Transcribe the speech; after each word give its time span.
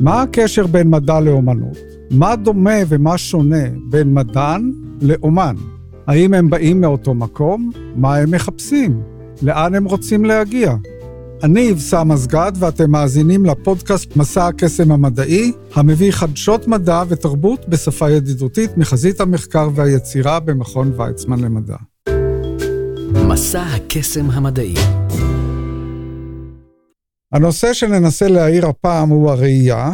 מה 0.00 0.22
הקשר 0.22 0.66
בין 0.66 0.90
מדע 0.90 1.20
לאומנות? 1.20 1.78
מה 2.10 2.36
דומה 2.36 2.74
ומה 2.88 3.18
שונה 3.18 3.64
בין 3.90 4.14
מדען 4.14 4.72
לאומן? 5.02 5.54
האם 6.06 6.34
הם 6.34 6.50
באים 6.50 6.80
מאותו 6.80 7.14
מקום? 7.14 7.70
מה 7.96 8.16
הם 8.16 8.30
מחפשים? 8.30 9.00
לאן 9.42 9.74
הם 9.74 9.84
רוצים 9.84 10.24
להגיע? 10.24 10.76
אני 11.42 11.72
אבסם 11.72 12.08
מסגד 12.08 12.52
ואתם 12.58 12.90
מאזינים 12.90 13.46
לפודקאסט 13.46 14.16
מסע 14.16 14.46
הקסם 14.46 14.92
המדעי, 14.92 15.52
המביא 15.74 16.12
חדשות 16.12 16.68
מדע 16.68 17.02
ותרבות 17.08 17.68
בשפה 17.68 18.10
ידידותית 18.10 18.76
מחזית 18.76 19.20
המחקר 19.20 19.68
והיצירה 19.74 20.40
במכון 20.40 20.92
ויצמן 20.96 21.40
למדע. 21.40 21.76
מסע 23.28 23.62
הקסם 23.62 24.30
המדעי 24.30 24.74
הנושא 27.32 27.72
שננסה 27.72 28.28
להעיר 28.28 28.66
הפעם 28.66 29.08
הוא 29.08 29.30
הראייה, 29.30 29.92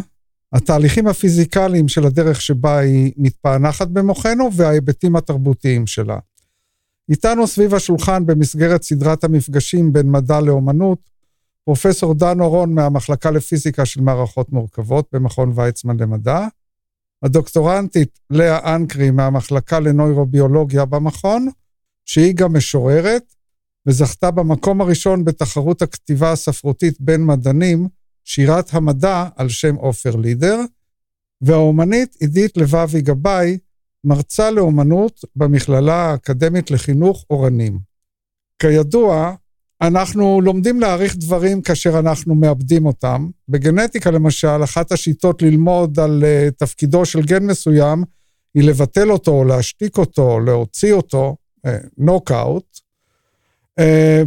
התהליכים 0.53 1.07
הפיזיקליים 1.07 1.87
של 1.87 2.05
הדרך 2.05 2.41
שבה 2.41 2.77
היא 2.77 3.13
מתפענחת 3.17 3.87
במוחנו 3.87 4.53
וההיבטים 4.53 5.15
התרבותיים 5.15 5.87
שלה. 5.87 6.17
איתנו 7.09 7.47
סביב 7.47 7.73
השולחן 7.73 8.25
במסגרת 8.25 8.83
סדרת 8.83 9.23
המפגשים 9.23 9.93
בין 9.93 10.11
מדע 10.11 10.39
לאומנות, 10.39 10.99
פרופסור 11.65 12.13
דן 12.13 12.39
אורון 12.39 12.73
מהמחלקה 12.73 13.31
לפיזיקה 13.31 13.85
של 13.85 14.01
מערכות 14.01 14.51
מורכבות 14.51 15.07
במכון 15.11 15.51
ויצמן 15.55 15.97
למדע, 15.99 16.47
הדוקטורנטית 17.23 18.19
לאה 18.29 18.75
אנקרי 18.75 19.11
מהמחלקה 19.11 19.79
לנוירוביולוגיה 19.79 20.85
במכון, 20.85 21.47
שהיא 22.05 22.35
גם 22.35 22.57
משוררת, 22.57 23.33
וזכתה 23.87 24.31
במקום 24.31 24.81
הראשון 24.81 25.25
בתחרות 25.25 25.81
הכתיבה 25.81 26.31
הספרותית 26.31 27.01
בין 27.01 27.25
מדענים, 27.25 27.87
שירת 28.23 28.73
המדע 28.73 29.27
על 29.35 29.49
שם 29.49 29.75
עופר 29.75 30.15
לידר, 30.15 30.59
והאומנית 31.41 32.15
עידית 32.19 32.57
לבבי 32.57 33.01
גבאי, 33.01 33.57
מרצה 34.03 34.51
לאומנות 34.51 35.21
במכללה 35.35 35.95
האקדמית 35.95 36.71
לחינוך 36.71 37.25
אורנים. 37.29 37.79
כידוע, 38.61 39.35
אנחנו 39.81 40.41
לומדים 40.41 40.79
להעריך 40.79 41.15
דברים 41.17 41.61
כאשר 41.61 41.99
אנחנו 41.99 42.35
מאבדים 42.35 42.85
אותם. 42.85 43.29
בגנטיקה 43.49 44.11
למשל, 44.11 44.63
אחת 44.63 44.91
השיטות 44.91 45.41
ללמוד 45.41 45.99
על 45.99 46.23
uh, 46.23 46.51
תפקידו 46.51 47.05
של 47.05 47.21
גן 47.21 47.45
מסוים 47.45 48.03
היא 48.55 48.63
לבטל 48.63 49.11
אותו, 49.11 49.43
להשתיק 49.43 49.97
אותו, 49.97 50.39
להוציא 50.39 50.93
אותו, 50.93 51.35
נוקאוט, 51.97 52.65
uh, 52.75 52.77
uh, 52.77 52.86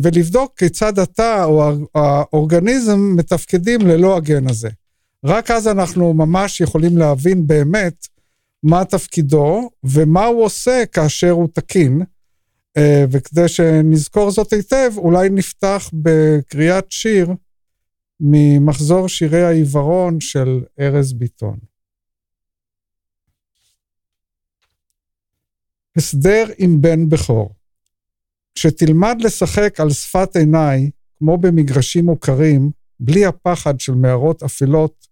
ולבדוק 0.03 0.59
כיצד 0.59 0.99
אתה 0.99 1.45
או 1.45 1.73
האורגניזם 1.95 3.17
מתפקדים 3.17 3.81
ללא 3.81 4.17
הגן 4.17 4.49
הזה. 4.49 4.69
רק 5.25 5.51
אז 5.51 5.69
אנחנו 5.69 6.15
ממש 6.15 6.61
יכולים 6.61 6.99
להבין 6.99 7.47
באמת 7.47 8.07
מה 8.63 8.85
תפקידו 8.85 9.71
ומה 9.85 10.25
הוא 10.25 10.45
עושה 10.45 10.85
כאשר 10.93 11.31
הוא 11.31 11.49
תקין. 11.53 12.03
אה, 12.77 13.05
וכדי 13.11 13.49
שנזכור 13.49 14.31
זאת 14.31 14.53
היטב, 14.53 14.93
אולי 14.97 15.29
נפתח 15.29 15.91
בקריאת 15.93 16.93
שיר 16.93 17.31
ממחזור 18.21 19.09
שירי 19.09 19.43
העיוורון 19.43 20.21
של 20.21 20.61
ארז 20.81 21.13
ביטון. 21.13 21.59
הסדר 25.97 26.45
עם 26.59 26.81
בן 26.81 27.09
בכור. 27.09 27.60
כשתלמד 28.55 29.17
לשחק 29.21 29.81
על 29.81 29.91
שפת 29.91 30.37
עיניי, 30.37 30.91
כמו 31.19 31.39
במגרשים 31.39 32.05
מוכרים, 32.05 32.71
בלי 33.01 33.27
הפחד 33.27 33.81
של 33.81 33.95
מערות 33.95 34.43
אפלות, 34.43 35.07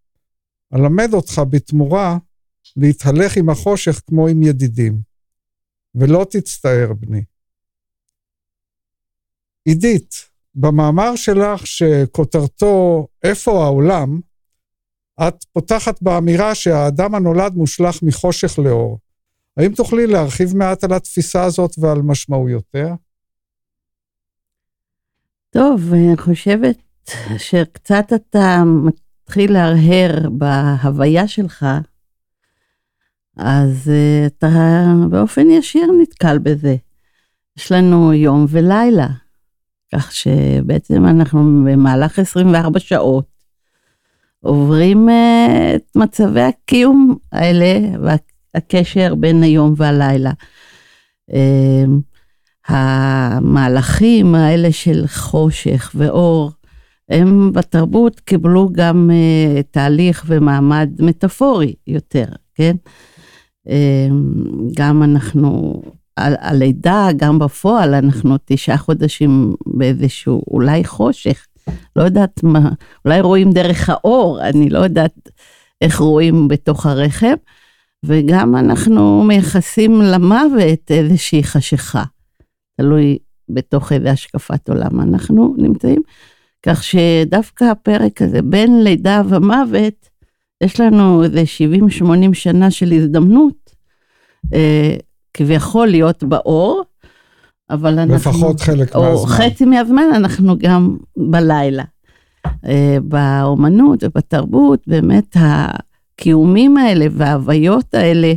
אלמד 0.74 1.14
אותך 1.14 1.42
בתמורה 1.50 2.18
להתהלך 2.76 3.36
עם 3.36 3.48
החושך 3.50 4.00
כמו 4.06 4.28
עם 4.28 4.42
ידידים. 4.42 5.00
ולא 5.94 6.26
תצטער, 6.30 6.92
בני. 6.92 7.22
עידית, 9.64 10.14
במאמר 10.54 11.16
שלך 11.16 11.66
שכותרתו 11.66 13.06
"איפה 13.22 13.64
העולם?", 13.64 14.20
את 15.28 15.44
פותחת 15.52 16.02
באמירה 16.02 16.54
שהאדם 16.54 17.14
הנולד 17.14 17.54
מושלך 17.54 18.02
מחושך 18.02 18.58
לאור. 18.58 18.98
האם 19.56 19.74
תוכלי 19.74 20.06
להרחיב 20.06 20.56
מעט 20.56 20.84
על 20.84 20.92
התפיסה 20.92 21.44
הזאת 21.44 21.70
ועל 21.78 22.02
משמעויותיה? 22.02 22.94
טוב, 25.58 25.92
אני 25.92 26.16
חושבת 26.16 26.76
שקצת 27.38 28.12
אתה 28.14 28.62
מתחיל 28.64 29.52
להרהר 29.52 30.30
בהוויה 30.30 31.28
שלך, 31.28 31.66
אז 33.36 33.90
uh, 33.90 34.26
אתה 34.26 34.84
באופן 35.10 35.50
ישיר 35.50 35.86
נתקל 36.02 36.38
בזה. 36.38 36.76
יש 37.58 37.72
לנו 37.72 38.12
יום 38.12 38.46
ולילה. 38.48 39.06
כך 39.94 40.12
שבעצם 40.12 41.06
אנחנו 41.06 41.64
במהלך 41.64 42.18
24 42.18 42.80
שעות 42.80 43.26
עוברים 44.40 45.08
אה, 45.08 45.72
את 45.76 45.96
מצבי 45.96 46.40
הקיום 46.40 47.16
האלה 47.32 47.98
והקשר 48.02 49.14
בין 49.14 49.42
היום 49.42 49.74
והלילה. 49.76 50.32
המהלכים 52.68 54.34
האלה 54.34 54.72
של 54.72 55.04
חושך 55.06 55.90
ואור, 55.94 56.50
הם 57.08 57.52
בתרבות 57.52 58.20
קיבלו 58.20 58.68
גם 58.72 59.10
uh, 59.10 59.62
תהליך 59.70 60.24
ומעמד 60.26 60.90
מטאפורי 60.98 61.74
יותר, 61.86 62.24
כן? 62.54 62.76
Uh, 63.68 63.70
גם 64.76 65.02
אנחנו 65.02 65.82
הלידה, 66.18 67.08
גם 67.16 67.38
בפועל, 67.38 67.94
אנחנו 67.94 68.36
תשעה 68.44 68.78
חודשים 68.78 69.54
באיזשהו 69.66 70.42
אולי 70.50 70.84
חושך, 70.84 71.46
לא 71.96 72.02
יודעת 72.02 72.42
מה, 72.42 72.68
אולי 73.04 73.20
רואים 73.20 73.50
דרך 73.52 73.88
האור, 73.88 74.40
אני 74.42 74.70
לא 74.70 74.78
יודעת 74.78 75.30
איך 75.80 75.98
רואים 75.98 76.48
בתוך 76.48 76.86
הרחם, 76.86 77.34
וגם 78.04 78.56
אנחנו 78.56 79.24
מייחסים 79.24 80.02
למוות 80.02 80.90
איזושהי 80.90 81.42
חשיכה, 81.44 82.04
תלוי 82.78 83.18
בתוך 83.48 83.92
איזה 83.92 84.10
השקפת 84.10 84.68
עולם 84.68 85.00
אנחנו 85.00 85.54
נמצאים. 85.58 86.02
כך 86.62 86.84
שדווקא 86.84 87.64
הפרק 87.64 88.22
הזה, 88.22 88.42
בין 88.42 88.84
לידה 88.84 89.22
ומוות, 89.28 90.08
יש 90.60 90.80
לנו 90.80 91.24
איזה 91.24 91.42
70-80 92.02 92.04
שנה 92.32 92.70
של 92.70 92.92
הזדמנות 92.92 93.74
אה, 94.54 94.96
כביכול 95.34 95.86
להיות 95.86 96.24
באור, 96.24 96.82
אבל 97.70 97.98
אנחנו... 97.98 98.14
לפחות 98.14 98.60
חלק 98.60 98.96
או 98.96 99.02
מהזמן. 99.02 99.30
חצי 99.30 99.64
מהזמן 99.64 100.10
אנחנו 100.14 100.58
גם 100.58 100.96
בלילה. 101.16 101.84
אה, 102.66 102.96
באומנות 103.02 104.04
ובתרבות, 104.04 104.82
באמת 104.86 105.36
הקיומים 105.40 106.76
האלה 106.76 107.06
וההוויות 107.12 107.94
האלה 107.94 108.32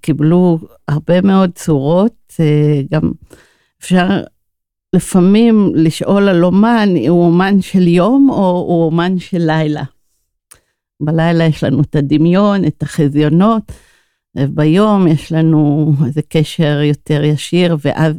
קיבלו 0.00 0.58
הרבה 0.88 1.20
מאוד 1.20 1.50
צורות, 1.54 2.32
אה, 2.40 2.80
גם 2.90 3.12
אפשר 3.80 4.06
לפעמים 4.94 5.72
לשאול 5.74 6.28
על 6.28 6.44
אומן, 6.44 6.88
הוא 7.08 7.24
אומן 7.24 7.60
של 7.60 7.88
יום 7.88 8.30
או 8.30 8.64
הוא 8.68 8.84
אומן 8.84 9.18
של 9.18 9.42
לילה. 9.46 9.82
בלילה 11.02 11.44
יש 11.44 11.64
לנו 11.64 11.82
את 11.82 11.96
הדמיון, 11.96 12.64
את 12.64 12.82
החזיונות. 12.82 13.72
ביום 14.34 15.06
יש 15.08 15.32
לנו 15.32 15.92
איזה 16.06 16.20
קשר 16.28 16.80
יותר 16.82 17.24
ישיר, 17.24 17.76
ואז 17.84 18.14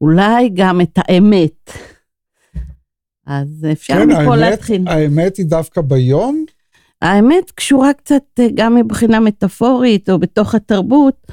אולי 0.00 0.50
גם 0.54 0.80
את 0.80 0.98
האמת. 0.98 1.70
אז 3.26 3.66
אפשר 3.72 3.94
כן, 3.94 4.08
מפה 4.08 4.36
להתחיל. 4.36 4.88
האמת 4.88 5.36
היא 5.36 5.46
דווקא 5.46 5.80
ביום? 5.80 6.44
האמת 7.02 7.50
קשורה 7.50 7.92
קצת 7.92 8.22
אה, 8.38 8.48
גם 8.54 8.74
מבחינה 8.74 9.20
מטאפורית 9.20 10.10
או 10.10 10.18
בתוך 10.18 10.54
התרבות 10.54 11.26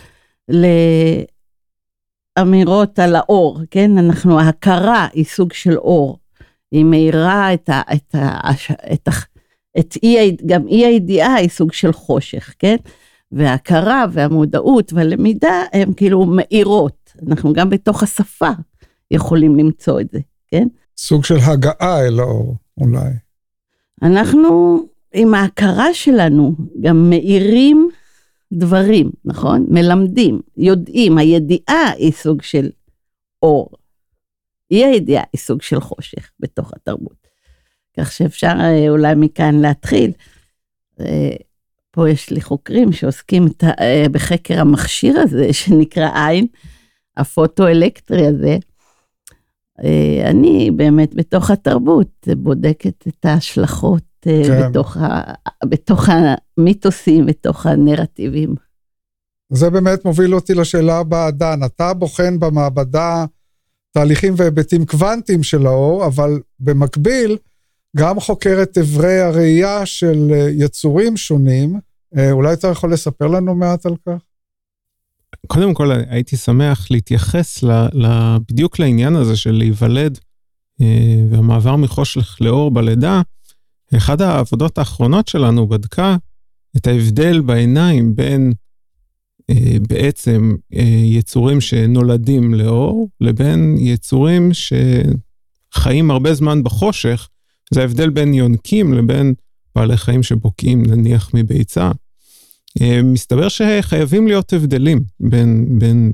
לאמירות 2.37 2.99
על 2.99 3.15
האור, 3.15 3.59
כן? 3.71 3.97
אנחנו, 3.97 4.39
ההכרה 4.39 5.07
היא 5.13 5.25
סוג 5.25 5.53
של 5.53 5.77
אור. 5.77 6.19
היא 6.71 6.85
מאירה 6.85 7.53
את 7.53 7.69
ה... 7.69 7.81
את 7.93 8.15
ה, 8.15 8.51
את 8.93 9.07
ה 9.07 9.11
את 9.79 9.97
אי, 10.03 10.37
גם 10.45 10.67
אי 10.67 10.85
הידיעה 10.85 11.33
היא 11.33 11.49
סוג 11.49 11.73
של 11.73 11.93
חושך, 11.93 12.53
כן? 12.59 12.75
וההכרה 13.31 14.05
והמודעות 14.11 14.93
והלמידה 14.93 15.63
הם 15.73 15.93
כאילו 15.93 16.25
מאירות. 16.25 17.13
אנחנו 17.27 17.53
גם 17.53 17.69
בתוך 17.69 18.03
השפה 18.03 18.49
יכולים 19.11 19.55
למצוא 19.55 20.01
את 20.01 20.09
זה, 20.11 20.19
כן? 20.47 20.67
סוג 20.97 21.25
של 21.25 21.37
הגעה 21.39 22.07
אל 22.07 22.19
האור, 22.19 22.55
אולי. 22.77 23.09
אנחנו 24.01 24.79
עם 25.17 25.33
ההכרה 25.33 25.93
שלנו 25.93 26.55
גם 26.81 27.09
מאירים 27.09 27.89
דברים, 28.53 29.11
נכון? 29.25 29.65
מלמדים, 29.69 30.41
יודעים, 30.57 31.17
הידיעה 31.17 31.91
היא 31.97 32.11
סוג 32.11 32.41
של 32.41 32.69
אור. 33.43 33.69
אי 34.71 34.85
הידיעה 34.85 35.23
היא 35.33 35.39
סוג 35.39 35.61
של 35.61 35.79
חושך 35.79 36.31
בתוך 36.39 36.73
התרבות. 36.73 37.27
כך 37.99 38.11
שאפשר 38.11 38.53
אה, 38.59 38.89
אולי 38.89 39.15
מכאן 39.15 39.55
להתחיל. 39.55 40.11
פה 41.91 42.09
יש 42.09 42.29
לי 42.29 42.41
חוקרים 42.41 42.91
שעוסקים 42.91 43.45
בחקר 44.11 44.59
המכשיר 44.59 45.19
הזה 45.19 45.53
שנקרא 45.59 46.27
עין, 46.27 46.47
הפוטו-אלקטרי 47.17 48.27
הזה. 48.27 48.57
אני 50.25 50.71
באמת 50.75 51.15
בתוך 51.15 51.51
התרבות 51.51 52.27
בודקת 52.37 53.07
את 53.07 53.25
ההשלכות 53.25 54.06
כן. 54.21 54.69
בתוך, 54.69 54.97
ה, 54.97 55.33
בתוך 55.65 56.09
המיתוסים, 56.09 57.25
בתוך 57.25 57.65
הנרטיבים. 57.65 58.55
זה 59.49 59.69
באמת 59.69 60.05
מוביל 60.05 60.35
אותי 60.35 60.53
לשאלה 60.53 60.97
הבאה, 60.97 61.31
דן, 61.31 61.59
אתה 61.65 61.93
בוחן 61.93 62.39
במעבדה 62.39 63.25
תהליכים 63.91 64.33
והיבטים 64.37 64.85
קוונטיים 64.85 65.43
של 65.43 65.67
האור, 65.67 66.05
אבל 66.05 66.39
במקביל, 66.59 67.37
גם 67.97 68.19
חוקר 68.19 68.59
את 68.63 68.77
אברי 68.77 69.19
הראייה 69.19 69.85
של 69.85 70.31
אה, 70.31 70.49
יצורים 70.51 71.17
שונים. 71.17 71.79
אה, 72.17 72.31
אולי 72.31 72.53
אתה 72.53 72.67
יכול 72.67 72.93
לספר 72.93 73.27
לנו 73.27 73.55
מעט 73.55 73.85
על 73.85 73.95
כך? 74.05 74.21
קודם 75.47 75.73
כל, 75.73 75.91
הייתי 76.09 76.37
שמח 76.37 76.91
להתייחס 76.91 77.63
ל, 77.63 77.71
ל, 77.93 78.37
בדיוק 78.49 78.79
לעניין 78.79 79.15
הזה 79.15 79.37
של 79.37 79.51
להיוולד 79.51 80.19
אה, 80.81 81.21
והמעבר 81.29 81.75
מחושך 81.75 82.37
לאור 82.41 82.71
בלידה. 82.71 83.21
אחת 83.95 84.21
העבודות 84.21 84.77
האחרונות 84.77 85.27
שלנו 85.27 85.67
בדקה 85.67 86.17
את 86.77 86.87
ההבדל 86.87 87.41
בעיניים 87.41 88.15
בין 88.15 88.53
אה, 89.49 89.77
בעצם 89.89 90.55
אה, 90.75 91.01
יצורים 91.03 91.61
שנולדים 91.61 92.53
לאור, 92.53 93.09
לבין 93.21 93.75
יצורים 93.79 94.51
שחיים 94.53 96.11
הרבה 96.11 96.33
זמן 96.33 96.63
בחושך. 96.63 97.27
זה 97.73 97.81
ההבדל 97.81 98.09
בין 98.09 98.33
יונקים 98.33 98.93
לבין 98.93 99.33
בעלי 99.75 99.97
חיים 99.97 100.23
שבוקעים 100.23 100.85
נניח 100.85 101.31
מביצה. 101.33 101.91
אה, 102.81 103.01
מסתבר 103.03 103.47
שחייבים 103.49 104.27
להיות 104.27 104.53
הבדלים 104.53 105.03
בין, 105.19 105.79
בין 105.79 106.11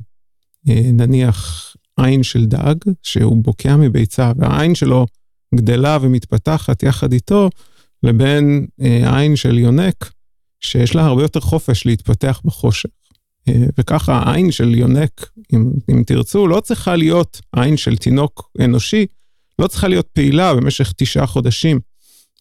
נניח 0.92 1.70
עין 1.96 2.22
של 2.22 2.46
דג, 2.46 2.74
שהוא 3.02 3.42
בוקע 3.44 3.76
מביצה, 3.76 4.32
והעין 4.36 4.74
שלו 4.74 5.06
גדלה 5.56 5.98
ומתפתחת 6.00 6.82
יחד 6.82 7.12
איתו, 7.12 7.50
לבין 8.02 8.66
עין 9.14 9.36
של 9.36 9.58
יונק, 9.58 10.12
שיש 10.60 10.94
לה 10.94 11.04
הרבה 11.04 11.22
יותר 11.22 11.40
חופש 11.40 11.86
להתפתח 11.86 12.40
בחושך. 12.44 12.88
אה, 13.48 13.66
וככה 13.78 14.18
העין 14.18 14.50
של 14.50 14.74
יונק, 14.74 15.30
אם, 15.52 15.70
אם 15.90 16.02
תרצו, 16.06 16.46
לא 16.46 16.60
צריכה 16.60 16.96
להיות, 16.96 17.40
עין 17.56 17.76
של 17.76 17.96
תינוק 17.96 18.50
אנושי, 18.60 19.06
לא 19.58 19.66
צריכה 19.66 19.88
להיות 19.88 20.06
פעילה 20.06 20.54
במשך 20.54 20.92
תשעה 20.96 21.26
חודשים, 21.26 21.80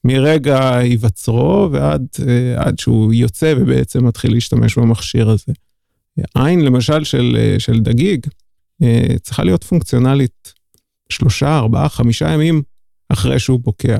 מרגע 0.03 0.75
היווצרו 0.75 1.69
ועד 1.71 2.07
אה, 2.27 2.63
עד 2.65 2.79
שהוא 2.79 3.13
יוצא 3.13 3.53
ובעצם 3.57 4.05
מתחיל 4.05 4.33
להשתמש 4.33 4.77
במכשיר 4.77 5.29
הזה. 5.29 5.53
עין, 6.35 6.61
למשל, 6.61 7.03
של, 7.03 7.37
אה, 7.39 7.59
של 7.59 7.79
דגיג, 7.79 8.25
צריכה 9.21 9.43
להיות 9.43 9.63
פונקציונלית 9.63 10.53
שלושה, 11.09 11.57
ארבעה, 11.57 11.89
חמישה 11.89 12.29
ימים 12.29 12.61
אחרי 13.13 13.39
שהוא 13.39 13.59
בוקע. 13.59 13.97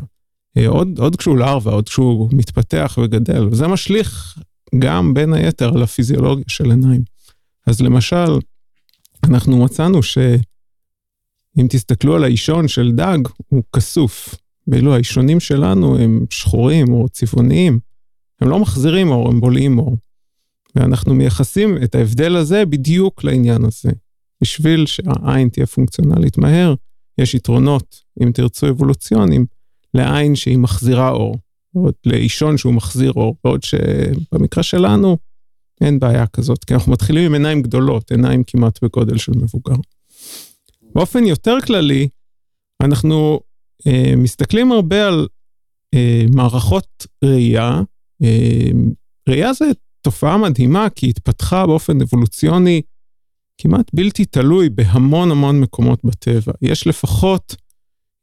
עוד, 0.68 1.00
עוד 1.00 1.16
כשהוא 1.16 1.38
לארווה, 1.38 1.74
עוד 1.74 1.90
כשהוא 1.90 2.30
מתפתח 2.34 2.98
וגדל, 3.04 3.48
וזה 3.52 3.68
משליך 3.68 4.40
גם 4.80 5.14
בין 5.14 5.34
היתר 5.34 5.72
על 5.76 5.84
הפיזיולוגיה 5.84 6.46
של 6.48 6.72
עיניים. 6.72 7.02
אז 7.68 7.82
למשל, 7.82 8.40
אנחנו 9.24 9.64
מצאנו 9.64 10.04
שאם 10.04 11.68
תסתכלו 11.70 12.16
על 12.16 12.24
האישון 12.24 12.68
של 12.68 12.92
דג, 12.92 13.18
הוא 13.48 13.64
כסוף, 13.76 14.36
ואילו 14.68 14.94
האישונים 14.94 15.40
שלנו 15.40 15.98
הם 15.98 16.26
שחורים 16.30 16.94
או 16.94 17.10
צבעוניים, 17.10 17.80
הם 18.42 18.50
לא 18.50 18.60
מחזירים 18.60 19.08
אור, 19.12 19.30
הם 19.30 19.40
בולעים 19.40 19.80
אור. 19.80 19.98
ואנחנו 20.76 21.16
מייחסים 21.16 21.84
את 21.84 21.96
ההבדל 21.96 22.36
הזה 22.36 22.66
בדיוק 22.66 23.24
לעניין 23.24 23.66
הזה. 23.66 23.92
בשביל 24.42 24.86
שהעין 24.86 25.50
תהיה 25.50 25.66
פונקציונלית 25.66 26.38
מהר, 26.38 26.74
יש 27.18 27.34
יתרונות, 27.34 27.96
אם 28.24 28.32
תרצו, 28.32 28.70
אבולוציוניים, 28.70 29.46
לעין 29.94 30.36
שהיא 30.36 30.58
מחזירה 30.58 31.10
אור. 31.10 31.38
ועוד 31.76 31.94
לאישון 32.06 32.58
שהוא 32.58 32.74
מחזיר 32.74 33.12
אור, 33.16 33.36
בעוד 33.44 33.64
שבמקרה 33.64 34.64
שלנו 34.64 35.18
אין 35.82 36.00
בעיה 36.00 36.28
כזאת, 36.28 36.64
כי 36.64 36.74
אנחנו 36.74 36.92
מתחילים 36.92 37.26
עם 37.26 37.34
עיניים 37.34 37.62
גדולות, 37.62 38.12
עיניים 38.12 38.44
כמעט 38.44 38.84
בגודל 38.84 39.18
של 39.18 39.32
מבוגר. 39.36 39.76
באופן 40.96 41.24
יותר 41.26 41.58
כללי, 41.66 42.08
אנחנו 42.84 43.40
אה, 43.88 44.14
מסתכלים 44.18 44.72
הרבה 44.72 45.08
על 45.08 45.28
אה, 45.94 46.26
מערכות 46.34 47.08
ראייה. 47.24 47.82
אה, 48.24 48.70
ראייה 49.30 49.54
זה 49.54 49.66
תופעה 50.02 50.38
מדהימה, 50.38 50.90
כי 50.90 51.06
היא 51.06 51.10
התפתחה 51.10 51.68
באופן 51.68 52.02
אבולוציוני 52.02 52.82
כמעט 53.58 53.92
בלתי 53.94 54.26
תלוי 54.26 54.70
בהמון 54.70 55.32
המון 55.32 55.62
מקומות 55.62 56.00
בטבע. 56.04 56.54
יש 56.62 56.88
לפחות, 56.88 57.56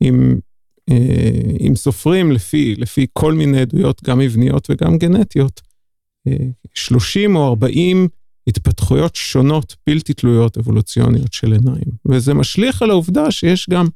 אם 0.02 0.38
אה, 0.90 1.66
אם 1.66 1.76
סופרים 1.76 2.32
לפי, 2.32 2.74
לפי 2.78 3.06
כל 3.12 3.34
מיני 3.34 3.60
עדויות, 3.60 4.02
גם 4.04 4.18
מבניות 4.18 4.70
וגם 4.70 4.98
גנטיות, 4.98 5.60
30 6.74 7.36
אה, 7.36 7.42
או 7.42 7.48
40 7.48 8.08
התפתחויות 8.46 9.16
שונות, 9.16 9.76
בלתי 9.86 10.14
תלויות 10.14 10.58
אבולוציוניות 10.58 11.32
של 11.32 11.52
עיניים. 11.52 11.90
וזה 12.06 12.34
משליך 12.34 12.82
על 12.82 12.90
העובדה 12.90 13.30
שיש 13.30 13.68
גם 13.70 13.86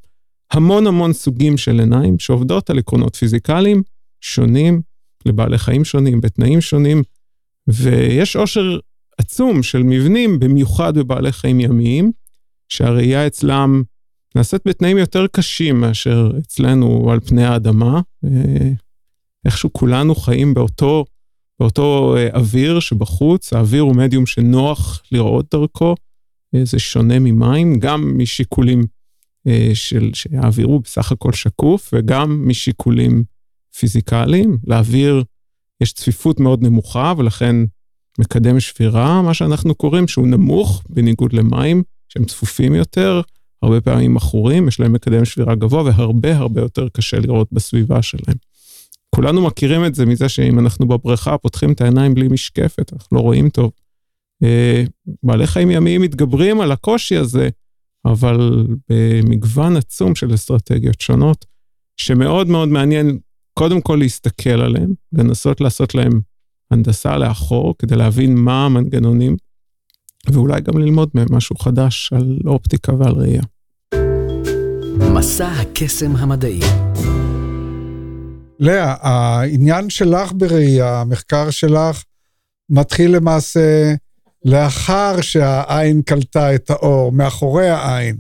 המון 0.53 0.87
המון 0.87 1.13
סוגים 1.13 1.57
של 1.57 1.81
עיניים 1.81 2.19
שעובדות 2.19 2.71
על 2.71 2.79
עקרונות 2.79 3.17
פיזיקליים 3.17 3.83
שונים, 4.21 4.83
לבעלי 5.27 5.59
חיים 5.59 5.85
שונים, 5.85 6.21
בתנאים 6.21 6.61
שונים, 6.61 7.03
ויש 7.69 8.37
עושר 8.37 8.79
עצום 9.19 9.63
של 9.63 9.83
מבנים, 9.83 10.39
במיוחד 10.39 10.99
בבעלי 10.99 11.33
חיים 11.33 11.61
ימיים, 11.61 12.13
שהראייה 12.69 13.27
אצלם 13.27 13.83
נעשית 14.35 14.63
בתנאים 14.65 14.99
יותר 14.99 15.27
קשים 15.27 15.81
מאשר 15.81 16.31
אצלנו 16.39 17.11
על 17.11 17.21
פני 17.21 17.45
האדמה. 17.45 18.01
אה, 18.25 18.71
איכשהו 19.45 19.73
כולנו 19.73 20.15
חיים 20.15 20.55
באותו, 20.55 21.05
באותו 21.61 22.17
אה, 22.17 22.29
אוויר 22.35 22.81
שבחוץ, 22.81 23.53
האוויר 23.53 23.83
הוא 23.83 23.97
מדיום 23.97 24.27
שנוח 24.27 25.03
לראות 25.13 25.47
דרכו, 25.55 25.95
אה, 26.55 26.65
זה 26.65 26.79
שונה 26.79 27.19
ממים, 27.19 27.79
גם 27.79 28.19
משיקולים 28.19 28.85
של 29.75 30.11
שהאוויר 30.15 30.67
הוא 30.67 30.81
בסך 30.81 31.13
הכל 31.13 31.33
שקוף, 31.33 31.91
וגם 31.93 32.49
משיקולים 32.49 33.25
פיזיקליים. 33.79 34.59
לאוויר 34.67 35.25
יש 35.81 35.93
צפיפות 35.93 36.41
מאוד 36.41 36.63
נמוכה, 36.63 37.15
ולכן 37.19 37.57
מקדם 38.19 38.61
שבירה, 38.61 39.23
מה 39.23 39.35
שאנחנו 39.35 39.75
קוראים, 39.75 40.09
שהוא 40.09 40.27
נמוך, 40.27 40.83
בניגוד 40.89 41.33
למים, 41.33 41.83
שהם 42.09 42.25
צפופים 42.25 42.75
יותר, 42.75 43.21
הרבה 43.63 43.81
פעמים 43.81 44.15
מכורים, 44.15 44.69
יש 44.69 44.81
להם 44.81 44.93
מקדם 44.93 45.25
שבירה 45.25 45.55
גבוה 45.55 45.83
והרבה 45.83 46.37
הרבה 46.37 46.61
יותר 46.61 46.89
קשה 46.89 47.19
לראות 47.19 47.49
בסביבה 47.53 48.03
שלהם. 48.03 48.37
כולנו 49.15 49.43
מכירים 49.43 49.85
את 49.85 49.95
זה 49.95 50.07
מזה 50.07 50.29
שאם 50.29 50.59
אנחנו 50.59 50.89
בבריכה 50.89 51.39
פותחים 51.39 51.73
את 51.73 51.81
העיניים 51.81 52.15
בלי 52.15 52.29
משקפת, 52.29 52.93
אנחנו 52.93 53.17
לא 53.17 53.23
רואים 53.23 53.51
טוב. 53.51 53.71
אה, 54.43 54.85
בעלי 55.23 55.47
חיים 55.47 55.71
ימיים 55.71 56.01
מתגברים 56.01 56.61
על 56.61 56.73
הקושי 56.73 57.17
הזה, 57.17 57.49
אבל 58.05 58.67
במגוון 58.89 59.77
עצום 59.77 60.15
של 60.15 60.35
אסטרטגיות 60.35 61.01
שונות, 61.01 61.45
שמאוד 61.97 62.49
מאוד 62.49 62.69
מעניין 62.69 63.19
קודם 63.55 63.81
כל 63.81 63.97
להסתכל 63.97 64.51
עליהם, 64.51 64.95
לנסות 65.13 65.61
לעשות 65.61 65.95
להם 65.95 66.21
הנדסה 66.71 67.19
לאחור 67.19 67.75
כדי 67.79 67.97
להבין 67.97 68.35
מה 68.35 68.67
המנגנונים, 68.67 69.37
ואולי 70.33 70.61
גם 70.61 70.79
ללמוד 70.79 71.11
מהם 71.15 71.27
משהו 71.31 71.57
חדש 71.57 72.13
על 72.13 72.39
אופטיקה 72.47 72.95
ועל 72.95 73.13
ראייה. 73.13 73.43
מסע 75.15 75.49
הקסם 75.49 76.17
המדעי. 76.17 76.61
לאה, 78.59 78.95
העניין 79.01 79.91
שלך 79.91 80.33
בראייה, 80.33 81.01
המחקר 81.01 81.51
שלך, 81.51 82.03
מתחיל 82.71 83.17
למעשה 83.17 83.95
לאחר 84.45 85.21
שהעין 85.21 86.03
קלטה 86.03 86.55
את 86.55 86.71
האור, 86.71 87.13
מאחורי 87.13 87.69
העין. 87.69 88.17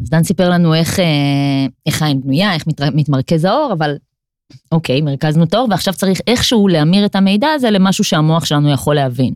אז 0.00 0.10
דן 0.10 0.22
סיפר 0.22 0.48
לנו 0.50 0.74
איך, 0.74 1.00
אה, 1.00 1.66
איך 1.86 2.02
העין 2.02 2.20
בנויה, 2.20 2.54
איך 2.54 2.66
מת, 2.66 2.80
מתמרכז 2.94 3.44
האור, 3.44 3.72
אבל 3.72 3.96
אוקיי, 4.72 5.00
מרכזנו 5.00 5.44
את 5.44 5.54
האור, 5.54 5.66
ועכשיו 5.70 5.94
צריך 5.94 6.20
איכשהו 6.26 6.68
להמיר 6.68 7.06
את 7.06 7.16
המידע 7.16 7.48
הזה 7.48 7.70
למשהו 7.70 8.04
שהמוח 8.04 8.44
שלנו 8.44 8.70
יכול 8.70 8.94
להבין. 8.94 9.32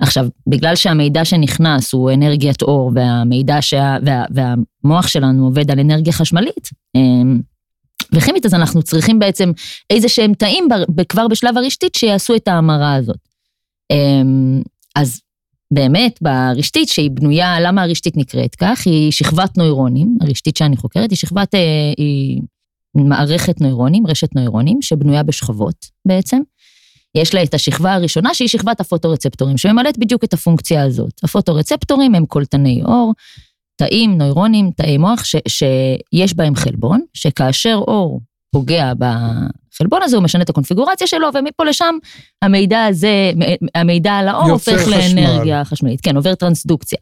עכשיו, 0.00 0.28
בגלל 0.46 0.76
שהמידע 0.76 1.24
שנכנס 1.24 1.92
הוא 1.92 2.10
אנרגיית 2.10 2.62
אור, 2.62 2.92
והמידע 2.94 3.62
שה, 3.62 3.96
וה, 4.06 4.24
והמוח 4.30 5.06
שלנו 5.06 5.44
עובד 5.44 5.70
על 5.70 5.80
אנרגיה 5.80 6.12
חשמלית, 6.12 6.70
אמ, 6.94 7.40
וכימית, 8.12 8.46
אז 8.46 8.54
אנחנו 8.54 8.82
צריכים 8.82 9.18
בעצם 9.18 9.52
איזה 9.90 10.08
שהם 10.08 10.34
תאים 10.34 10.68
כבר 11.08 11.28
בשלב 11.28 11.56
הרשתית 11.56 11.94
שיעשו 11.94 12.36
את 12.36 12.48
ההמרה 12.48 12.94
הזאת. 12.94 13.18
אמ, 13.92 14.62
אז 14.96 15.20
באמת, 15.70 16.18
ברשתית, 16.22 16.88
שהיא 16.88 17.10
בנויה, 17.10 17.60
למה 17.60 17.82
הרשתית 17.82 18.16
נקראת 18.16 18.54
כך? 18.54 18.86
היא 18.86 19.12
שכבת 19.12 19.58
נוירונים, 19.58 20.18
הרשתית 20.20 20.56
שאני 20.56 20.76
חוקרת, 20.76 21.10
היא 21.10 21.16
שכבת, 21.16 21.54
אה, 21.54 21.60
היא 21.96 22.40
מערכת 23.04 23.60
נוירונים, 23.60 24.06
רשת 24.06 24.34
נוירונים, 24.34 24.82
שבנויה 24.82 25.22
בשכבות 25.22 25.86
בעצם. 26.04 26.40
יש 27.14 27.34
לה 27.34 27.42
את 27.42 27.54
השכבה 27.54 27.94
הראשונה 27.94 28.34
שהיא 28.34 28.48
שכבת 28.48 28.80
הפוטורצפטורים, 28.80 29.56
שממלאת 29.56 29.98
בדיוק 29.98 30.24
את 30.24 30.32
הפונקציה 30.32 30.82
הזאת. 30.82 31.12
הפוטורצפטורים 31.22 32.14
הם 32.14 32.26
קולטני 32.26 32.82
אור, 32.84 33.12
תאים, 33.76 34.18
נוירונים, 34.18 34.70
תאי 34.76 34.98
מוח, 34.98 35.24
ש, 35.24 35.36
שיש 35.48 36.34
בהם 36.34 36.54
חלבון, 36.54 37.00
שכאשר 37.14 37.74
אור 37.74 38.20
פוגע 38.50 38.92
בחלבון 38.98 40.02
הזה, 40.02 40.16
הוא 40.16 40.24
משנה 40.24 40.42
את 40.42 40.50
הקונפיגורציה 40.50 41.06
שלו, 41.06 41.28
ומפה 41.34 41.64
לשם 41.64 41.94
המידע 42.42 42.84
הזה, 42.84 43.32
המידע 43.74 44.12
על 44.12 44.28
האור 44.28 44.50
הופך 44.50 44.72
חשמל. 44.72 44.96
לאנרגיה 44.96 45.64
חשמלית. 45.64 46.00
כן, 46.00 46.16
עובר 46.16 46.34
טרנסדוקציה. 46.34 46.98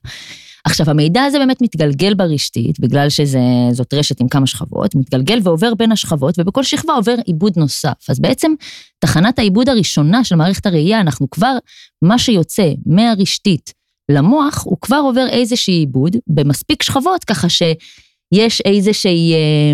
עכשיו, 0.65 0.91
המידע 0.91 1.23
הזה 1.23 1.39
באמת 1.39 1.63
מתגלגל 1.63 2.15
ברשתית, 2.15 2.81
בגלל 2.81 3.09
שזאת 3.09 3.95
רשת 3.95 4.21
עם 4.21 4.29
כמה 4.29 4.47
שכבות, 4.47 4.95
מתגלגל 4.95 5.39
ועובר 5.43 5.75
בין 5.75 5.93
השכבות, 5.93 6.39
ובכל 6.39 6.63
שכבה 6.63 6.93
עובר 6.93 7.15
עיבוד 7.25 7.53
נוסף. 7.57 8.11
אז 8.11 8.21
בעצם, 8.21 8.53
תחנת 8.99 9.39
העיבוד 9.39 9.69
הראשונה 9.69 10.25
של 10.25 10.37
מערכת 10.37 10.67
הראייה, 10.67 11.01
אנחנו 11.01 11.31
כבר, 11.31 11.57
מה 12.03 12.19
שיוצא 12.19 12.73
מהרשתית 12.87 13.73
למוח, 14.11 14.63
הוא 14.65 14.79
כבר 14.81 15.01
עובר 15.05 15.27
איזשהי 15.31 15.75
עיבוד 15.75 16.17
במספיק 16.27 16.83
שכבות, 16.83 17.25
ככה 17.25 17.49
שיש 17.49 18.61
איזושהי 18.61 19.33
אה, 19.35 19.73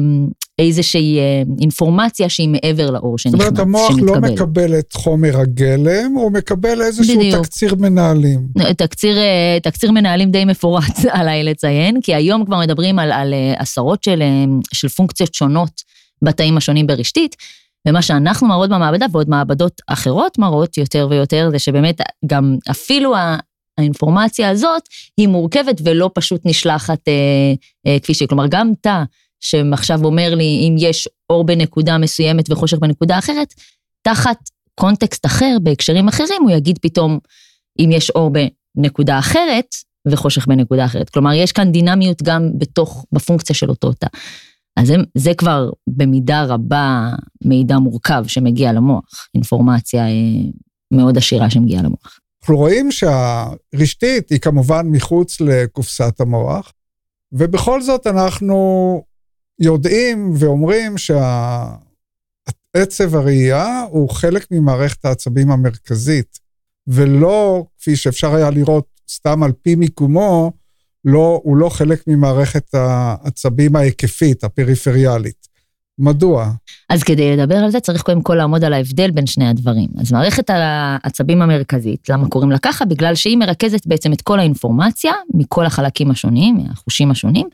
איזושהי 0.61 1.19
אה, 1.19 1.43
אינפורמציה 1.61 2.29
שהיא 2.29 2.49
מעבר 2.49 2.91
לאור 2.91 3.19
שנכנס, 3.19 3.41
זאת 3.41 3.49
אומרת, 3.49 3.59
המוח 3.59 3.91
לא 4.03 4.21
מקבל 4.21 4.79
את 4.79 4.93
חומר 4.93 5.41
הגלם, 5.41 6.13
הוא 6.15 6.33
מקבל 6.33 6.83
איזשהו 6.83 7.19
בדיוק. 7.19 7.47
תקציר 7.47 7.75
מנהלים. 7.75 8.41
תקציר, 8.77 9.19
אה, 9.19 9.59
תקציר 9.63 9.91
מנהלים 9.91 10.31
די 10.31 10.45
מפורט 10.45 11.05
עליי 11.19 11.45
לציין, 11.45 12.01
כי 12.01 12.15
היום 12.15 12.45
כבר 12.45 12.61
מדברים 12.61 12.99
על, 12.99 13.13
על 13.13 13.35
אה, 13.35 13.55
עשרות 13.59 14.05
של, 14.05 14.23
של 14.75 14.89
פונקציות 14.89 15.35
שונות 15.35 15.83
בתאים 16.25 16.57
השונים 16.57 16.87
ברשתית, 16.87 17.37
ומה 17.89 18.03
שאנחנו 18.03 18.49
מראות 18.49 18.71
במעבדה, 18.71 19.07
ועוד 19.13 19.29
מעבדות 19.29 19.81
אחרות 19.87 20.39
מראות 20.39 20.79
יותר 20.79 21.07
ויותר, 21.11 21.49
זה 21.53 21.59
שבאמת 21.59 22.01
גם 22.27 22.57
אפילו 22.71 23.15
האינפורמציה 23.81 24.51
הזאת 24.51 24.83
היא 25.17 25.29
מורכבת 25.29 25.81
ולא 25.85 26.11
פשוט 26.15 26.41
נשלחת 26.45 27.09
אה, 27.09 27.13
אה, 27.87 27.99
כפי 27.99 28.15
שהיא. 28.15 28.29
כלומר, 28.29 28.45
גם 28.51 28.73
תא 28.81 29.03
שעכשיו 29.41 30.05
אומר 30.05 30.35
לי 30.35 30.69
אם 30.69 30.77
יש 30.79 31.09
אור 31.31 31.45
בנקודה 31.45 31.99
מסוימת 31.99 32.51
וחושך 32.51 32.79
בנקודה 32.79 33.19
אחרת, 33.19 33.55
תחת 34.03 34.39
קונטקסט 34.75 35.27
אחר, 35.27 35.57
בהקשרים 35.63 36.09
אחרים, 36.09 36.43
הוא 36.43 36.51
יגיד 36.51 36.79
פתאום 36.83 37.19
אם 37.79 37.91
יש 37.93 38.11
אור 38.11 38.31
בנקודה 38.77 39.19
אחרת 39.19 39.75
וחושך 40.09 40.47
בנקודה 40.47 40.85
אחרת. 40.85 41.11
כלומר, 41.11 41.33
יש 41.33 41.53
כאן 41.53 41.73
דינמיות 41.73 42.23
גם 42.23 42.51
בתוך, 42.59 43.07
בפונקציה 43.13 43.57
של 43.57 43.71
אותו 43.71 43.93
תא. 43.93 44.07
אז 44.77 44.87
זה, 44.87 44.95
זה 45.15 45.35
כבר 45.35 45.71
במידה 45.87 46.45
רבה 46.45 47.11
מידע 47.45 47.79
מורכב 47.79 48.25
שמגיע 48.27 48.73
למוח, 48.73 49.29
אינפורמציה 49.35 50.03
אה, 50.03 50.51
מאוד 50.93 51.19
עשירה 51.19 51.51
שמגיעה 51.51 51.83
למוח. 51.83 52.21
אנחנו 52.43 52.57
רואים 52.57 52.93
שהרשתית 52.93 54.31
היא 54.31 54.39
כמובן 54.39 54.87
מחוץ 54.87 55.41
לקופסת 55.41 56.21
המוח, 56.21 56.73
ובכל 57.33 57.83
זאת 57.83 58.07
אנחנו 58.07 59.03
יודעים 59.61 60.33
ואומרים 60.39 60.95
שעצב 60.99 61.15
הראייה 63.15 63.85
הוא 63.91 64.11
חלק 64.11 64.47
ממערכת 64.51 65.05
העצבים 65.05 65.51
המרכזית, 65.51 66.39
ולא, 66.87 67.65
כפי 67.79 67.97
שאפשר 67.97 68.35
היה 68.35 68.51
לראות 68.51 68.87
סתם 69.11 69.43
על 69.43 69.53
פי 69.63 69.75
מיקומו, 69.75 70.53
לא, 71.05 71.41
הוא 71.45 71.57
לא 71.57 71.69
חלק 71.69 72.03
ממערכת 72.07 72.75
העצבים 72.75 73.77
ההיקפית, 73.77 74.45
הפריפריאלית. 74.45 75.50
מדוע? 76.01 76.51
אז 76.89 77.03
כדי 77.03 77.37
לדבר 77.37 77.57
על 77.57 77.71
זה 77.71 77.81
צריך 77.81 78.03
קודם 78.03 78.23
כל 78.23 78.35
לעמוד 78.35 78.65
על 78.65 78.73
ההבדל 78.73 79.11
בין 79.11 79.27
שני 79.27 79.49
הדברים. 79.49 79.89
אז 79.99 80.13
מערכת 80.13 80.51
העצבים 80.51 81.43
המרכזית, 81.43 82.09
למה 82.09 82.29
קוראים 82.29 82.51
לה 82.51 82.59
ככה? 82.59 82.85
בגלל 82.85 83.15
שהיא 83.15 83.37
מרכזת 83.37 83.87
בעצם 83.87 84.13
את 84.13 84.23
כל 84.23 84.39
האינפורמציה 84.39 85.13
מכל 85.35 85.67
החלקים 85.67 86.11
השונים, 86.11 86.57
מהחושים 86.57 87.11
השונים, 87.11 87.49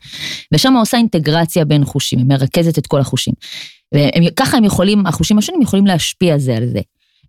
ושם 0.53 0.73
עושה 0.73 0.97
אינטגרציה 0.97 1.65
בין 1.65 1.85
חושים, 1.85 2.19
היא 2.19 2.27
מרכזת 2.27 2.77
את 2.77 2.87
כל 2.87 2.99
החושים. 2.99 3.33
וככה 4.27 4.57
הם 4.57 4.63
יכולים, 4.63 5.05
החושים 5.05 5.37
השונים 5.37 5.61
יכולים 5.61 5.87
להשפיע 5.87 6.37
זה 6.37 6.55
על 6.55 6.65
זה. 6.65 6.79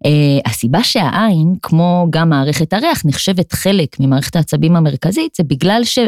Uh, 0.06 0.50
הסיבה 0.50 0.84
שהעין, 0.84 1.54
כמו 1.62 2.06
גם 2.10 2.28
מערכת 2.28 2.72
הריח, 2.72 3.02
נחשבת 3.04 3.52
חלק 3.52 4.00
ממערכת 4.00 4.36
העצבים 4.36 4.76
המרכזית, 4.76 5.34
זה 5.34 5.44
בגלל 5.44 5.80
ש, 5.84 5.98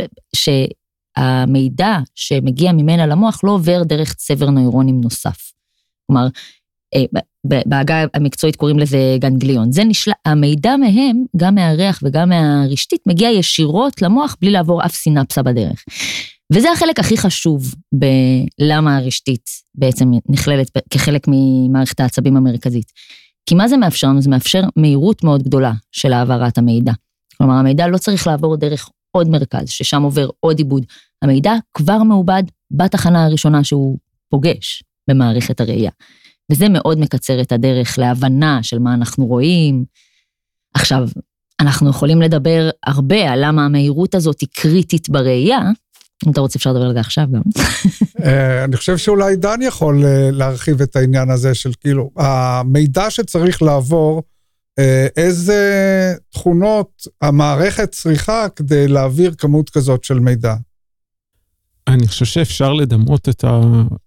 המידע 1.16 1.98
שמגיע 2.14 2.72
ממנה 2.72 3.06
למוח 3.06 3.40
לא 3.44 3.50
עובר 3.50 3.82
דרך 3.82 4.14
צבר 4.14 4.50
נוירונים 4.50 5.00
נוסף. 5.00 5.52
כלומר, 6.06 6.26
אה, 6.94 7.04
בעגה 7.44 8.04
המקצועית 8.14 8.56
קוראים 8.56 8.78
לזה 8.78 9.16
גנגליון. 9.18 9.72
זה 9.72 9.84
נשל... 9.84 10.10
המידע 10.24 10.76
מהם, 10.76 11.24
גם 11.36 11.54
מהריח 11.54 12.00
וגם 12.02 12.28
מהרשתית, 12.28 13.00
מגיע 13.06 13.30
ישירות 13.30 14.02
למוח 14.02 14.36
בלי 14.40 14.50
לעבור 14.50 14.84
אף 14.84 14.94
סינפסה 14.94 15.42
בדרך. 15.42 15.84
וזה 16.52 16.72
החלק 16.72 16.98
הכי 16.98 17.16
חשוב 17.16 17.74
בלמה 17.92 18.96
הרשתית 18.96 19.50
בעצם 19.74 20.10
נכללת 20.28 20.70
כחלק 20.90 21.26
ממערכת 21.28 22.00
העצבים 22.00 22.36
המרכזית. 22.36 22.92
כי 23.46 23.54
מה 23.54 23.68
זה 23.68 23.76
מאפשר 23.76 24.08
לנו? 24.08 24.20
זה 24.20 24.30
מאפשר 24.30 24.62
מהירות 24.76 25.24
מאוד 25.24 25.42
גדולה 25.42 25.72
של 25.92 26.12
העברת 26.12 26.58
המידע. 26.58 26.92
כלומר, 27.38 27.54
המידע 27.54 27.88
לא 27.88 27.98
צריך 27.98 28.26
לעבור 28.26 28.56
דרך 28.56 28.88
עוד 29.12 29.28
מרכז, 29.28 29.68
ששם 29.68 30.02
עובר 30.02 30.28
עוד 30.40 30.58
עיבוד. 30.58 30.86
המידע 31.22 31.52
כבר 31.74 31.98
מעובד 32.02 32.42
בתחנה 32.70 33.24
הראשונה 33.24 33.64
שהוא 33.64 33.98
פוגש 34.30 34.82
במערכת 35.08 35.60
הראייה. 35.60 35.90
וזה 36.52 36.68
מאוד 36.68 36.98
מקצר 36.98 37.40
את 37.40 37.52
הדרך 37.52 37.98
להבנה 37.98 38.62
של 38.62 38.78
מה 38.78 38.94
אנחנו 38.94 39.26
רואים. 39.26 39.84
עכשיו, 40.74 41.08
אנחנו 41.60 41.90
יכולים 41.90 42.22
לדבר 42.22 42.70
הרבה 42.86 43.32
על 43.32 43.44
למה 43.44 43.64
המהירות 43.64 44.14
הזאת 44.14 44.40
היא 44.40 44.48
קריטית 44.52 45.08
בראייה. 45.08 45.60
אם 46.26 46.32
אתה 46.32 46.40
רוצה, 46.40 46.56
אפשר 46.56 46.72
לדבר 46.72 46.84
על 46.84 46.92
זה 46.92 47.00
עכשיו 47.00 47.26
גם. 47.32 47.42
אה, 48.24 48.64
אני 48.64 48.76
חושב 48.76 48.96
שאולי 48.96 49.36
דן 49.36 49.62
יכול 49.62 50.04
אה, 50.04 50.30
להרחיב 50.30 50.82
את 50.82 50.96
העניין 50.96 51.30
הזה 51.30 51.54
של 51.54 51.72
כאילו, 51.80 52.10
המידע 52.16 53.10
שצריך 53.10 53.62
לעבור 53.62 54.22
איזה 55.16 56.14
תכונות 56.30 57.06
המערכת 57.20 57.92
צריכה 57.92 58.48
כדי 58.48 58.88
להעביר 58.88 59.34
כמות 59.34 59.70
כזאת 59.70 60.04
של 60.04 60.18
מידע? 60.18 60.54
אני 61.88 62.08
חושב 62.08 62.24
שאפשר 62.24 62.72
לדמות 62.72 63.28
את, 63.28 63.44
ה, 63.44 63.60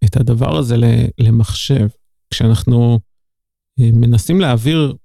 את 0.06 0.18
הדבר 0.18 0.58
הזה 0.58 0.76
למחשב. 1.18 1.88
כשאנחנו 2.30 3.00
אה, 3.80 3.90
מנסים 3.94 4.42
להעביר 4.42 4.96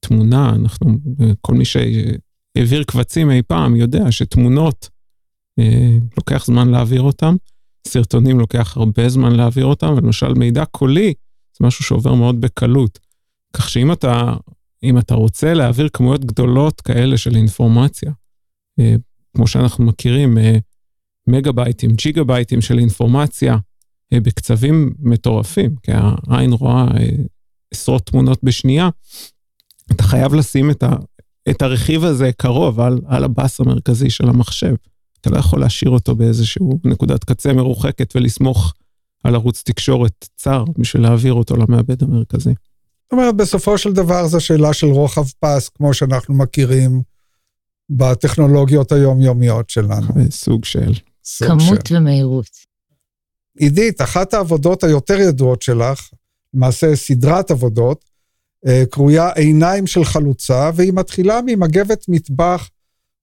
תמונה, 0.00 0.50
אנחנו, 0.50 0.98
כל 1.40 1.54
מי 1.54 1.64
שהעביר 1.64 2.84
קבצים 2.86 3.30
אי 3.30 3.42
פעם 3.42 3.76
יודע 3.76 4.12
שתמונות, 4.12 4.88
אה, 5.58 5.96
לוקח 6.16 6.46
זמן 6.46 6.68
להעביר 6.68 7.02
אותם, 7.02 7.36
סרטונים 7.88 8.38
לוקח 8.38 8.76
הרבה 8.76 9.08
זמן 9.08 9.36
להעביר 9.36 9.64
אותם, 9.64 9.94
ולמשל 9.96 10.34
מידע 10.34 10.64
קולי 10.64 11.14
זה 11.58 11.66
משהו 11.66 11.84
שעובר 11.84 12.14
מאוד 12.14 12.40
בקלות. 12.40 12.98
כך 13.56 13.68
שאם 13.68 13.92
אתה 13.92 14.34
אם 14.84 14.98
אתה 14.98 15.14
רוצה 15.14 15.54
להעביר 15.54 15.88
כמויות 15.92 16.24
גדולות 16.24 16.80
כאלה 16.80 17.16
של 17.16 17.36
אינפורמציה, 17.36 18.12
אה, 18.78 18.94
כמו 19.36 19.46
שאנחנו 19.46 19.84
מכירים, 19.84 20.38
אה, 20.38 20.58
מגה 21.26 21.52
בייטים, 21.52 21.90
ג'יגה 21.90 22.24
בייטים 22.24 22.60
של 22.60 22.78
אינפורמציה 22.78 23.56
אה, 24.12 24.20
בקצבים 24.20 24.94
מטורפים, 24.98 25.76
כי 25.82 25.92
העין 25.94 26.52
רואה 26.52 26.86
עשרות 27.74 28.06
תמונות 28.06 28.44
בשנייה, 28.44 28.88
אתה 29.92 30.02
חייב 30.02 30.34
לשים 30.34 30.70
את, 30.70 30.82
ה, 30.82 30.96
את 31.50 31.62
הרכיב 31.62 32.04
הזה 32.04 32.30
קרוב 32.36 32.80
על, 32.80 33.00
על 33.06 33.24
הבאס 33.24 33.60
המרכזי 33.60 34.10
של 34.10 34.28
המחשב. 34.28 34.74
אתה 35.20 35.30
לא 35.30 35.38
יכול 35.38 35.60
להשאיר 35.60 35.90
אותו 35.90 36.14
באיזשהו 36.14 36.80
נקודת 36.84 37.24
קצה 37.24 37.52
מרוחקת 37.52 38.16
ולסמוך 38.16 38.74
על 39.24 39.34
ערוץ 39.34 39.62
תקשורת 39.62 40.28
צר 40.36 40.64
בשביל 40.78 41.02
להעביר 41.02 41.32
אותו 41.32 41.56
למעבד 41.56 42.02
המרכזי. 42.02 42.54
זאת 43.04 43.12
אומרת, 43.12 43.34
בסופו 43.36 43.78
של 43.78 43.92
דבר 43.92 44.26
זו 44.26 44.40
שאלה 44.40 44.72
של 44.72 44.86
רוחב 44.86 45.24
פס, 45.40 45.68
כמו 45.68 45.94
שאנחנו 45.94 46.34
מכירים 46.34 47.02
בטכנולוגיות 47.90 48.92
היומיומיות 48.92 49.70
שלנו. 49.70 50.06
סוג 50.30 50.64
של. 50.64 50.92
סוג 51.24 51.48
כמות 51.48 51.86
של. 51.86 51.96
ומהירות. 51.96 52.50
עידית, 53.58 54.00
אחת 54.00 54.34
העבודות 54.34 54.84
היותר 54.84 55.20
ידועות 55.20 55.62
שלך, 55.62 56.10
למעשה 56.54 56.96
סדרת 56.96 57.50
עבודות, 57.50 58.04
אה, 58.66 58.82
קרויה 58.90 59.30
עיניים 59.32 59.86
של 59.86 60.04
חלוצה, 60.04 60.70
והיא 60.74 60.92
מתחילה 60.92 61.40
ממגבת 61.46 62.04
מטבח, 62.08 62.70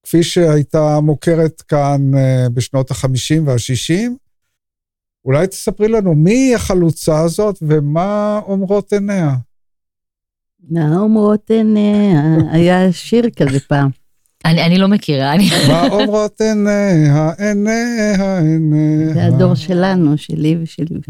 כפי 0.02 0.22
שהייתה 0.22 1.00
מוכרת 1.00 1.60
כאן 1.60 2.14
אה, 2.14 2.46
בשנות 2.54 2.90
ה-50 2.90 3.40
וה-60. 3.44 4.10
אולי 5.24 5.46
תספרי 5.46 5.88
לנו 5.88 6.14
מי 6.14 6.54
החלוצה 6.54 7.20
הזאת 7.20 7.58
ומה 7.62 8.40
אומרות 8.46 8.92
עיניה. 8.92 9.34
אומרות 10.76 11.50
עיניה? 11.50 12.22
היה 12.52 12.92
שיר 12.92 13.30
כזה 13.36 13.60
פעם. 13.60 13.90
אני, 14.44 14.66
אני 14.66 14.78
לא 14.78 14.88
מכירה, 14.88 15.32
אני... 15.32 15.48
מה 15.68 15.88
אומרות 15.88 16.40
עיניה, 16.40 17.30
עיניה, 17.38 18.38
עיניה. 18.38 19.14
זה 19.14 19.26
הדור 19.26 19.54
שלנו, 19.54 20.18
שלי 20.18 20.56
ושלי. 20.62 21.00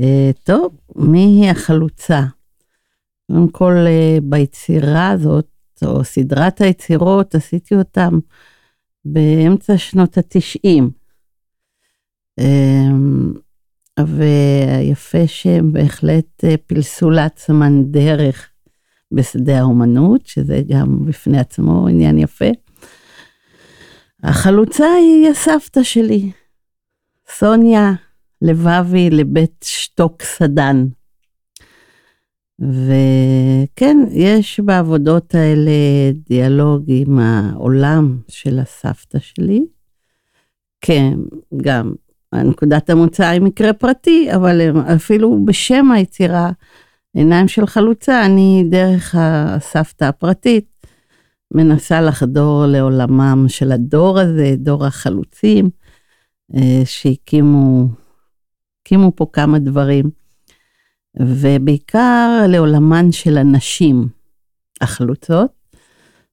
uh, 0.00 0.02
טוב, 0.42 0.76
מי 0.96 1.18
היא 1.18 1.50
החלוצה? 1.50 2.20
קודם 3.26 3.48
כל, 3.48 3.72
אה, 3.86 4.18
ביצירה 4.22 5.10
הזאת, 5.10 5.48
או 5.84 6.04
סדרת 6.04 6.60
היצירות, 6.60 7.34
עשיתי 7.34 7.74
אותם 7.74 8.18
באמצע 9.04 9.78
שנות 9.78 10.18
התשעים. 10.18 10.90
ויפה 14.00 15.26
שהם 15.26 15.72
בהחלט 15.72 16.44
אה, 16.44 16.54
פילסו 16.66 17.10
לעצמן 17.10 17.82
דרך 17.84 18.50
בשדה 19.12 19.58
האומנות, 19.58 20.26
שזה 20.26 20.62
גם 20.68 21.06
בפני 21.06 21.38
עצמו 21.38 21.88
עניין 21.88 22.18
יפה. 22.18 22.50
החלוצה 24.22 24.86
היא 24.92 25.28
הסבתא 25.28 25.82
שלי, 25.82 26.30
סוניה 27.28 27.92
לבבי 28.42 29.10
לבית 29.10 29.64
שטוק 29.64 30.22
סדן. 30.22 30.86
וכן, 32.58 33.96
יש 34.10 34.60
בעבודות 34.60 35.34
האלה 35.34 35.70
דיאלוג 36.28 36.84
עם 36.86 37.18
העולם 37.18 38.18
של 38.28 38.58
הסבתא 38.58 39.18
שלי. 39.18 39.64
כן, 40.80 41.14
גם 41.56 41.92
נקודת 42.42 42.90
המוצא 42.90 43.28
היא 43.28 43.40
מקרה 43.40 43.72
פרטי, 43.72 44.28
אבל 44.34 44.60
אפילו 44.96 45.44
בשם 45.44 45.90
היצירה, 45.90 46.50
עיניים 47.14 47.48
של 47.48 47.66
חלוצה, 47.66 48.26
אני 48.26 48.64
דרך 48.70 49.14
הסבתא 49.18 50.04
הפרטית 50.04 50.86
מנסה 51.54 52.00
לחדור 52.00 52.66
לעולמם 52.66 53.44
של 53.48 53.72
הדור 53.72 54.18
הזה, 54.18 54.54
דור 54.56 54.86
החלוצים, 54.86 55.70
אה, 56.54 56.82
שהקימו 56.84 57.88
פה 59.14 59.26
כמה 59.32 59.58
דברים. 59.58 60.10
ובעיקר 61.20 62.46
לעולמן 62.48 63.12
של 63.12 63.38
הנשים 63.38 64.08
החלוצות, 64.80 65.50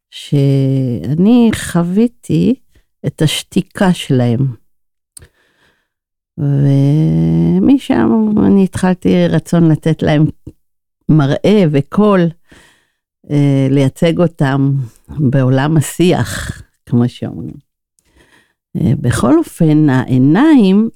שאני 0.10 1.50
חוויתי 1.56 2.56
את 3.06 3.22
השתיקה 3.22 3.94
שלהם. 3.94 4.61
ומשם 6.42 8.32
אני 8.46 8.64
התחלתי 8.64 9.28
רצון 9.28 9.72
לתת 9.72 10.04
להם 10.04 10.26
מראה 11.10 11.64
וקול, 11.72 12.30
אה, 13.32 13.68
לייצג 13.70 14.20
אותם 14.20 14.72
בעולם 15.10 15.78
השיח, 15.78 16.62
כמו 16.86 17.10
שאומרים. 17.10 17.54
אה, 18.78 18.94
בכל 19.02 19.38
אופן, 19.38 19.90
העיניים 19.90 20.90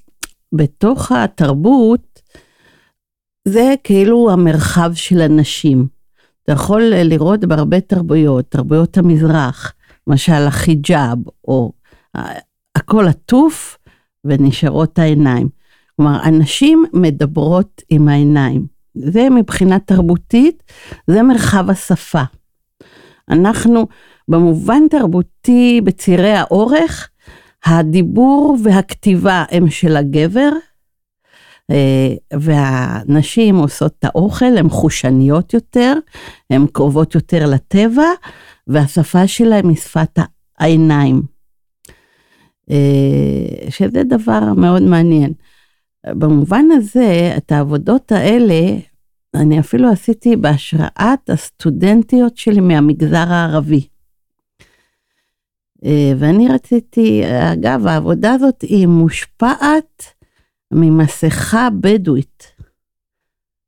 בתוך 0.52 1.12
התרבות, 1.12 2.22
זה 3.48 3.74
כאילו 3.84 4.30
המרחב 4.30 4.90
של 4.94 5.20
הנשים. 5.20 5.86
אתה 6.42 6.52
יכול 6.52 6.82
לראות 6.82 7.44
בהרבה 7.44 7.80
תרבויות, 7.80 8.44
תרבויות 8.48 8.98
המזרח, 8.98 9.72
למשל 10.06 10.32
החיג'אב, 10.32 11.18
או 11.48 11.72
הכל 12.74 13.08
עטוף 13.08 13.78
ונשארות 14.28 14.98
העיניים. 14.98 15.48
כלומר, 15.96 16.18
הנשים 16.22 16.84
מדברות 16.92 17.82
עם 17.90 18.08
העיניים. 18.08 18.66
זה 18.94 19.30
מבחינה 19.30 19.78
תרבותית, 19.78 20.62
זה 21.06 21.22
מרחב 21.22 21.70
השפה. 21.70 22.22
אנחנו, 23.28 23.86
במובן 24.28 24.82
תרבותי, 24.90 25.80
בצירי 25.84 26.32
האורך, 26.32 27.08
הדיבור 27.66 28.56
והכתיבה 28.64 29.44
הם 29.50 29.70
של 29.70 29.96
הגבר, 29.96 30.50
אה, 31.70 32.14
והנשים 32.40 33.56
עושות 33.56 33.92
את 33.98 34.04
האוכל, 34.04 34.58
הן 34.58 34.68
חושניות 34.68 35.54
יותר, 35.54 35.94
הן 36.50 36.66
קרובות 36.72 37.14
יותר 37.14 37.46
לטבע, 37.46 38.06
והשפה 38.66 39.26
שלהן 39.26 39.68
היא 39.68 39.76
שפת 39.76 40.18
העיניים. 40.58 41.35
אה, 42.70 43.70
שזה 43.70 44.02
דבר 44.04 44.54
מאוד 44.56 44.82
מעניין. 44.82 45.32
במובן 46.06 46.64
הזה, 46.72 47.34
את 47.36 47.52
העבודות 47.52 48.12
האלה, 48.12 48.76
אני 49.34 49.60
אפילו 49.60 49.88
עשיתי 49.90 50.36
בהשראת 50.36 51.30
הסטודנטיות 51.30 52.36
שלי 52.36 52.60
מהמגזר 52.60 53.24
הערבי. 53.28 53.86
אה, 55.84 56.12
ואני 56.18 56.48
רציתי, 56.48 57.22
אגב, 57.52 57.86
העבודה 57.86 58.32
הזאת 58.32 58.62
היא 58.62 58.86
מושפעת 58.86 60.04
ממסכה 60.70 61.68
בדואית. 61.80 62.52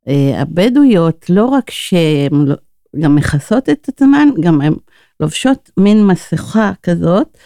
אה, 0.08 0.42
הבדואיות, 0.42 1.30
לא 1.30 1.44
רק 1.44 1.70
שהן 1.70 2.44
לא, 2.46 2.54
גם 3.00 3.14
מכסות 3.14 3.68
את 3.68 3.88
עצמן, 3.88 4.28
גם 4.40 4.60
הן 4.60 4.74
לובשות 5.20 5.70
מין 5.76 6.06
מסכה 6.06 6.72
כזאת, 6.82 7.38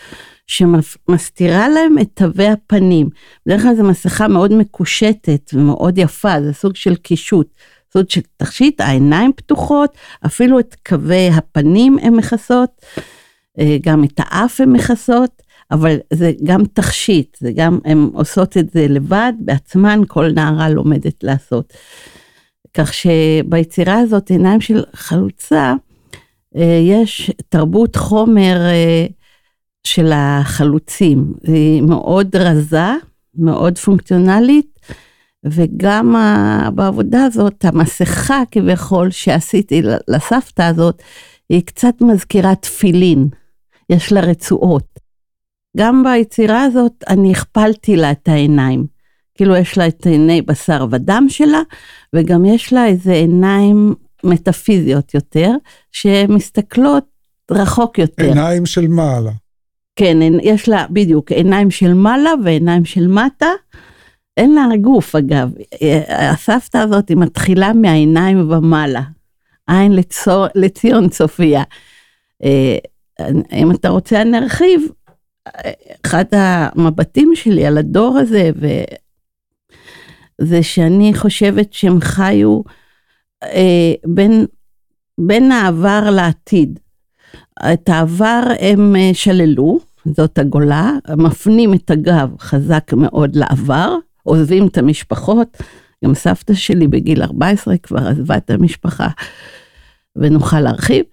שמסתירה 0.53 1.69
להם 1.69 1.99
את 1.99 2.09
תווי 2.15 2.49
הפנים. 2.49 3.09
בדרך 3.47 3.63
כלל 3.63 3.77
זו 3.77 3.85
מסכה 3.85 4.29
מאוד 4.29 4.53
מקושטת 4.53 5.51
ומאוד 5.55 5.99
יפה, 5.99 6.43
זה 6.43 6.53
סוג 6.53 6.77
של 6.77 6.97
קישוט. 6.97 7.55
סוג 7.93 8.11
של 8.11 8.21
תכשיט, 8.37 8.81
העיניים 8.81 9.33
פתוחות, 9.37 9.97
אפילו 10.27 10.59
את 10.59 10.77
קווי 10.89 11.29
הפנים 11.29 11.99
הן 12.03 12.15
מכסות, 12.15 12.71
אה, 13.59 13.77
גם 13.83 14.05
את 14.05 14.15
האף 14.19 14.61
הן 14.61 14.73
מכסות. 14.73 15.43
אבל 15.71 15.97
זה 16.13 16.33
גם 16.45 16.65
תכשיט, 16.65 17.37
זה 17.41 17.53
גם, 17.55 17.79
הן 17.85 18.11
עושות 18.13 18.57
את 18.57 18.71
זה 18.71 18.87
לבד, 18.89 19.33
בעצמן 19.39 20.01
כל 20.09 20.31
נערה 20.33 20.69
לומדת 20.69 21.25
לעשות. 21.25 21.73
כך 22.75 22.95
שביצירה 22.95 23.99
הזאת, 23.99 24.31
עיניים 24.31 24.61
של 24.61 24.85
חלוצה, 24.93 25.75
אה, 26.57 26.81
יש 26.83 27.31
תרבות 27.49 27.97
חומר 27.97 28.57
אה, 28.57 29.07
של 29.87 30.11
החלוצים. 30.15 31.33
היא 31.43 31.83
מאוד 31.83 32.37
רזה, 32.37 32.93
מאוד 33.35 33.79
פונקציונלית, 33.79 34.79
וגם 35.45 36.15
בעבודה 36.75 37.25
הזאת, 37.25 37.65
המסכה 37.65 38.43
כביכול 38.51 39.11
שעשיתי 39.11 39.83
לסבתא 40.09 40.63
הזאת, 40.63 41.03
היא 41.49 41.63
קצת 41.63 41.95
מזכירה 42.01 42.55
תפילין, 42.55 43.29
יש 43.91 44.13
לה 44.13 44.21
רצועות. 44.21 44.93
גם 45.77 46.05
ביצירה 46.05 46.63
הזאת 46.63 47.05
אני 47.09 47.33
הכפלתי 47.33 47.97
לה 47.97 48.11
את 48.11 48.29
העיניים. 48.29 48.87
כאילו 49.35 49.57
יש 49.57 49.79
לה 49.79 49.89
את 49.89 50.07
עיני 50.07 50.43
בשר 50.43 50.87
ודם 50.91 51.27
שלה, 51.29 51.61
וגם 52.15 52.45
יש 52.45 52.73
לה 52.73 52.87
איזה 52.87 53.13
עיניים 53.13 53.95
מטאפיזיות 54.25 55.15
יותר, 55.15 55.51
שמסתכלות 55.93 57.05
רחוק 57.51 57.99
יותר. 57.99 58.25
עיניים 58.25 58.67
של 58.67 58.89
מעלה. 58.89 59.31
כן, 59.97 60.17
יש 60.43 60.69
לה 60.69 60.87
בדיוק 60.91 61.33
עיניים 61.33 61.71
של 61.71 61.95
מעלה 61.95 62.31
ועיניים 62.45 62.85
של 62.85 63.07
מטה. 63.07 63.51
אין 64.37 64.55
לה 64.55 64.77
גוף 64.81 65.15
אגב, 65.15 65.51
הסבתא 66.09 66.79
הזאת 66.79 67.09
היא 67.09 67.17
מתחילה 67.17 67.73
מהעיניים 67.73 68.51
ומעלה. 68.51 69.03
עין 69.67 69.93
לצור, 69.93 70.47
לציון 70.55 71.09
צופיה. 71.09 71.63
אה, 72.45 72.79
אם 73.53 73.71
אתה 73.71 73.89
רוצה 73.89 74.23
אני 74.23 74.39
ארחיב, 74.39 74.83
אחד 76.07 76.25
המבטים 76.33 77.33
שלי 77.35 77.67
על 77.67 77.79
הדור 77.79 78.19
הזה, 78.19 78.51
ו... 78.61 78.67
זה 80.41 80.63
שאני 80.63 81.15
חושבת 81.15 81.73
שהם 81.73 82.01
חיו 82.01 82.61
אה, 83.43 83.93
בין, 84.07 84.47
בין 85.19 85.53
העבר 85.53 86.11
לעתיד. 86.11 86.79
את 87.73 87.89
העבר 87.89 88.43
הם 88.61 88.97
אה, 88.97 89.11
שללו, 89.13 89.79
זאת 90.05 90.39
הגולה, 90.39 90.93
מפנים 91.17 91.75
את 91.75 91.91
הגב 91.91 92.35
חזק 92.41 92.93
מאוד 92.93 93.37
לעבר, 93.37 93.97
עוזבים 94.23 94.67
את 94.67 94.79
המשפחות. 94.79 95.57
גם 96.05 96.15
סבתא 96.15 96.55
שלי 96.55 96.89
בגיל 96.89 97.23
14 97.23 97.77
כבר 97.79 98.09
עזבה 98.09 98.37
את 98.37 98.51
המשפחה, 98.51 99.09
ונוכל 100.17 100.61
להרחיב, 100.61 101.05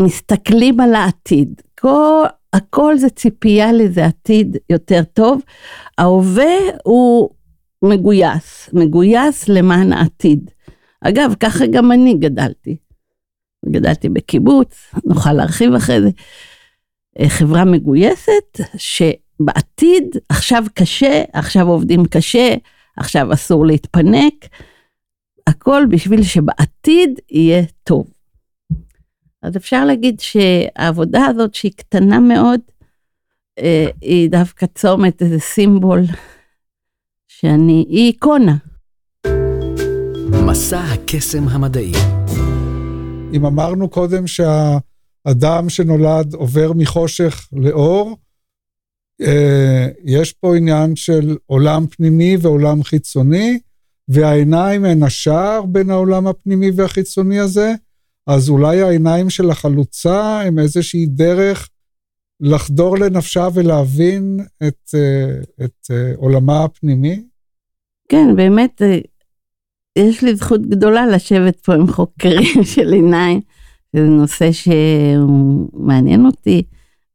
ומסתכלים 0.00 0.80
על 0.80 0.94
העתיד. 0.94 1.62
כל 1.80 2.24
הכל 2.52 2.96
זה 2.96 3.10
ציפייה 3.10 3.72
לזה 3.72 4.06
עתיד 4.06 4.56
יותר 4.70 5.02
טוב. 5.12 5.42
ההווה 5.98 6.54
הוא 6.84 7.30
מגויס, 7.84 8.70
מגויס 8.72 9.48
למען 9.48 9.92
העתיד. 9.92 10.50
אגב, 11.00 11.34
ככה 11.40 11.66
גם 11.66 11.92
אני 11.92 12.14
גדלתי. 12.14 12.76
גדלתי 13.70 14.08
בקיבוץ, 14.08 14.94
נוכל 15.04 15.32
להרחיב 15.32 15.74
אחרי 15.74 16.00
זה. 16.00 16.10
אה, 17.20 17.28
חברה 17.28 17.64
מגויסת, 17.64 18.60
שבעתיד, 18.76 20.16
עכשיו 20.28 20.64
קשה, 20.74 21.22
עכשיו 21.32 21.68
עובדים 21.68 22.04
קשה, 22.04 22.54
עכשיו 22.96 23.32
אסור 23.32 23.66
להתפנק. 23.66 24.34
הכל 25.46 25.82
בשביל 25.90 26.22
שבעתיד 26.22 27.20
יהיה 27.30 27.62
טוב. 27.84 28.06
אז 29.42 29.56
אפשר 29.56 29.84
להגיד 29.84 30.20
שהעבודה 30.20 31.26
הזאת, 31.26 31.54
שהיא 31.54 31.72
קטנה 31.76 32.20
מאוד, 32.20 32.60
אה, 33.58 33.86
היא 34.00 34.30
דווקא 34.30 34.66
צומת, 34.74 35.22
איזה 35.22 35.38
סימבול, 35.38 36.00
שאני, 37.28 37.86
היא 37.88 38.06
איקונה. 38.06 38.56
מסע 40.46 40.80
הקסם 40.80 41.48
המדעי 41.48 41.92
אם 43.32 43.46
אמרנו 43.46 43.88
קודם 43.88 44.24
שהאדם 44.26 45.68
שנולד 45.68 46.34
עובר 46.34 46.72
מחושך 46.72 47.48
לאור, 47.52 48.16
אה, 49.20 49.88
יש 50.04 50.32
פה 50.32 50.56
עניין 50.56 50.96
של 50.96 51.36
עולם 51.46 51.86
פנימי 51.86 52.36
ועולם 52.40 52.82
חיצוני, 52.82 53.58
והעיניים 54.08 54.84
הן 54.84 55.02
השער 55.02 55.62
בין 55.66 55.90
העולם 55.90 56.26
הפנימי 56.26 56.70
והחיצוני 56.76 57.38
הזה, 57.40 57.72
אז 58.26 58.48
אולי 58.48 58.82
העיניים 58.82 59.30
של 59.30 59.50
החלוצה 59.50 60.40
הם 60.40 60.58
איזושהי 60.58 61.06
דרך 61.06 61.68
לחדור 62.40 62.98
לנפשה 62.98 63.48
ולהבין 63.54 64.40
את, 64.68 64.94
אה, 64.94 65.64
את 65.64 65.90
אה, 65.90 66.12
עולמה 66.16 66.64
הפנימי? 66.64 67.22
כן, 68.08 68.36
באמת, 68.36 68.82
יש 69.98 70.22
לי 70.22 70.34
זכות 70.34 70.66
גדולה 70.66 71.06
לשבת 71.06 71.60
פה 71.60 71.74
עם 71.74 71.86
חוקרים 71.86 72.64
של 72.74 72.92
עיניים. 72.92 73.40
זה 73.96 74.02
נושא 74.02 74.50
שמעניין 74.52 76.26
אותי. 76.26 76.62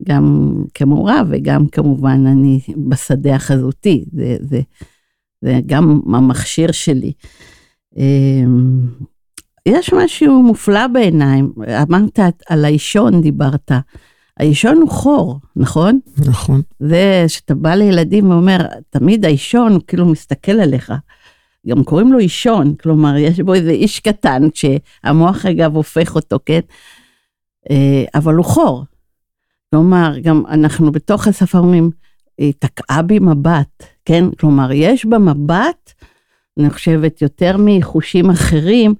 גם 0.03 0.53
כמורה 0.73 1.21
וגם 1.29 1.67
כמובן 1.67 2.27
אני 2.27 2.59
בשדה 2.89 3.35
החזותי, 3.35 4.05
זה, 4.11 4.37
זה, 4.41 4.61
זה 5.41 5.59
גם 5.65 6.01
המכשיר 6.13 6.71
שלי. 6.71 7.11
אמ, 7.97 8.79
יש 9.65 9.93
משהו 9.93 10.43
מופלא 10.43 10.87
בעיניים, 10.87 11.51
אמרת 11.81 12.19
על 12.49 12.65
האישון 12.65 13.21
דיברת. 13.21 13.71
האישון 14.39 14.77
הוא 14.77 14.89
חור, 14.89 15.39
נכון? 15.55 15.99
נכון. 16.17 16.61
זה 16.79 17.25
שאתה 17.27 17.55
בא 17.55 17.75
לילדים 17.75 18.29
ואומר, 18.29 18.57
תמיד 18.89 19.25
האישון 19.25 19.73
הוא 19.73 19.81
כאילו 19.87 20.05
מסתכל 20.05 20.51
עליך. 20.51 20.93
גם 21.67 21.83
קוראים 21.83 22.13
לו 22.13 22.19
אישון, 22.19 22.75
כלומר, 22.75 23.17
יש 23.17 23.39
בו 23.39 23.53
איזה 23.53 23.71
איש 23.71 23.99
קטן, 23.99 24.41
שהמוח 24.53 25.45
אגב 25.45 25.75
הופך 25.75 26.15
אותו, 26.15 26.39
כן? 26.45 26.59
אה, 27.69 28.03
אבל 28.15 28.33
הוא 28.33 28.45
חור. 28.45 28.85
כלומר, 29.69 30.13
גם 30.21 30.43
אנחנו 30.49 30.91
בתוך 30.91 31.27
השפה 31.27 31.57
אומרים, 31.57 31.89
היא 32.37 32.53
תקעה 32.59 33.01
בי 33.01 33.19
מבט, 33.19 33.83
כן? 34.05 34.23
כלומר, 34.39 34.71
יש 34.71 35.05
במבט, 35.05 35.93
אני 36.59 36.69
חושבת, 36.69 37.21
יותר 37.21 37.55
מחושים 37.59 38.29
אחרים, 38.29 38.93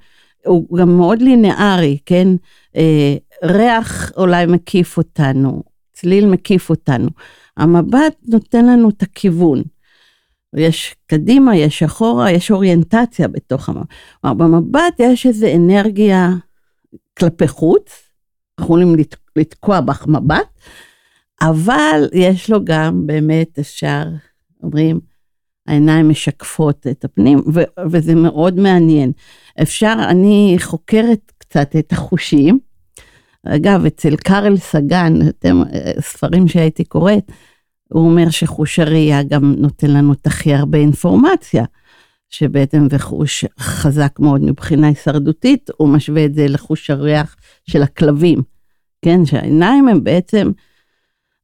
הוא 0.46 0.78
גם 0.78 0.98
מאוד 0.98 1.22
לינארי, 1.22 1.98
כן? 2.06 2.28
אה, 2.76 3.16
ריח 3.44 4.12
אולי 4.18 4.46
מקיף 4.46 4.98
אותנו, 4.98 5.64
צליל 5.94 6.26
מקיף 6.26 6.70
אותנו. 6.70 7.10
המבט 7.58 8.16
נותן 8.28 8.66
לנו 8.66 8.90
את 8.90 9.02
הכיוון. 9.02 9.64
יש 10.56 10.96
קדימה, 11.08 11.56
יש 11.56 11.84
אחורה, 11.84 12.32
יש 12.32 12.52
אוריינטציה 12.52 13.28
בתוך 13.28 13.70
המבט. 13.70 13.88
כלומר, 14.22 14.34
במבט 14.34 15.00
יש 15.00 15.26
איזו 15.26 15.48
אנרגיה 15.56 16.30
כלפי 17.20 17.48
חוץ, 17.48 18.10
יכולים 18.60 18.96
לתקוע 19.36 19.82
בך 19.82 20.08
מבט, 20.08 20.48
אבל 21.42 22.10
יש 22.14 22.50
לו 22.50 22.66
גם 22.66 23.08
באמת, 23.08 23.60
אפשר, 23.60 24.04
אומרים, 24.64 25.00
העיניים 25.68 26.10
משקפות 26.10 26.88
את 26.88 27.06
הפנים, 27.06 27.42
ו- 27.54 27.90
וזה 27.92 28.16
מאוד 28.16 28.60
מעניין. 28.60 29.12
אפשר, 29.62 29.96
אני 30.10 30.56
חוקרת 30.60 31.32
קצת 31.38 31.76
את 31.80 31.92
החושים. 31.92 32.60
אגב, 33.46 33.86
אצל 33.86 34.16
קארל 34.16 34.58
סגן, 34.58 35.14
אתם, 35.30 35.62
ספרים 36.00 36.48
שהייתי 36.48 36.84
קוראת, 36.84 37.32
הוא 37.94 38.10
אומר 38.10 38.30
שחוש 38.30 38.80
הראייה 38.80 39.24
גם 39.24 39.56
נותן 39.58 39.92
לנו 39.92 40.14
את 40.14 40.28
הכי 40.28 40.54
הרבה 40.54 40.78
אינפורמציה, 40.78 41.64
שבעצם 42.30 42.88
זה 42.92 43.00
חוש 43.00 43.46
חזק 43.60 44.20
מאוד 44.20 44.42
מבחינה 44.42 44.88
הישרדותית, 44.88 45.70
הוא 45.78 45.90
משווה 45.90 46.26
את 46.26 46.34
זה 46.34 46.48
לחוש 46.48 46.90
הריח 46.90 47.36
של 47.70 47.82
הכלבים. 47.82 48.42
כן, 49.02 49.26
שהעיניים 49.26 49.88
הם 49.88 50.04
בעצם, 50.04 50.52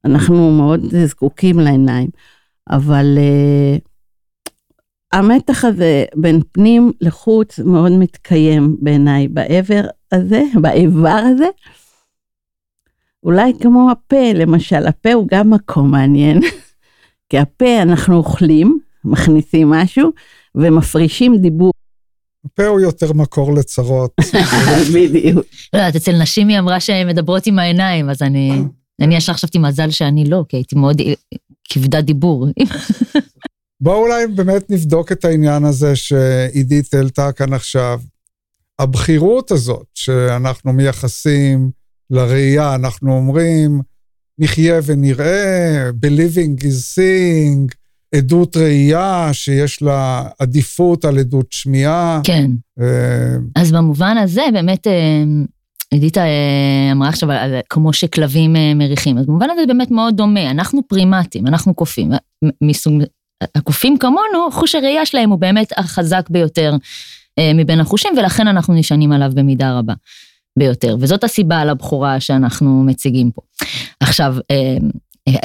אנחנו 0.04 0.52
מאוד 0.56 0.80
זקוקים 1.06 1.58
לעיניים, 1.58 2.08
אבל 2.70 3.18
uh, 3.18 3.80
המתח 5.12 5.64
הזה 5.64 6.04
בין 6.14 6.40
פנים 6.52 6.92
לחוץ 7.00 7.58
מאוד 7.58 7.92
מתקיים 7.92 8.76
בעיניי 8.80 9.28
בעבר 9.28 9.82
הזה, 10.12 10.42
באיבר 10.62 11.20
הזה. 11.32 11.46
אולי 13.24 13.52
כמו 13.60 13.90
הפה, 13.90 14.32
למשל, 14.34 14.86
הפה 14.86 15.12
הוא 15.12 15.28
גם 15.30 15.50
מקום 15.50 15.90
מעניין, 15.90 16.40
כי 17.28 17.38
הפה 17.38 17.82
אנחנו 17.82 18.16
אוכלים, 18.16 18.78
מכניסים 19.04 19.70
משהו 19.70 20.10
ומפרישים 20.54 21.36
דיבור. 21.36 21.72
הפה 22.44 22.66
הוא 22.66 22.80
יותר 22.80 23.12
מקור 23.12 23.54
לצרות. 23.54 24.12
בדיוק. 24.94 25.46
לא 25.72 25.78
יודעת, 25.78 25.96
אצל 25.96 26.12
נשים 26.22 26.48
היא 26.48 26.58
אמרה 26.58 26.80
שהן 26.80 27.08
מדברות 27.08 27.46
עם 27.46 27.58
העיניים, 27.58 28.10
אז 28.10 28.22
אני... 28.22 28.62
אני 29.00 29.16
ישר 29.16 29.32
חשבתי 29.32 29.58
מזל 29.58 29.90
שאני 29.90 30.24
לא, 30.24 30.44
כי 30.48 30.56
הייתי 30.56 30.76
מאוד 30.76 31.00
כבדת 31.68 32.04
דיבור. 32.04 32.46
בואו 33.80 34.02
אולי 34.02 34.26
באמת 34.26 34.70
נבדוק 34.70 35.12
את 35.12 35.24
העניין 35.24 35.64
הזה 35.64 35.96
שעידית 35.96 36.94
העלתה 36.94 37.32
כאן 37.32 37.52
עכשיו. 37.52 38.00
הבכירות 38.78 39.50
הזאת 39.50 39.86
שאנחנו 39.94 40.72
מייחסים 40.72 41.70
לראייה, 42.10 42.74
אנחנו 42.74 43.16
אומרים, 43.16 43.80
נחיה 44.38 44.80
ונראה, 44.86 45.90
believing 46.04 46.60
is 46.60 46.96
seeing, 46.96 47.74
עדות 48.14 48.56
ראייה 48.56 49.28
שיש 49.32 49.82
לה 49.82 50.28
עדיפות 50.38 51.04
על 51.04 51.18
עדות 51.18 51.46
שמיעה. 51.50 52.20
כן. 52.24 52.50
ו... 52.80 52.84
אז 53.56 53.72
במובן 53.72 54.16
הזה, 54.18 54.42
באמת, 54.52 54.86
אה, 54.86 55.22
עידית 55.90 56.18
אה, 56.18 56.88
אמרה 56.92 57.08
עכשיו 57.08 57.30
על 57.30 57.54
כמו 57.70 57.92
שכלבים 57.92 58.56
אה, 58.56 58.74
מריחים, 58.74 59.18
אז 59.18 59.26
במובן 59.26 59.50
הזה 59.50 59.66
באמת 59.66 59.90
מאוד 59.90 60.16
דומה, 60.16 60.50
אנחנו 60.50 60.80
פרימטים, 60.88 61.46
אנחנו 61.46 61.74
קופים, 61.74 62.10
מסוג, 62.60 63.02
הקופים 63.54 63.98
כמונו, 63.98 64.50
חוש 64.52 64.74
הראייה 64.74 65.06
שלהם 65.06 65.30
הוא 65.30 65.38
באמת 65.38 65.72
החזק 65.76 66.30
ביותר 66.30 66.76
מבין 67.54 67.80
החושים, 67.80 68.10
ולכן 68.18 68.46
אנחנו 68.46 68.74
נשענים 68.74 69.12
עליו 69.12 69.30
במידה 69.34 69.78
רבה 69.78 69.94
ביותר, 70.58 70.96
וזאת 71.00 71.24
הסיבה 71.24 71.64
לבכורה 71.64 72.20
שאנחנו 72.20 72.82
מציגים 72.86 73.30
פה. 73.30 73.42
עכשיו, 74.00 74.36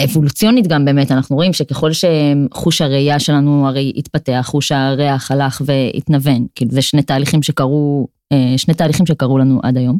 אבולוציונית 0.03 0.67
גם 0.67 0.85
באמת, 0.85 1.11
אנחנו 1.11 1.35
רואים 1.35 1.53
שככל 1.53 1.91
שחוש 1.93 2.81
הראייה 2.81 3.19
שלנו 3.19 3.67
הרי 3.67 3.93
התפתח, 3.95 4.43
חוש 4.45 4.71
הריח 4.71 5.31
הלך 5.31 5.61
והתנוון, 5.65 6.45
כאילו 6.55 6.71
זה 6.71 6.81
שני 6.81 7.01
תהליכים 7.01 7.43
שקרו, 7.43 8.07
אה, 8.31 8.53
שני 8.57 8.73
תהליכים 8.73 9.05
שקרו 9.05 9.37
לנו 9.37 9.59
עד 9.63 9.77
היום. 9.77 9.97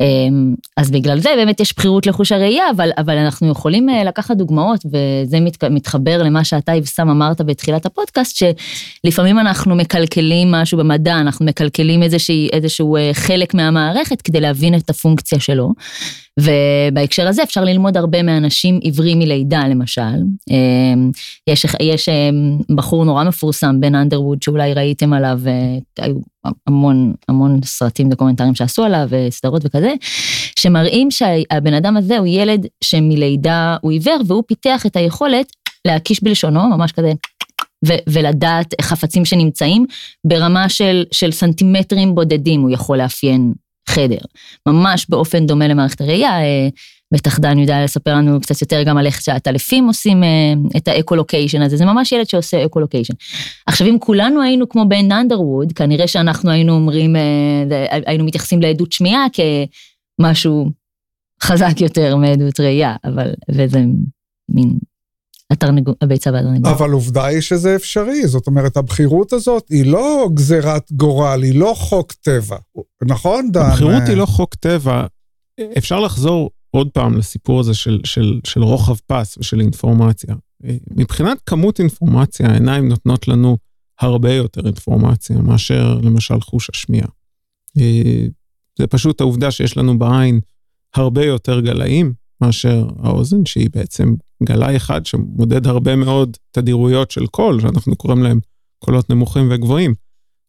אמ, 0.00 0.54
אז 0.76 0.90
בגלל 0.90 1.18
זה 1.18 1.30
באמת 1.36 1.60
יש 1.60 1.74
בחירות 1.76 2.06
לחוש 2.06 2.32
הראייה, 2.32 2.64
אבל, 2.76 2.90
אבל 2.98 3.16
אנחנו 3.16 3.50
יכולים 3.50 3.88
אה, 3.88 4.04
לקחת 4.04 4.36
דוגמאות, 4.36 4.86
וזה 4.86 5.40
מת, 5.40 5.64
מתחבר 5.64 6.22
למה 6.22 6.44
שאתה, 6.44 6.78
אבסם, 6.78 7.08
אמרת 7.08 7.40
בתחילת 7.40 7.86
הפודקאסט, 7.86 8.36
שלפעמים 8.36 9.38
אנחנו 9.38 9.74
מקלקלים 9.74 10.50
משהו 10.50 10.78
במדע, 10.78 11.20
אנחנו 11.20 11.46
מקלקלים 11.46 12.02
איזשהו 12.52 12.96
אה, 12.96 13.10
חלק 13.12 13.54
מהמערכת 13.54 14.22
כדי 14.22 14.40
להבין 14.40 14.74
את 14.74 14.90
הפונקציה 14.90 15.40
שלו. 15.40 15.72
ובהקשר 16.40 17.28
הזה 17.28 17.42
אפשר 17.42 17.64
ללמוד 17.64 17.96
הרבה 17.96 18.22
מאנשים 18.22 18.78
עיוורים 18.82 19.18
מלידה 19.18 19.68
למשל. 19.68 20.00
אמ, 20.50 21.10
יש, 21.46 21.66
יש 21.80 22.08
אמ, 22.08 22.58
בחור 22.76 23.04
נורא 23.04 23.24
מפורסם, 23.24 23.80
בן 23.80 23.94
אנדרווד, 23.94 24.42
שאולי 24.42 24.74
ראיתם 24.74 25.12
עליו, 25.12 25.40
אה, 25.46 25.78
היו 26.04 26.16
המון 26.66 27.14
המון 27.28 27.60
סרטים 27.64 28.08
דוקומנטריים 28.08 28.54
שעשו 28.54 28.84
עליו, 28.84 29.08
סדרות 29.30 29.62
וכזה, 29.64 29.94
שמראים 30.58 31.10
שהבן 31.10 31.74
אדם 31.74 31.96
הזה 31.96 32.18
הוא 32.18 32.26
ילד 32.26 32.66
שמלידה 32.84 33.76
הוא 33.80 33.92
עיוור, 33.92 34.18
והוא 34.26 34.42
פיתח 34.46 34.86
את 34.86 34.96
היכולת 34.96 35.46
להקיש 35.86 36.22
בלשונו, 36.22 36.68
ממש 36.68 36.92
כזה. 36.92 37.12
ו- 37.86 38.02
ולדעת 38.08 38.74
חפצים 38.80 39.24
שנמצאים 39.24 39.86
ברמה 40.26 40.68
של, 40.68 41.04
של 41.12 41.30
סנטימטרים 41.32 42.14
בודדים 42.14 42.60
הוא 42.60 42.70
יכול 42.70 42.98
לאפיין 42.98 43.52
חדר. 43.88 44.18
ממש 44.66 45.06
באופן 45.08 45.46
דומה 45.46 45.68
למערכת 45.68 46.00
הראייה, 46.00 46.40
אה, 46.40 46.68
בטח 47.14 47.38
דן 47.38 47.58
יודע 47.58 47.84
לספר 47.84 48.14
לנו 48.14 48.40
קצת 48.40 48.62
יותר 48.62 48.82
גם 48.82 48.96
על 48.96 49.06
איך 49.06 49.20
שהטלפים 49.20 49.86
עושים 49.86 50.24
אה, 50.24 50.52
את 50.76 50.88
האקו-לוקיישן 50.88 51.62
הזה, 51.62 51.76
זה 51.76 51.84
ממש 51.84 52.12
ילד 52.12 52.28
שעושה 52.28 52.64
אקו-לוקיישן. 52.64 53.14
עכשיו 53.66 53.88
אם 53.88 53.96
כולנו 54.00 54.42
היינו 54.42 54.68
כמו 54.68 54.88
בן 54.88 55.12
אנדרווד, 55.12 55.72
כנראה 55.72 56.06
שאנחנו 56.06 56.50
היינו 56.50 56.72
אומרים, 56.72 57.16
אה, 57.16 57.98
היינו 58.06 58.24
מתייחסים 58.24 58.62
לעדות 58.62 58.92
שמיעה 58.92 59.26
כמשהו 60.20 60.70
חזק 61.42 61.80
יותר 61.80 62.16
מעדות 62.16 62.60
ראייה, 62.60 62.96
אבל, 63.04 63.30
וזה 63.50 63.80
מין 64.48 64.78
הביצה 65.50 66.32
והתרנגול. 66.32 66.72
אבל 66.72 66.90
עובדה 66.90 67.24
היא 67.24 67.40
שזה 67.40 67.76
אפשרי, 67.76 68.26
זאת 68.26 68.46
אומרת, 68.46 68.76
הבחירות 68.76 69.32
הזאת 69.32 69.68
היא 69.70 69.86
לא 69.86 70.28
גזירת 70.34 70.92
גורל, 70.92 71.42
היא 71.42 71.58
לא 71.58 71.74
חוק 71.76 72.12
טבע, 72.12 72.56
נכון, 73.02 73.52
דן? 73.52 73.60
הבחירות 73.60 74.02
היא 74.08 74.16
לא 74.16 74.26
חוק 74.26 74.54
טבע. 74.54 75.06
אפשר 75.78 76.00
לחזור 76.00 76.50
עוד 76.70 76.88
פעם 76.90 77.18
לסיפור 77.18 77.60
הזה 77.60 77.74
של, 77.74 78.00
של, 78.04 78.40
של 78.44 78.62
רוחב 78.62 78.96
פס 79.06 79.38
ושל 79.38 79.60
אינפורמציה. 79.60 80.34
מבחינת 80.90 81.38
כמות 81.46 81.80
אינפורמציה, 81.80 82.48
העיניים 82.48 82.88
נותנות 82.88 83.28
לנו 83.28 83.56
הרבה 84.00 84.32
יותר 84.32 84.66
אינפורמציה 84.66 85.38
מאשר 85.38 85.98
למשל 86.02 86.40
חוש 86.40 86.70
השמיעה. 86.70 87.08
זה 88.78 88.86
פשוט 88.86 89.20
העובדה 89.20 89.50
שיש 89.50 89.76
לנו 89.76 89.98
בעין 89.98 90.40
הרבה 90.94 91.24
יותר 91.24 91.60
גלאים 91.60 92.12
מאשר 92.40 92.88
האוזן, 93.02 93.46
שהיא 93.46 93.68
בעצם 93.72 94.14
גלאי 94.44 94.76
אחד 94.76 95.06
שמודד 95.06 95.66
הרבה 95.66 95.96
מאוד 95.96 96.36
תדירויות 96.50 97.10
של 97.10 97.26
קול, 97.26 97.60
שאנחנו 97.60 97.96
קוראים 97.96 98.22
להם 98.22 98.40
קולות 98.78 99.10
נמוכים 99.10 99.48
וגבוהים. 99.50 99.94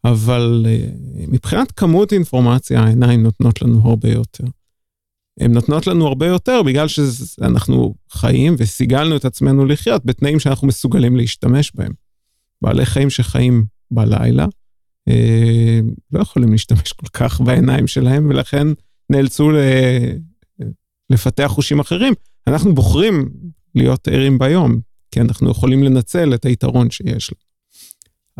אבל 0.05 0.65
אה, 0.67 0.87
מבחינת 1.27 1.71
כמות 1.71 2.13
אינפורמציה, 2.13 2.79
העיניים 2.79 3.23
נותנות 3.23 3.61
לנו 3.61 3.81
הרבה 3.89 4.09
יותר. 4.09 4.43
הן 5.39 5.51
נותנות 5.51 5.87
לנו 5.87 6.07
הרבה 6.07 6.27
יותר 6.27 6.63
בגלל 6.63 6.87
שאנחנו 6.87 7.95
חיים 8.11 8.55
וסיגלנו 8.57 9.15
את 9.15 9.25
עצמנו 9.25 9.65
לחיות 9.65 10.05
בתנאים 10.05 10.39
שאנחנו 10.39 10.67
מסוגלים 10.67 11.15
להשתמש 11.15 11.71
בהם. 11.75 11.91
בעלי 12.61 12.85
חיים 12.85 13.09
שחיים 13.09 13.65
בלילה 13.91 14.45
אה, 15.07 15.79
לא 16.11 16.21
יכולים 16.21 16.51
להשתמש 16.51 16.93
כל 16.93 17.07
כך 17.13 17.41
בעיניים 17.41 17.87
שלהם, 17.87 18.29
ולכן 18.29 18.67
נאלצו 19.09 19.51
לפתח 21.09 21.47
חושים 21.47 21.79
אחרים. 21.79 22.13
אנחנו 22.47 22.75
בוחרים 22.75 23.29
להיות 23.77 24.07
ערים 24.07 24.39
ביום, 24.39 24.79
כי 25.11 25.21
אנחנו 25.21 25.51
יכולים 25.51 25.83
לנצל 25.83 26.33
את 26.33 26.45
היתרון 26.45 26.89
שיש 26.89 27.31
לנו. 27.31 27.47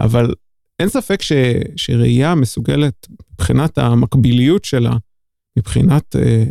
אבל 0.08 0.34
אין 0.80 0.90
ספק 0.90 1.22
ש, 1.22 1.32
שראייה 1.76 2.36
מסוגלת, 2.36 3.08
מבחינת 3.34 3.78
המקביליות 3.78 4.66
שלה, 4.66 4.98
מבחינת 5.58 6.16
אה, 6.16 6.44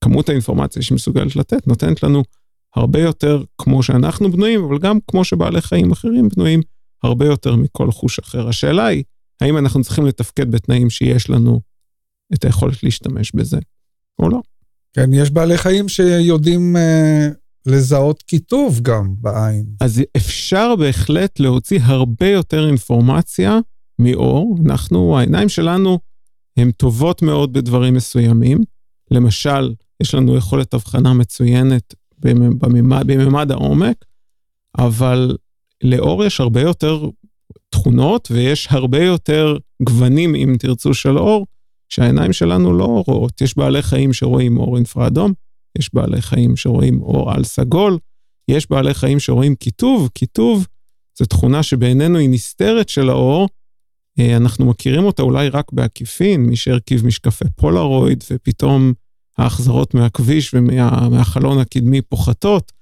כמות 0.00 0.28
האינפורמציה 0.28 0.82
שהיא 0.82 0.96
מסוגלת 0.96 1.36
לתת, 1.36 1.66
נותנת 1.66 2.02
לנו 2.02 2.22
הרבה 2.76 3.00
יותר 3.00 3.42
כמו 3.58 3.82
שאנחנו 3.82 4.32
בנויים, 4.32 4.64
אבל 4.64 4.78
גם 4.78 4.98
כמו 5.10 5.24
שבעלי 5.24 5.60
חיים 5.60 5.92
אחרים 5.92 6.28
בנויים, 6.28 6.60
הרבה 7.02 7.26
יותר 7.26 7.56
מכל 7.56 7.90
חוש 7.90 8.18
אחר. 8.18 8.48
השאלה 8.48 8.86
היא, 8.86 9.04
האם 9.40 9.58
אנחנו 9.58 9.82
צריכים 9.82 10.06
לתפקד 10.06 10.50
בתנאים 10.50 10.90
שיש 10.90 11.30
לנו 11.30 11.60
את 12.34 12.44
היכולת 12.44 12.82
להשתמש 12.82 13.32
בזה, 13.34 13.58
או 14.18 14.28
לא. 14.28 14.40
כן, 14.92 15.12
יש 15.12 15.30
בעלי 15.30 15.58
חיים 15.58 15.88
שיודעים 15.88 16.76
אה, 16.76 17.28
לזהות 17.66 18.22
כיתוב 18.22 18.80
גם 18.82 19.14
בעין. 19.20 19.64
אז 19.80 20.02
אפשר 20.16 20.76
בהחלט 20.76 21.40
להוציא 21.40 21.80
הרבה 21.82 22.28
יותר 22.28 22.66
אינפורמציה 22.68 23.58
מאור. 23.98 24.56
אנחנו, 24.66 25.18
העיניים 25.18 25.48
שלנו 25.48 25.98
הן 26.56 26.70
טובות 26.70 27.22
מאוד 27.22 27.52
בדברים 27.52 27.94
מסוימים. 27.94 28.58
למשל, 29.10 29.74
יש 30.02 30.14
לנו 30.14 30.36
יכולת 30.36 30.74
הבחנה 30.74 31.14
מצוינת 31.14 31.94
בממד, 32.18 33.06
בממד 33.06 33.50
העומק, 33.50 34.04
אבל 34.78 35.36
לאור 35.84 36.24
יש 36.24 36.40
הרבה 36.40 36.60
יותר 36.60 37.08
תכונות 37.70 38.28
ויש 38.30 38.68
הרבה 38.70 39.04
יותר 39.04 39.56
גוונים, 39.82 40.34
אם 40.34 40.56
תרצו, 40.58 40.94
של 40.94 41.18
אור, 41.18 41.46
שהעיניים 41.88 42.32
שלנו 42.32 42.72
לא 42.72 43.04
רואות. 43.06 43.40
יש 43.40 43.56
בעלי 43.56 43.82
חיים 43.82 44.12
שרואים 44.12 44.56
אור 44.56 44.76
אינפרה-אדום, 44.76 45.32
יש 45.78 45.94
בעלי 45.94 46.22
חיים 46.22 46.56
שרואים 46.56 47.02
אור 47.02 47.32
על 47.32 47.44
סגול, 47.44 47.98
יש 48.48 48.70
בעלי 48.70 48.94
חיים 48.94 49.20
שרואים 49.20 49.54
כיתוב, 49.54 50.08
כיתוב 50.14 50.66
זו 51.18 51.24
תכונה 51.24 51.62
שבעינינו 51.62 52.18
היא 52.18 52.28
נסתרת 52.28 52.88
של 52.88 53.10
האור, 53.10 53.48
אה, 54.18 54.36
אנחנו 54.36 54.66
מכירים 54.66 55.04
אותה 55.04 55.22
אולי 55.22 55.48
רק 55.48 55.72
בעקיפין, 55.72 56.40
מי 56.40 56.56
שהרכיב 56.56 57.06
משקפי 57.06 57.44
פולרויד, 57.56 58.24
ופתאום 58.30 58.92
ההחזרות 59.38 59.94
מהכביש 59.94 60.54
ומהחלון 60.54 61.58
הקדמי 61.58 62.02
פוחתות. 62.02 62.72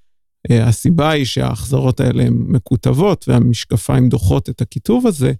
אה, 0.50 0.68
הסיבה 0.68 1.10
היא 1.10 1.24
שההחזרות 1.24 2.00
האלה 2.00 2.22
הן 2.22 2.34
מקוטבות 2.34 3.24
והמשקפיים 3.28 4.08
דוחות 4.08 4.48
את 4.48 4.60
הכיתוב 4.60 5.06
הזה, 5.06 5.32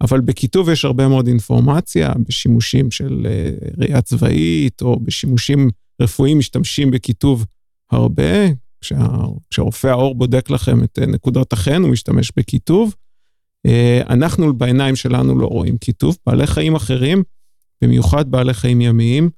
אבל 0.00 0.20
בכיתוב 0.20 0.68
יש 0.68 0.84
הרבה 0.84 1.08
מאוד 1.08 1.26
אינפורמציה, 1.26 2.12
בשימושים 2.28 2.90
של 2.90 3.26
אה, 3.26 3.50
ראייה 3.78 4.02
צבאית, 4.02 4.82
או 4.82 5.00
בשימושים 5.00 5.70
רפואיים 6.02 6.38
משתמשים 6.38 6.90
בכיתוב 6.90 7.44
הרבה. 7.90 8.46
כשה, 8.80 9.06
כשהרופא 9.50 9.86
העור 9.86 10.14
בודק 10.14 10.50
לכם 10.50 10.84
את 10.84 10.98
אה, 10.98 11.06
נקודות 11.06 11.52
החן, 11.52 11.82
הוא 11.82 11.90
משתמש 11.90 12.32
בכיתוב. 12.36 12.94
אנחנו 14.10 14.54
בעיניים 14.54 14.96
שלנו 14.96 15.38
לא 15.38 15.46
רואים 15.46 15.78
כיתוב. 15.78 16.18
בעלי 16.26 16.46
חיים 16.46 16.74
אחרים, 16.74 17.22
במיוחד 17.82 18.30
בעלי 18.30 18.54
חיים 18.54 18.80
ימיים, 18.80 19.30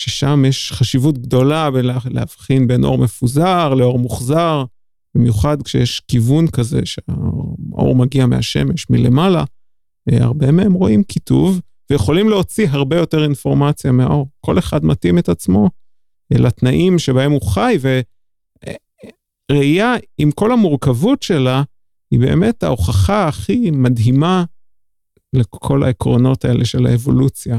ששם 0.00 0.44
יש 0.48 0.72
חשיבות 0.72 1.18
גדולה 1.18 1.70
בלהבחין 1.70 2.66
בין 2.66 2.84
אור 2.84 2.98
מפוזר 2.98 3.74
לאור 3.74 3.98
מוחזר, 3.98 4.64
במיוחד 5.14 5.62
כשיש 5.62 6.00
כיוון 6.00 6.48
כזה 6.48 6.80
שהאור 6.84 7.96
מגיע 7.96 8.26
מהשמש 8.26 8.90
מלמעלה, 8.90 9.44
אה, 10.12 10.24
הרבה 10.24 10.52
מהם 10.52 10.72
רואים 10.72 11.02
כיתוב 11.02 11.60
ויכולים 11.90 12.28
להוציא 12.28 12.68
הרבה 12.70 12.96
יותר 12.96 13.24
אינפורמציה 13.24 13.92
מהאור. 13.92 14.28
כל 14.40 14.58
אחד 14.58 14.84
מתאים 14.84 15.18
את 15.18 15.28
עצמו 15.28 15.64
אה, 15.64 15.68
לתנאים 16.38 16.98
שבהם 16.98 17.32
הוא 17.32 17.42
חי, 17.42 17.78
וראייה 19.50 19.94
עם 20.18 20.30
כל 20.30 20.52
המורכבות 20.52 21.22
שלה, 21.22 21.62
היא 22.10 22.20
באמת 22.20 22.62
ההוכחה 22.62 23.28
הכי 23.28 23.70
מדהימה 23.70 24.44
לכל 25.32 25.82
העקרונות 25.82 26.44
האלה 26.44 26.64
של 26.64 26.86
האבולוציה. 26.86 27.56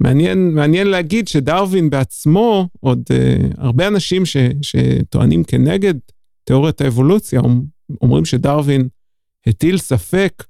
מעניין, 0.00 0.54
מעניין 0.54 0.86
להגיד 0.86 1.28
שדרווין 1.28 1.90
בעצמו, 1.90 2.68
עוד 2.80 3.02
uh, 3.08 3.54
הרבה 3.58 3.88
אנשים 3.88 4.26
ש, 4.26 4.36
שטוענים 4.62 5.44
כנגד 5.44 5.94
תיאוריית 6.44 6.80
האבולוציה, 6.80 7.40
אומרים 8.00 8.24
שדרווין 8.24 8.88
הטיל 9.46 9.78
ספק 9.78 10.44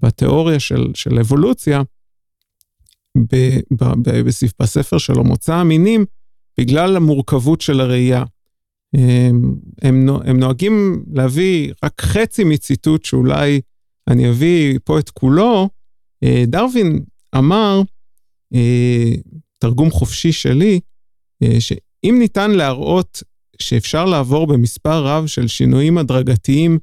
בתיאוריה 0.00 0.60
של, 0.60 0.86
של 0.94 1.18
אבולוציה, 1.18 1.82
ב, 3.18 3.36
ב, 3.70 3.84
ב, 4.02 4.20
בספר 4.60 4.98
שלו, 4.98 5.24
מוצא 5.24 5.54
המינים, 5.54 6.04
בגלל 6.58 6.96
המורכבות 6.96 7.60
של 7.60 7.80
הראייה. 7.80 8.24
הם, 8.94 9.54
הם, 9.82 10.08
הם 10.24 10.40
נוהגים 10.40 11.04
להביא 11.12 11.72
רק 11.84 12.00
חצי 12.00 12.44
מציטוט 12.44 13.04
שאולי 13.04 13.60
אני 14.08 14.30
אביא 14.30 14.78
פה 14.84 14.98
את 14.98 15.10
כולו. 15.10 15.68
אה, 16.24 16.44
דרווין 16.46 17.00
אמר, 17.36 17.82
אה, 18.54 19.12
תרגום 19.58 19.90
חופשי 19.90 20.32
שלי, 20.32 20.80
אה, 21.42 21.60
שאם 21.60 22.16
ניתן 22.18 22.50
להראות 22.50 23.22
שאפשר 23.58 24.04
לעבור 24.04 24.46
במספר 24.46 25.06
רב 25.06 25.26
של 25.26 25.48
שינויים 25.48 25.98
הדרגתיים 25.98 26.78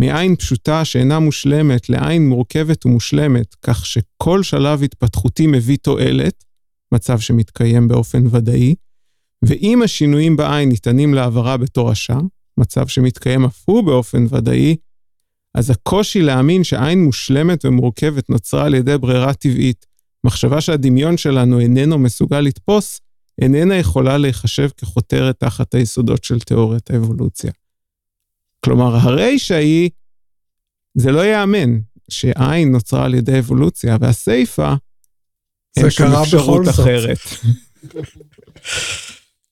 מעין 0.00 0.36
פשוטה 0.36 0.84
שאינה 0.84 1.18
מושלמת 1.18 1.88
לעין 1.88 2.28
מורכבת 2.28 2.86
ומושלמת, 2.86 3.54
כך 3.62 3.86
שכל 3.86 4.42
שלב 4.42 4.82
התפתחותי 4.82 5.46
מביא 5.46 5.76
תועלת, 5.76 6.44
מצב 6.92 7.20
שמתקיים 7.20 7.88
באופן 7.88 8.26
ודאי, 8.30 8.74
ואם 9.46 9.82
השינויים 9.82 10.36
בעין 10.36 10.68
ניתנים 10.68 11.14
להעברה 11.14 11.56
בתורשה, 11.56 12.18
מצב 12.58 12.88
שמתקיים 12.88 13.44
אף 13.44 13.62
הוא 13.64 13.84
באופן 13.84 14.26
ודאי, 14.30 14.76
אז 15.54 15.70
הקושי 15.70 16.22
להאמין 16.22 16.64
שעין 16.64 17.04
מושלמת 17.04 17.64
ומורכבת 17.64 18.30
נוצרה 18.30 18.64
על 18.64 18.74
ידי 18.74 18.98
ברירה 18.98 19.34
טבעית, 19.34 19.86
מחשבה 20.24 20.60
שהדמיון 20.60 21.16
שלנו 21.16 21.60
איננו 21.60 21.98
מסוגל 21.98 22.40
לתפוס, 22.40 23.00
איננה 23.42 23.76
יכולה 23.76 24.18
להיחשב 24.18 24.68
כחותרת 24.76 25.40
תחת 25.40 25.74
היסודות 25.74 26.24
של 26.24 26.40
תיאוריית 26.40 26.90
האבולוציה. 26.90 27.52
כלומר, 28.64 28.96
הרישא 28.96 29.54
היא, 29.54 29.90
זה 30.94 31.12
לא 31.12 31.20
ייאמן 31.20 31.78
שעין 32.10 32.72
נוצרה 32.72 33.04
על 33.04 33.14
ידי 33.14 33.38
אבולוציה, 33.38 33.96
והסיפא, 34.00 34.74
אין 35.76 35.90
שום 35.90 36.12
אפשרות 36.12 36.68
אחרת. 36.68 37.18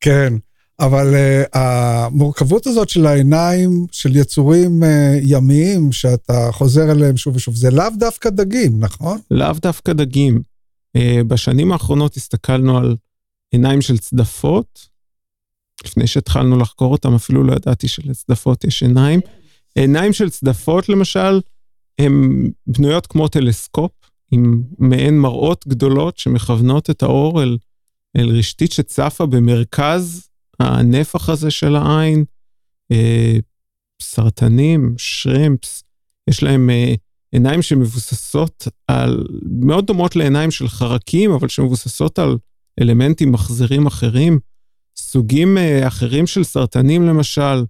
כן, 0.04 0.34
אבל 0.80 1.14
uh, 1.14 1.58
המורכבות 1.58 2.66
הזאת 2.66 2.88
של 2.88 3.06
העיניים 3.06 3.86
של 3.92 4.16
יצורים 4.16 4.82
uh, 4.82 4.86
ימיים, 5.22 5.92
שאתה 5.92 6.48
חוזר 6.52 6.92
אליהם 6.92 7.16
שוב 7.16 7.36
ושוב, 7.36 7.54
זה 7.54 7.70
לאו 7.70 7.90
דווקא 7.98 8.30
דגים, 8.30 8.80
נכון? 8.80 9.18
לאו 9.30 9.52
דווקא 9.62 9.92
דגים. 9.92 10.42
Uh, 10.96 11.24
בשנים 11.26 11.72
האחרונות 11.72 12.16
הסתכלנו 12.16 12.78
על 12.78 12.96
עיניים 13.50 13.82
של 13.82 13.98
צדפות. 13.98 14.94
לפני 15.84 16.06
שהתחלנו 16.06 16.58
לחקור 16.58 16.92
אותם, 16.92 17.14
אפילו 17.14 17.44
לא 17.44 17.52
ידעתי 17.52 17.88
שלצדפות 17.88 18.64
יש 18.64 18.82
עיניים. 18.82 19.20
עיניים 19.74 20.12
של 20.12 20.30
צדפות, 20.30 20.88
למשל, 20.88 21.40
הן 21.98 22.50
בנויות 22.66 23.06
כמו 23.06 23.28
טלסקופ, 23.28 23.90
עם 24.30 24.62
מעין 24.78 25.18
מראות 25.18 25.64
גדולות 25.68 26.18
שמכוונות 26.18 26.90
את 26.90 27.02
האור 27.02 27.42
אל, 27.42 27.56
אל 28.16 28.28
רשתית 28.28 28.72
שצפה 28.72 29.26
במרכז 29.26 30.28
הנפח 30.60 31.28
הזה 31.28 31.50
של 31.50 31.76
העין. 31.76 32.24
אה, 32.92 33.38
סרטנים, 34.02 34.94
שרימפס, 34.98 35.82
יש 36.30 36.42
להם 36.42 36.70
אה, 36.70 36.94
עיניים 37.32 37.62
שמבוססות 37.62 38.68
על, 38.88 39.26
מאוד 39.60 39.86
דומות 39.86 40.16
לעיניים 40.16 40.50
של 40.50 40.68
חרקים, 40.68 41.32
אבל 41.32 41.48
שמבוססות 41.48 42.18
על 42.18 42.36
אלמנטים 42.80 43.32
מחזירים 43.32 43.86
אחרים. 43.86 44.38
סוגים 44.96 45.56
uh, 45.56 45.88
אחרים 45.88 46.26
של 46.26 46.44
סרטנים 46.44 47.02
למשל, 47.02 47.64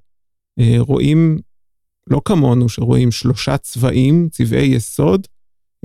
uh, 0.61 0.62
רואים, 0.78 1.38
לא 2.11 2.20
כמונו, 2.24 2.68
שרואים 2.68 3.12
שלושה 3.12 3.57
צבעים, 3.57 4.28
צבעי 4.30 4.66
יסוד, 4.66 5.26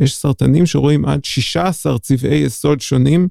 יש 0.02 0.16
סרטנים 0.16 0.66
שרואים 0.66 1.06
עד 1.06 1.26
16 1.26 2.00
צבעי 2.00 2.38
יסוד 2.38 2.82
שונים, 2.82 3.22
אה, 3.22 3.28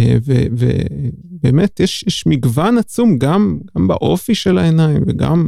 ובאמת 0.00 1.80
יש, 1.80 2.04
יש 2.06 2.26
מגוון 2.26 2.78
עצום 2.78 3.18
גם, 3.18 3.58
גם 3.76 3.88
באופי 3.88 4.34
של 4.34 4.58
העיניים 4.58 5.02
וגם 5.06 5.46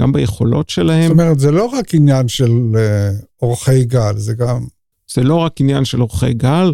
גם 0.00 0.12
ביכולות 0.12 0.70
שלהם. 0.70 1.02
זאת 1.02 1.10
אומרת, 1.10 1.38
זה 1.38 1.50
לא 1.50 1.64
רק 1.64 1.94
עניין 1.94 2.28
של 2.28 2.50
uh, 2.50 3.24
אורכי 3.42 3.84
גל, 3.84 4.16
זה 4.16 4.34
גם... 4.34 4.66
זה 5.10 5.22
לא 5.22 5.36
רק 5.36 5.60
עניין 5.60 5.84
של 5.84 6.02
אורכי 6.02 6.34
גל, 6.34 6.72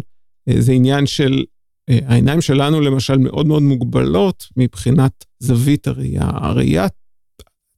זה 0.59 0.71
עניין 0.71 1.05
של, 1.05 1.43
העיניים 1.87 2.41
שלנו 2.41 2.81
למשל 2.81 3.17
מאוד 3.17 3.47
מאוד 3.47 3.63
מוגבלות 3.63 4.47
מבחינת 4.57 5.25
זווית 5.39 5.87
הראייה. 5.87 6.29
הראייה 6.33 6.87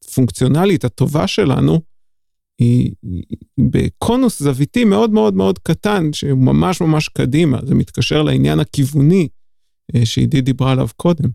הפונקציונלית 0.06 0.86
הטובה 0.86 1.28
שלנו 1.28 1.82
היא, 2.60 2.92
היא 3.02 3.24
בקונוס 3.72 4.44
זוויתי 4.44 4.86
מאוד 4.86 5.10
מאוד 5.12 5.34
מאוד 5.34 5.60
קטן, 5.60 6.14
שהוא 6.14 6.38
ממש 6.38 6.82
ממש 6.82 7.10
קדימה, 7.10 7.60
זה 7.66 7.76
מתקשר 7.76 8.22
לעניין 8.22 8.60
הכיווני 8.60 9.28
אה, 9.96 10.06
שעידית 10.06 10.46
דיברה 10.46 10.72
עליו 10.72 10.88
קודם. 10.96 11.30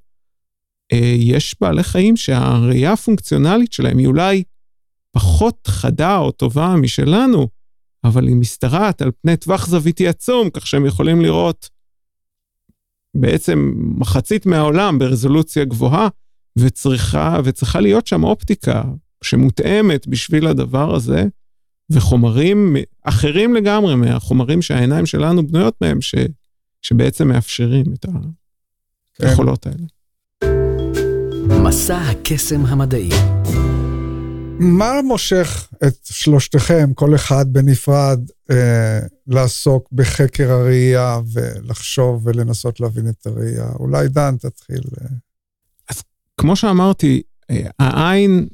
אה, 0.92 1.14
יש 1.16 1.56
בעלי 1.60 1.82
חיים 1.82 2.16
שהראייה 2.16 2.92
הפונקציונלית 2.92 3.72
שלהם 3.72 3.98
היא 3.98 4.06
אולי 4.06 4.42
פחות 5.12 5.66
חדה 5.66 6.18
או 6.18 6.32
טובה 6.32 6.74
משלנו, 6.76 7.48
אבל 8.04 8.28
היא 8.28 8.36
משתרעת 8.36 9.02
על 9.02 9.10
פני 9.22 9.36
טווח 9.36 9.66
זוויתי 9.66 10.08
עצום, 10.08 10.50
כך 10.50 10.66
שהם 10.66 10.86
יכולים 10.86 11.20
לראות 11.20 11.68
בעצם 13.16 13.74
מחצית 13.76 14.46
מהעולם 14.46 14.98
ברזולוציה 14.98 15.64
גבוהה, 15.64 16.08
וצריכה, 16.58 17.40
וצריכה 17.44 17.80
להיות 17.80 18.06
שם 18.06 18.24
אופטיקה 18.24 18.82
שמותאמת 19.22 20.06
בשביל 20.06 20.46
הדבר 20.46 20.94
הזה, 20.94 21.24
וחומרים 21.90 22.76
אחרים 23.02 23.54
לגמרי 23.54 23.94
מהחומרים 23.94 24.62
שהעיניים 24.62 25.06
שלנו 25.06 25.46
בנויות 25.46 25.74
מהם, 25.80 26.00
ש, 26.00 26.14
שבעצם 26.82 27.28
מאפשרים 27.28 27.84
את 27.94 28.06
כן. 29.14 29.26
היכולות 29.26 29.66
האלה. 29.66 29.86
מסע 31.64 31.98
הקסם 31.98 32.66
המדעי. 32.66 33.08
מה 34.60 35.02
מושך 35.04 35.68
את 35.86 35.98
שלושתכם, 36.04 36.94
כל 36.94 37.14
אחד 37.14 37.52
בנפרד, 37.52 38.20
אה, 38.50 39.00
לעסוק 39.26 39.88
בחקר 39.92 40.50
הראייה 40.50 41.18
ולחשוב 41.32 42.26
ולנסות 42.26 42.80
להבין 42.80 43.08
את 43.08 43.26
הראייה? 43.26 43.68
אולי 43.78 44.08
דן, 44.08 44.36
תתחיל. 44.36 44.82
אה. 45.00 45.06
אז 45.88 46.02
כמו 46.36 46.56
שאמרתי, 46.56 47.22
אה, 47.50 47.70
העין 47.78 48.48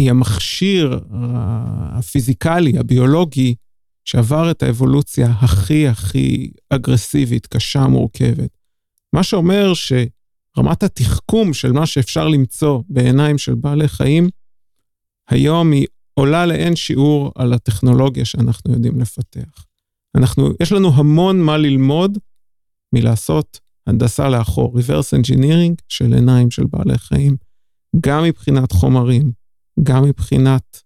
היא 0.00 0.10
המכשיר 0.10 1.00
הפיזיקלי, 1.10 2.78
הביולוגי, 2.78 3.54
שעבר 4.04 4.50
את 4.50 4.62
האבולוציה 4.62 5.26
הכי 5.26 5.88
הכי 5.88 6.50
אגרסיבית, 6.70 7.46
קשה, 7.46 7.86
מורכבת. 7.86 8.50
מה 9.12 9.22
שאומר 9.22 9.72
שרמת 9.74 10.82
התחכום 10.82 11.52
של 11.54 11.72
מה 11.72 11.86
שאפשר 11.86 12.28
למצוא 12.28 12.82
בעיניים 12.88 13.38
של 13.38 13.54
בעלי 13.54 13.88
חיים, 13.88 14.28
היום 15.28 15.72
היא 15.72 15.86
עולה 16.14 16.46
לאין 16.46 16.76
שיעור 16.76 17.32
על 17.34 17.52
הטכנולוגיה 17.52 18.24
שאנחנו 18.24 18.72
יודעים 18.72 19.00
לפתח. 19.00 19.66
אנחנו, 20.14 20.50
יש 20.62 20.72
לנו 20.72 20.94
המון 20.94 21.40
מה 21.40 21.56
ללמוד 21.56 22.18
מלעשות 22.92 23.60
הנדסה 23.86 24.28
לאחור, 24.28 24.78
reverse 24.78 25.20
engineering 25.20 25.74
של 25.88 26.14
עיניים 26.14 26.50
של 26.50 26.64
בעלי 26.70 26.98
חיים, 26.98 27.36
גם 28.00 28.24
מבחינת 28.24 28.72
חומרים, 28.72 29.39
גם 29.82 30.04
מבחינת 30.04 30.82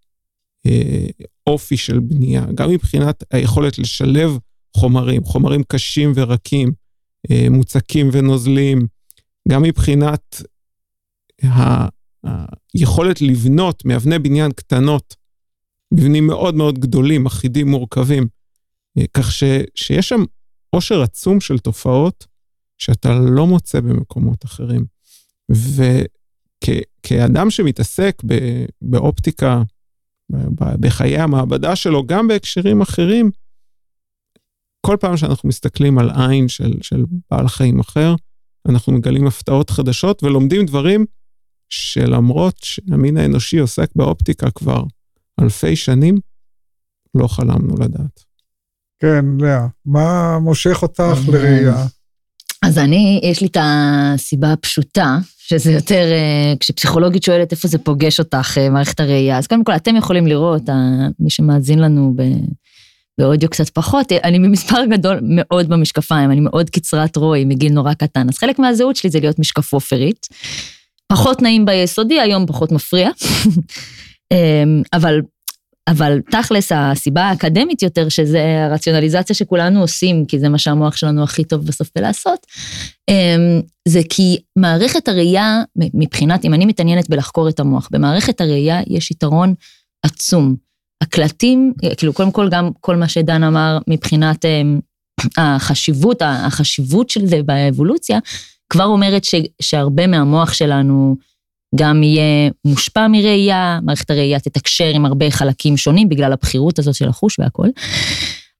אה, 0.67 1.07
אופי 1.47 1.77
של 1.77 1.99
בנייה, 1.99 2.47
גם 2.55 2.71
מבחינת 2.71 3.25
היכולת 3.31 3.79
לשלב 3.79 4.39
חומרים, 4.77 5.25
חומרים 5.25 5.63
קשים 5.63 6.13
ורקים, 6.15 6.73
אה, 7.31 7.47
מוצקים 7.51 8.09
ונוזלים, 8.13 8.87
גם 9.49 9.63
מבחינת 9.63 10.43
ה, 11.45 11.89
היכולת 12.75 13.21
לבנות 13.21 13.85
מאבני 13.85 14.19
בניין 14.19 14.53
קטנות, 14.53 15.15
מבנים 15.95 16.27
מאוד 16.27 16.55
מאוד 16.55 16.79
גדולים, 16.79 17.27
אחידים, 17.27 17.69
מורכבים, 17.69 18.27
אה, 18.99 19.05
כך 19.15 19.33
ש, 19.33 19.45
שיש 19.75 20.09
שם 20.09 20.25
עושר 20.71 21.03
עצום 21.03 21.41
של 21.41 21.59
תופעות 21.59 22.27
שאתה 22.79 23.15
לא 23.15 23.47
מוצא 23.47 23.81
במקומות 23.81 24.45
אחרים. 24.45 24.85
ו, 25.53 25.83
כאדם 27.03 27.51
שמתעסק 27.51 28.23
באופטיקה, 28.83 29.63
בחיי 30.81 31.19
המעבדה 31.19 31.77
שלו, 31.77 32.07
גם 32.07 32.29
בהקשרים 32.29 32.81
אחרים, 32.81 33.31
כל 34.87 34.97
פעם 35.01 35.17
שאנחנו 35.17 35.49
מסתכלים 35.49 35.99
על 35.99 36.11
עין 36.11 36.49
של, 36.49 36.73
של 36.83 37.05
בעל 37.31 37.49
חיים 37.49 37.81
אחר, 37.81 38.15
אנחנו 38.69 38.93
מגלים 38.93 39.27
הפתעות 39.27 39.71
חדשות 39.71 40.23
ולומדים 40.23 40.67
דברים 40.67 41.07
שלמרות 41.69 42.57
שהמין 42.63 43.17
האנושי 43.17 43.59
עוסק 43.59 43.91
באופטיקה 43.97 44.51
כבר 44.51 44.83
אלפי 45.41 45.77
שנים, 45.77 46.15
לא 47.15 47.27
חלמנו 47.29 47.75
לדעת. 47.81 48.25
כן, 49.03 49.25
לאה, 49.39 49.67
מה 49.85 50.39
מושך 50.39 50.83
אותך 50.83 51.29
לראייה? 51.33 51.87
אז 52.63 52.79
אני, 52.79 53.21
יש 53.23 53.41
לי 53.41 53.47
את 53.47 53.57
הסיבה 53.61 54.53
הפשוטה, 54.53 55.19
שזה 55.49 55.73
יותר, 55.73 56.13
אה, 56.13 56.53
כשפסיכולוגית 56.61 57.23
שואלת 57.23 57.53
איפה 57.53 57.69
זה 57.69 57.79
פוגש 57.79 58.19
אותך, 58.19 58.59
אה, 58.59 58.71
מערכת 58.71 59.01
הראייה, 59.01 59.39
אז 59.39 59.47
קודם 59.47 59.65
כל 59.65 59.77
אתם 59.77 59.97
יכולים 59.97 60.27
לראות, 60.27 60.63
מי 61.19 61.31
שמאזין 61.31 61.79
לנו. 61.79 62.15
באודיו 63.19 63.51
קצת 63.51 63.69
פחות, 63.69 64.13
אה, 64.13 64.19
אני 64.25 64.39
ממספר 64.39 64.85
גדול 64.91 65.21
מאוד 65.23 65.69
במשקפיים, 65.69 66.31
אני 66.31 66.41
מאוד 66.41 66.71
קצרת 66.71 67.17
רואי 67.17 67.45
מגיל 67.45 67.73
נורא 67.73 67.95
קטן, 67.95 68.29
אז 68.29 68.39
חלק 68.39 68.59
מהזהות 68.59 68.97
שלי 68.97 69.11
זה 69.11 69.21
להיות 69.21 69.39
משקפופרית. 69.39 70.27
פחות 71.09 71.43
נעים 71.43 71.65
ביסודי, 71.65 72.21
היום 72.21 72.47
פחות 72.47 72.73
מפריע. 72.73 73.11
אבל 74.97 75.21
אבל 75.89 76.21
תכלס, 76.31 76.73
הסיבה 76.75 77.23
האקדמית 77.23 77.83
יותר, 77.83 78.09
שזה 78.09 78.67
הרציונליזציה 78.69 79.37
שכולנו 79.37 79.81
עושים, 79.81 80.25
כי 80.27 80.39
זה 80.39 80.49
מה 80.49 80.59
שהמוח 80.59 80.97
שלנו 80.97 81.23
הכי 81.23 81.45
טוב 81.45 81.67
בסוף 81.67 81.91
בלעשות, 81.97 82.47
אמ, 83.09 83.61
זה 83.89 84.01
כי 84.09 84.39
מערכת 84.57 85.09
הראייה, 85.09 85.63
מבחינת, 85.95 86.45
אם 86.45 86.55
אני 86.55 86.67
מתעניינת 86.67 87.11
בלחקור 87.11 87.49
את 87.49 87.61
המוח, 87.61 87.89
במערכת 87.93 88.41
הראייה 88.41 88.81
יש 88.87 89.11
יתרון 89.11 89.55
עצום. 90.03 90.57
הקלטים, 91.03 91.73
כאילו 91.97 92.13
קודם 92.13 92.31
כל 92.31 92.49
גם 92.51 92.71
כל 92.81 92.97
מה 92.97 93.09
שדן 93.09 93.43
אמר 93.43 93.79
מבחינת 93.89 94.45
אמ, 94.45 94.81
החשיבות, 95.37 96.23
החשיבות 96.25 97.11
של 97.11 97.27
זה 97.27 97.43
באבולוציה, 97.43 98.19
כבר 98.69 98.85
אומרת 98.85 99.25
ש, 99.25 99.35
שהרבה 99.63 100.07
מהמוח 100.07 100.53
שלנו, 100.53 101.17
גם 101.77 102.03
יהיה 102.03 102.51
מושפע 102.65 103.09
מראייה, 103.09 103.79
מערכת 103.83 104.11
הראייה 104.11 104.41
תתקשר 104.41 104.89
עם 104.95 105.05
הרבה 105.05 105.31
חלקים 105.31 105.77
שונים 105.77 106.09
בגלל 106.09 106.33
הבחירות 106.33 106.79
הזאת 106.79 106.95
של 106.95 107.09
החוש 107.09 107.39
והכל. 107.39 107.69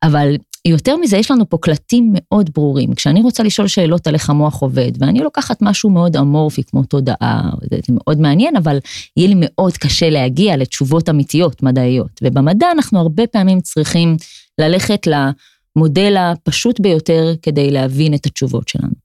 אבל 0.03 0.37
יותר 0.69 0.97
מזה, 0.97 1.17
יש 1.17 1.31
לנו 1.31 1.49
פה 1.49 1.59
קלטים 1.61 2.11
מאוד 2.15 2.51
ברורים. 2.55 2.95
כשאני 2.95 3.23
רוצה 3.23 3.43
לשאול 3.43 3.69
שאלות 3.69 4.07
על 4.07 4.15
איך 4.15 4.31
המוח 4.31 4.63
עובד, 4.63 4.93
ואני 4.99 5.19
לוקחת 5.19 5.63
משהו 5.63 5.91
מאוד 5.91 6.17
אמורפי 6.17 6.63
כמו 6.63 6.83
תודעה, 6.83 7.51
זה, 7.71 7.79
מאוד 7.89 8.21
מעניין, 8.21 8.57
אבל 8.57 8.79
יהיה 9.17 9.29
לי 9.29 9.35
מאוד 9.39 9.77
קשה 9.77 10.11
להגיע 10.11 10.57
לתשובות 10.57 11.09
אמיתיות 11.09 11.63
מדעיות. 11.63 12.21
ובמדע 12.23 12.67
אנחנו 12.73 13.01
הרבה 13.01 13.27
פעמים 13.27 13.61
צריכים 13.61 14.17
ללכת 14.59 15.07
למודל 15.07 16.17
הפשוט 16.19 16.81
ביותר 16.81 17.35
כדי 17.43 17.71
להבין 17.71 18.15
את 18.15 18.27
התשובות 18.27 18.69
שלנו. 18.69 19.04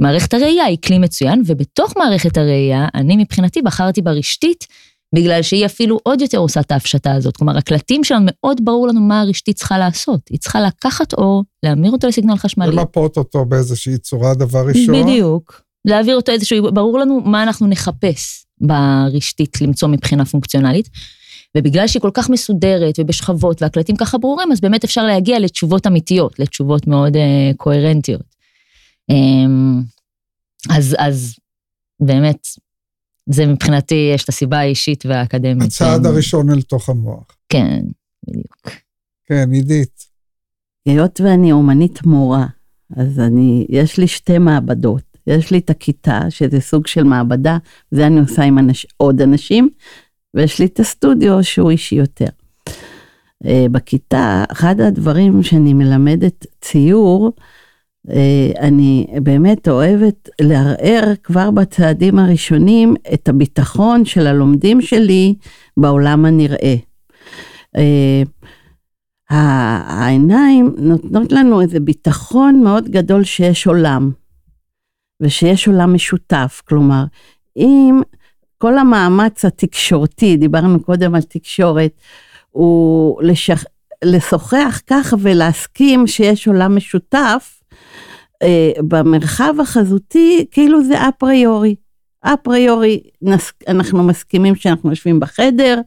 מערכת 0.00 0.34
הראייה 0.34 0.64
היא 0.64 0.78
כלי 0.86 0.98
מצוין, 0.98 1.42
ובתוך 1.46 1.92
מערכת 1.96 2.36
הראייה, 2.36 2.86
אני 2.94 3.16
מבחינתי 3.16 3.62
בחרתי 3.62 4.02
ברשתית, 4.02 4.66
בגלל 5.14 5.42
שהיא 5.42 5.66
אפילו 5.66 5.98
עוד 6.02 6.20
יותר 6.20 6.38
עושה 6.38 6.60
את 6.60 6.72
ההפשטה 6.72 7.12
הזאת. 7.14 7.36
כלומר, 7.36 7.58
הקלטים 7.58 8.04
שלנו, 8.04 8.24
מאוד 8.26 8.60
ברור 8.64 8.88
לנו 8.88 9.00
מה 9.00 9.20
הרשתית 9.20 9.56
צריכה 9.56 9.78
לעשות. 9.78 10.20
היא 10.30 10.38
צריכה 10.38 10.60
לקחת 10.60 11.12
אור, 11.12 11.44
להמיר 11.62 11.92
אותו 11.92 12.08
לסיגנל 12.08 12.36
חשמלי. 12.36 12.76
למפות 12.76 13.16
אותו 13.16 13.44
באיזושהי 13.44 13.98
צורה, 13.98 14.34
דבר 14.34 14.66
ראשון. 14.66 15.02
בדיוק. 15.02 15.62
להעביר 15.84 16.16
אותו 16.16 16.32
איזשהו, 16.32 16.72
ברור 16.72 16.98
לנו 16.98 17.20
מה 17.20 17.42
אנחנו 17.42 17.66
נחפש 17.66 18.44
ברשתית 18.60 19.60
למצוא 19.60 19.88
מבחינה 19.88 20.24
פונקציונלית. 20.24 20.88
ובגלל 21.56 21.86
שהיא 21.86 22.02
כל 22.02 22.10
כך 22.14 22.30
מסודרת 22.30 22.94
ובשכבות 22.98 23.62
והקלטים 23.62 23.96
ככה 23.96 24.18
ברורים, 24.18 24.52
אז 24.52 24.60
באמת 24.60 24.84
אפשר 24.84 25.04
להגיע 25.04 25.38
לתשובות 25.38 25.86
אמיתיות, 25.86 26.38
לתשובות 26.38 26.86
מאוד 26.86 27.16
uh, 27.16 27.18
קוהרנטיות. 27.56 28.35
אמ, 29.10 29.82
אז, 30.70 30.96
אז 30.98 31.36
באמת, 32.00 32.46
זה 33.26 33.46
מבחינתי, 33.46 34.10
יש 34.14 34.24
את 34.24 34.28
הסיבה 34.28 34.58
האישית 34.58 35.06
והאקדמית. 35.06 35.66
הצעד 35.66 36.00
כן. 36.00 36.06
הראשון 36.06 36.50
אל 36.50 36.62
תוך 36.62 36.88
המוח. 36.88 37.24
כן, 37.48 37.80
בדיוק. 38.28 38.70
כן, 39.24 39.50
עידית. 39.52 40.06
היות 40.86 41.20
ואני 41.20 41.52
אומנית 41.52 42.06
מורה, 42.06 42.46
אז 42.96 43.20
אני, 43.20 43.66
יש 43.68 43.98
לי 43.98 44.06
שתי 44.06 44.38
מעבדות. 44.38 45.02
יש 45.26 45.50
לי 45.50 45.58
את 45.58 45.70
הכיתה, 45.70 46.20
שזה 46.30 46.60
סוג 46.60 46.86
של 46.86 47.04
מעבדה, 47.04 47.58
זה 47.90 48.06
אני 48.06 48.20
עושה 48.20 48.42
עם 48.42 48.58
אנש, 48.58 48.86
עוד 48.96 49.20
אנשים, 49.20 49.68
ויש 50.34 50.58
לי 50.58 50.66
את 50.66 50.80
הסטודיו 50.80 51.44
שהוא 51.44 51.70
אישי 51.70 51.94
יותר. 51.94 52.28
Uh, 53.44 53.48
בכיתה, 53.72 54.44
אחד 54.52 54.80
הדברים 54.80 55.42
שאני 55.42 55.74
מלמדת 55.74 56.46
ציור, 56.60 57.32
אה, 57.36 57.42
אני 58.58 59.06
באמת 59.22 59.68
אוהבת 59.68 60.28
לערער 60.40 61.12
כבר 61.22 61.50
בצעדים 61.50 62.18
הראשונים 62.18 62.94
את 63.14 63.28
הביטחון 63.28 64.04
של 64.04 64.26
הלומדים 64.26 64.80
שלי 64.80 65.34
בעולם 65.76 66.24
הנראה. 66.24 66.74
אה, 67.76 68.22
העיניים 69.30 70.74
נותנות 70.78 71.32
לנו 71.32 71.60
איזה 71.60 71.80
ביטחון 71.80 72.62
מאוד 72.64 72.88
גדול 72.88 73.24
שיש 73.24 73.66
עולם, 73.66 74.10
ושיש 75.22 75.68
עולם 75.68 75.94
משותף. 75.94 76.62
כלומר, 76.68 77.04
אם 77.56 78.00
כל 78.58 78.78
המאמץ 78.78 79.44
התקשורתי, 79.44 80.36
דיברנו 80.36 80.82
קודם 80.82 81.14
על 81.14 81.22
תקשורת, 81.22 81.92
הוא 82.50 83.22
לשח... 83.22 83.64
לשוחח 84.04 84.80
ככה 84.86 85.16
ולהסכים 85.20 86.06
שיש 86.06 86.48
עולם 86.48 86.76
משותף, 86.76 87.52
אה, 87.52 87.55
במרחב 88.88 89.54
החזותי, 89.60 90.46
כאילו 90.50 90.84
זה 90.84 91.08
אפריורי. 91.08 91.74
אפריורי 92.34 93.00
אנחנו 93.68 94.02
מסכימים 94.02 94.54
שאנחנו 94.54 94.90
יושבים 94.90 95.20
בחדר 95.20 95.80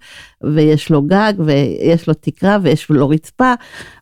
ויש 0.43 0.91
לו 0.91 1.01
גג 1.01 1.33
ויש 1.45 2.07
לו 2.07 2.13
תקרה 2.13 2.57
ויש 2.61 2.89
לו 2.89 3.09
רצפה. 3.09 3.53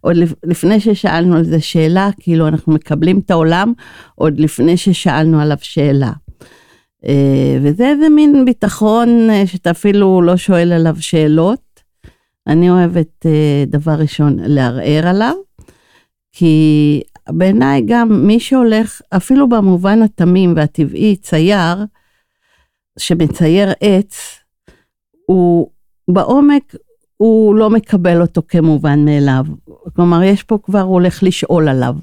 עוד 0.01 0.15
לפני 0.43 0.79
ששאלנו 0.79 1.35
על 1.35 1.43
זה 1.43 1.61
שאלה, 1.61 2.09
כאילו 2.19 2.47
אנחנו 2.47 2.73
מקבלים 2.73 3.19
את 3.25 3.31
העולם 3.31 3.73
עוד 4.15 4.39
לפני 4.39 4.77
ששאלנו 4.77 5.41
עליו 5.41 5.57
שאלה. 5.61 6.11
אה, 7.07 7.57
וזה 7.61 7.89
איזה 7.89 8.09
מין 8.09 8.45
ביטחון 8.45 9.29
אה, 9.29 9.47
שאתה 9.47 9.71
אפילו 9.71 10.21
לא 10.21 10.37
שואל 10.37 10.71
עליו 10.71 10.95
שאלות. 10.99 11.59
אני 12.47 12.69
אוהבת 12.69 13.25
אה, 13.25 13.63
דבר 13.67 13.91
ראשון 13.93 14.37
לערער 14.39 15.07
עליו, 15.07 15.33
כי 16.39 17.01
בעיניי 17.29 17.81
גם 17.85 18.27
מי 18.27 18.39
שהולך, 18.39 19.01
אפילו 19.09 19.49
במובן 19.49 20.01
התמים 20.01 20.53
והטבעי, 20.55 21.15
צייר, 21.15 21.75
שמצייר 22.99 23.73
עץ, 23.81 24.39
הוא 25.25 25.71
בעומק, 26.07 26.75
הוא 27.17 27.55
לא 27.55 27.69
מקבל 27.69 28.21
אותו 28.21 28.41
כמובן 28.47 29.05
מאליו. 29.05 29.45
כלומר, 29.95 30.23
יש 30.23 30.43
פה 30.43 30.57
כבר, 30.63 30.81
הוא 30.81 30.93
הולך 30.93 31.23
לשאול 31.23 31.69
עליו. 31.69 31.95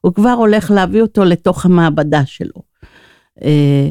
הוא 0.00 0.14
כבר 0.14 0.32
הולך 0.32 0.70
להביא 0.70 1.02
אותו 1.02 1.24
לתוך 1.24 1.64
המעבדה 1.64 2.26
שלו. 2.26 2.62
אה, 3.42 3.90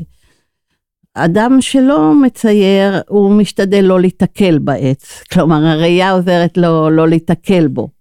אדם 1.14 1.58
שלא 1.62 2.14
מצייר, 2.22 3.02
הוא 3.08 3.32
משתדל 3.32 3.82
לא 3.82 4.00
להיתקל 4.00 4.60
בעץ. 4.60 5.24
כלומר, 5.34 5.66
הראייה 5.66 6.12
עוזרת 6.12 6.58
לו 6.58 6.90
לא 6.90 7.08
להיתקל 7.08 7.68
בו. 7.68 7.97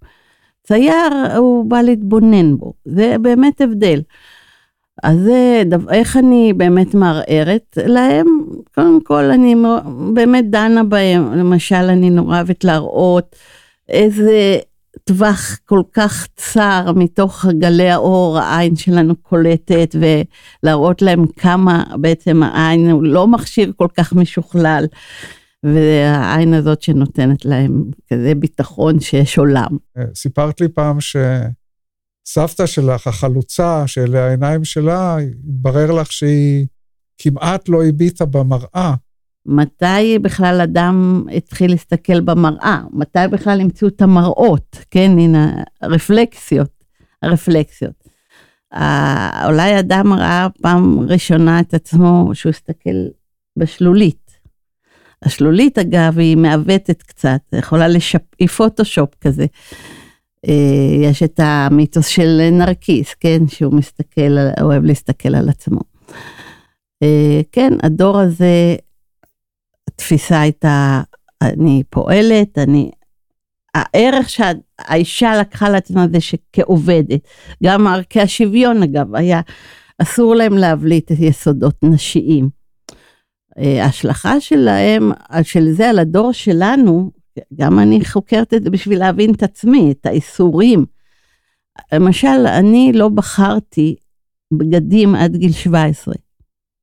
צייר, 0.66 1.36
הוא 1.36 1.64
בא 1.70 1.82
להתבונן 1.82 2.56
בו. 2.56 2.72
זה 2.84 3.16
באמת 3.20 3.60
הבדל. 3.60 4.00
אז 5.02 5.18
זה, 5.18 5.62
איך 5.90 6.16
אני 6.16 6.52
באמת 6.52 6.94
מערערת 6.94 7.78
להם? 7.86 8.26
קודם 8.74 9.00
כל, 9.04 9.24
אני 9.24 9.54
באמת 10.14 10.50
דנה 10.50 10.84
בהם. 10.84 11.32
למשל, 11.34 11.74
אני 11.74 12.10
נורא 12.10 12.36
אוהבת 12.36 12.64
להראות 12.64 13.36
איזה 13.88 14.58
טווח 15.04 15.58
כל 15.64 15.82
כך 15.92 16.26
צר 16.36 16.92
מתוך 16.96 17.44
גלי 17.58 17.90
האור 17.90 18.38
העין 18.38 18.76
שלנו 18.76 19.16
קולטת, 19.16 19.96
ולהראות 20.62 21.02
להם 21.02 21.26
כמה 21.26 21.84
בעצם 22.00 22.42
העין 22.42 22.90
הוא 22.90 23.04
לא 23.04 23.26
מכשיר 23.26 23.72
כל 23.76 23.88
כך 23.96 24.12
משוכלל. 24.12 24.86
והעין 25.74 26.54
הזאת 26.54 26.82
שנותנת 26.82 27.44
להם 27.44 27.84
כזה 28.12 28.34
ביטחון 28.34 29.00
שיש 29.00 29.38
עולם. 29.38 29.68
סיפרת 30.14 30.60
לי 30.60 30.68
פעם 30.68 31.00
ש... 31.00 31.16
סבתא 32.28 32.66
שלך, 32.66 33.06
החלוצה, 33.06 33.86
שאלה 33.86 34.26
העיניים 34.26 34.64
שלה, 34.64 35.16
התברר 35.44 35.92
לך 35.92 36.12
שהיא 36.12 36.66
כמעט 37.18 37.68
לא 37.68 37.84
הביטה 37.84 38.24
במראה. 38.24 38.94
מתי 39.46 40.18
בכלל 40.22 40.60
אדם 40.60 41.24
התחיל 41.36 41.70
להסתכל 41.70 42.20
במראה? 42.20 42.80
מתי 42.92 43.18
בכלל 43.30 43.60
המציאו 43.60 43.88
את 43.88 44.02
המראות? 44.02 44.76
כן, 44.90 45.10
הנה, 45.18 45.62
הרפלקסיות, 45.82 46.84
הרפלקסיות. 47.22 48.04
אולי 49.46 49.78
אדם 49.78 50.12
ראה 50.12 50.46
פעם 50.62 51.00
ראשונה 51.00 51.60
את 51.60 51.74
עצמו 51.74 52.30
שהוא 52.32 52.50
הסתכל 52.50 53.06
בשלולית. 53.58 54.25
השלולית, 55.26 55.78
אגב, 55.78 56.18
היא 56.18 56.36
מעוותת 56.36 57.02
קצת, 57.02 57.40
יכולה 57.52 57.88
לשפ... 57.88 58.20
היא 58.38 58.48
פוטושופ 58.48 59.14
כזה. 59.20 59.46
אה, 60.48 60.96
יש 61.02 61.22
את 61.22 61.40
המיתוס 61.42 62.06
של 62.06 62.48
נרקיס, 62.52 63.14
כן, 63.14 63.48
שהוא 63.48 63.74
מסתכל, 63.74 64.36
אוהב 64.60 64.84
להסתכל 64.84 65.34
על 65.34 65.48
עצמו. 65.48 65.80
אה, 67.02 67.40
כן, 67.52 67.72
הדור 67.82 68.18
הזה, 68.18 68.76
התפיסה 69.88 70.40
הייתה, 70.40 71.02
אני 71.42 71.82
פועלת, 71.90 72.58
אני... 72.58 72.90
הערך 73.74 74.28
שהאישה 74.28 75.36
לקחה 75.40 75.68
לעצמה 75.68 76.06
זה 76.12 76.20
שכעובדת, 76.20 77.20
גם 77.64 77.86
ערכי 77.86 78.20
השוויון 78.20 78.82
אגב, 78.82 79.14
היה 79.14 79.40
אסור 79.98 80.34
להם 80.34 80.52
להבליט 80.58 81.10
יסודות 81.10 81.74
נשיים. 81.82 82.55
ההשלכה 83.56 84.40
שלהם, 84.40 85.10
של 85.42 85.72
זה 85.72 85.90
על 85.90 85.98
הדור 85.98 86.32
שלנו, 86.32 87.10
גם 87.54 87.78
אני 87.78 88.04
חוקרת 88.04 88.54
את 88.54 88.62
זה 88.62 88.70
בשביל 88.70 88.98
להבין 88.98 89.34
את 89.34 89.42
עצמי, 89.42 89.92
את 89.92 90.06
האיסורים. 90.06 90.84
למשל, 91.92 92.46
אני 92.58 92.92
לא 92.94 93.08
בחרתי 93.08 93.96
בגדים 94.52 95.14
עד 95.14 95.36
גיל 95.36 95.52
17. 95.52 96.14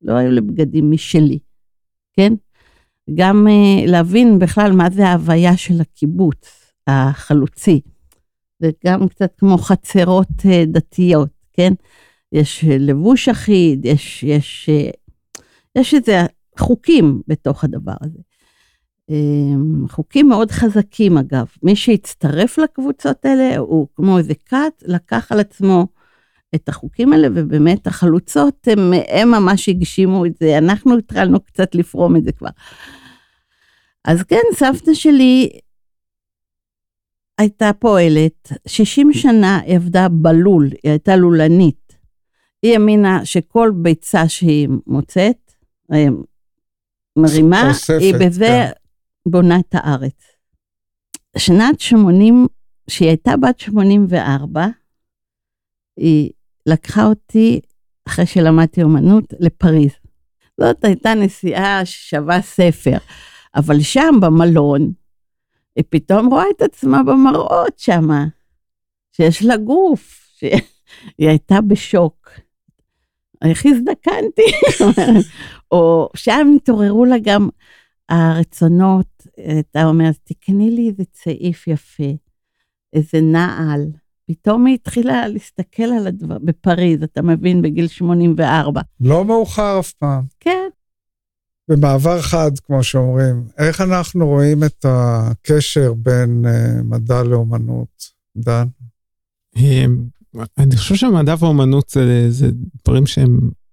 לא 0.02 0.12
היו 0.12 0.30
לי 0.30 0.40
בגדים 0.40 0.90
משלי, 0.90 1.38
כן? 2.12 2.32
גם 3.14 3.46
uh, 3.46 3.90
להבין 3.90 4.38
בכלל 4.38 4.72
מה 4.72 4.90
זה 4.90 5.06
ההוויה 5.06 5.56
של 5.56 5.80
הקיבוץ 5.80 6.72
החלוצי. 6.86 7.80
זה 8.62 8.70
גם 8.86 9.08
קצת 9.08 9.32
כמו 9.38 9.58
חצרות 9.58 10.28
uh, 10.40 10.66
דתיות, 10.66 11.30
כן? 11.52 11.72
יש 12.32 12.64
לבוש 12.68 13.28
אחיד, 13.28 13.84
יש, 13.84 14.22
יש, 14.22 14.70
uh, 14.72 15.40
יש 15.78 15.94
איזה 15.94 16.20
חוקים 16.58 17.22
בתוך 17.28 17.64
הדבר 17.64 17.94
הזה. 18.00 18.18
אמ, 19.10 19.88
חוקים 19.88 20.28
מאוד 20.28 20.50
חזקים 20.50 21.18
אגב. 21.18 21.46
מי 21.62 21.76
שהצטרף 21.76 22.58
לקבוצות 22.58 23.24
האלה 23.24 23.56
הוא 23.56 23.88
כמו 23.94 24.18
איזה 24.18 24.34
כת, 24.34 24.82
לקח 24.82 25.32
על 25.32 25.40
עצמו 25.40 25.86
את 26.54 26.68
החוקים 26.68 27.12
האלה, 27.12 27.28
ובאמת 27.34 27.86
החלוצות 27.86 28.68
הם, 28.68 28.92
הם 29.08 29.30
ממש 29.30 29.68
הגשימו 29.68 30.26
את 30.26 30.32
זה, 30.40 30.58
אנחנו 30.58 30.98
התחלנו 30.98 31.40
קצת 31.40 31.74
לפרום 31.74 32.16
את 32.16 32.24
זה 32.24 32.32
כבר. 32.32 32.48
אז 34.04 34.22
כן, 34.22 34.42
סבתא 34.54 34.94
שלי 34.94 35.48
הייתה 37.38 37.70
פועלת, 37.78 38.52
60 38.66 39.12
שנה 39.12 39.60
היא 39.66 39.76
עבדה 39.76 40.08
בלול, 40.08 40.70
היא 40.82 40.90
הייתה 40.90 41.16
לולנית. 41.16 41.96
היא 42.62 42.72
האמינה 42.72 43.24
שכל 43.24 43.72
ביצה 43.74 44.28
שהיא 44.28 44.68
מוצאת, 44.86 45.52
מרימה, 47.16 47.68
אוספת, 47.68 48.00
היא 48.00 48.14
בזה 48.14 48.46
כן. 48.46 48.70
בונה 49.26 49.58
את 49.58 49.74
הארץ. 49.74 50.22
שנת 51.38 51.80
80, 51.80 52.46
כשהיא 52.86 53.08
הייתה 53.08 53.36
בת 53.36 53.60
84, 53.60 54.66
היא 55.96 56.30
לקחה 56.66 57.06
אותי, 57.06 57.60
אחרי 58.08 58.26
שלמדתי 58.26 58.82
אומנות, 58.82 59.24
לפריז. 59.40 59.92
זאת 60.60 60.84
הייתה 60.84 61.14
נסיעה 61.14 61.84
ששווה 61.84 62.42
ספר, 62.42 62.96
אבל 63.56 63.80
שם 63.80 64.14
במלון, 64.20 64.92
היא 65.76 65.84
פתאום 65.88 66.26
רואה 66.26 66.44
את 66.56 66.62
עצמה 66.62 67.02
במראות 67.02 67.78
שמה, 67.78 68.24
שיש 69.12 69.42
לה 69.42 69.56
גוף, 69.56 70.28
שהיא 70.38 71.28
הייתה 71.28 71.60
בשוק. 71.60 72.30
איך 73.44 73.66
הזדקנתי? 73.66 74.42
או 75.74 76.08
שם 76.16 76.46
התעוררו 76.56 77.04
לה 77.04 77.16
גם 77.22 77.48
הרצונות, 78.08 79.26
אתה 79.58 79.84
אומר, 79.84 80.10
תקני 80.24 80.70
לי 80.70 80.88
איזה 80.88 81.02
צעיף 81.12 81.68
יפה, 81.68 82.12
איזה 82.92 83.20
נעל. 83.20 83.86
פתאום 84.26 84.66
היא 84.66 84.74
התחילה 84.74 85.28
להסתכל 85.28 85.82
על 85.82 86.06
הדבר, 86.06 86.38
בפריז, 86.38 87.02
אתה 87.02 87.22
מבין, 87.22 87.62
בגיל 87.62 87.88
84. 87.88 88.80
לא 89.00 89.24
מאוחר 89.24 89.80
אף 89.80 89.92
פעם. 89.92 90.22
כן. 90.40 90.68
במעבר 91.68 92.22
חד, 92.22 92.50
כמו 92.66 92.82
שאומרים, 92.82 93.48
איך 93.58 93.80
אנחנו 93.80 94.26
רואים 94.26 94.64
את 94.64 94.84
הקשר 94.88 95.92
בין 95.94 96.44
uh, 96.44 96.82
מדע 96.82 97.22
לאומנות, 97.22 98.04
דן? 98.36 98.66
אמ, 99.56 100.04
אני 100.58 100.76
חושב 100.76 100.94
שמדע 100.94 101.34
ואומנות 101.38 101.88
זה, 101.88 102.30
זה 102.30 102.50
דברים 102.84 103.06
שהם 103.06 103.38
אה, 103.42 103.63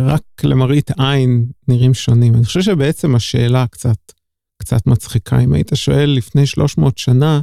רק 0.00 0.22
למראית 0.44 0.90
עין 0.98 1.46
נראים 1.68 1.94
שונים. 1.94 2.34
אני 2.34 2.44
חושב 2.44 2.62
שבעצם 2.62 3.14
השאלה 3.14 3.66
קצת, 3.66 4.12
קצת 4.58 4.86
מצחיקה. 4.86 5.38
אם 5.40 5.52
היית 5.52 5.70
שואל 5.74 6.10
לפני 6.10 6.46
300 6.46 6.98
שנה 6.98 7.40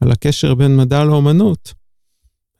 על 0.00 0.12
הקשר 0.12 0.54
בין 0.54 0.76
מדע 0.76 1.04
לאומנות, 1.04 1.74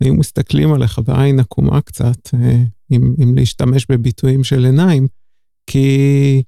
היו 0.01 0.15
מסתכלים 0.15 0.73
עליך 0.73 0.99
בעין 0.99 1.41
עקומה 1.41 1.81
קצת, 1.81 2.35
אה, 2.35 2.63
אם, 2.91 3.15
אם 3.23 3.35
להשתמש 3.35 3.87
בביטויים 3.89 4.45
של 4.45 4.65
עיניים, 4.65 5.07
כי, 5.67 6.43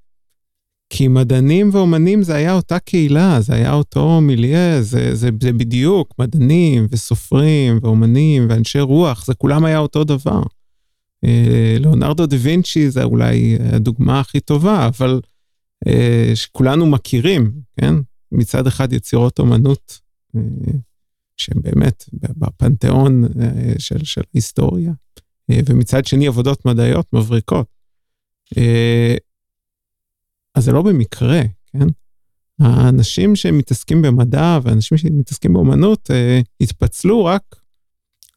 כי 0.90 1.08
מדענים 1.08 1.70
ואומנים 1.72 2.22
זה 2.22 2.34
היה 2.34 2.54
אותה 2.54 2.78
קהילה, 2.78 3.40
זה 3.40 3.54
היה 3.54 3.72
אותו 3.72 4.20
מיליה, 4.20 4.82
זה, 4.82 5.14
זה, 5.14 5.30
זה 5.40 5.52
בדיוק 5.52 6.14
מדענים 6.18 6.86
וסופרים 6.90 7.78
ואומנים 7.82 8.46
ואנשי 8.50 8.80
רוח, 8.80 9.26
זה 9.26 9.34
כולם 9.34 9.64
היה 9.64 9.78
אותו 9.78 10.04
דבר. 10.04 10.42
אה, 11.24 11.76
ליאונרדו 11.80 12.26
דה 12.26 12.36
וינצ'י 12.40 12.90
זה 12.90 13.04
אולי 13.04 13.56
הדוגמה 13.72 14.20
הכי 14.20 14.40
טובה, 14.40 14.86
אבל 14.86 15.20
אה, 15.86 16.30
שכולנו 16.34 16.86
מכירים, 16.86 17.52
כן? 17.80 17.94
מצד 18.32 18.66
אחד 18.66 18.92
יצירות 18.92 19.38
אומנות 19.38 20.00
שהן 21.36 21.62
באמת 21.62 22.04
בפנתיאון 22.12 23.24
של, 23.78 24.04
של 24.04 24.22
היסטוריה, 24.34 24.92
ומצד 25.50 26.04
שני 26.04 26.26
עבודות 26.26 26.64
מדעיות 26.64 27.06
מבריקות. 27.12 27.66
אז 30.54 30.64
זה 30.64 30.72
לא 30.72 30.82
במקרה, 30.82 31.40
כן? 31.66 31.86
האנשים 32.60 33.36
שמתעסקים 33.36 34.02
במדע 34.02 34.58
ואנשים 34.62 34.98
שמתעסקים 34.98 35.52
באומנות 35.52 36.10
התפצלו 36.60 37.24
רק 37.24 37.42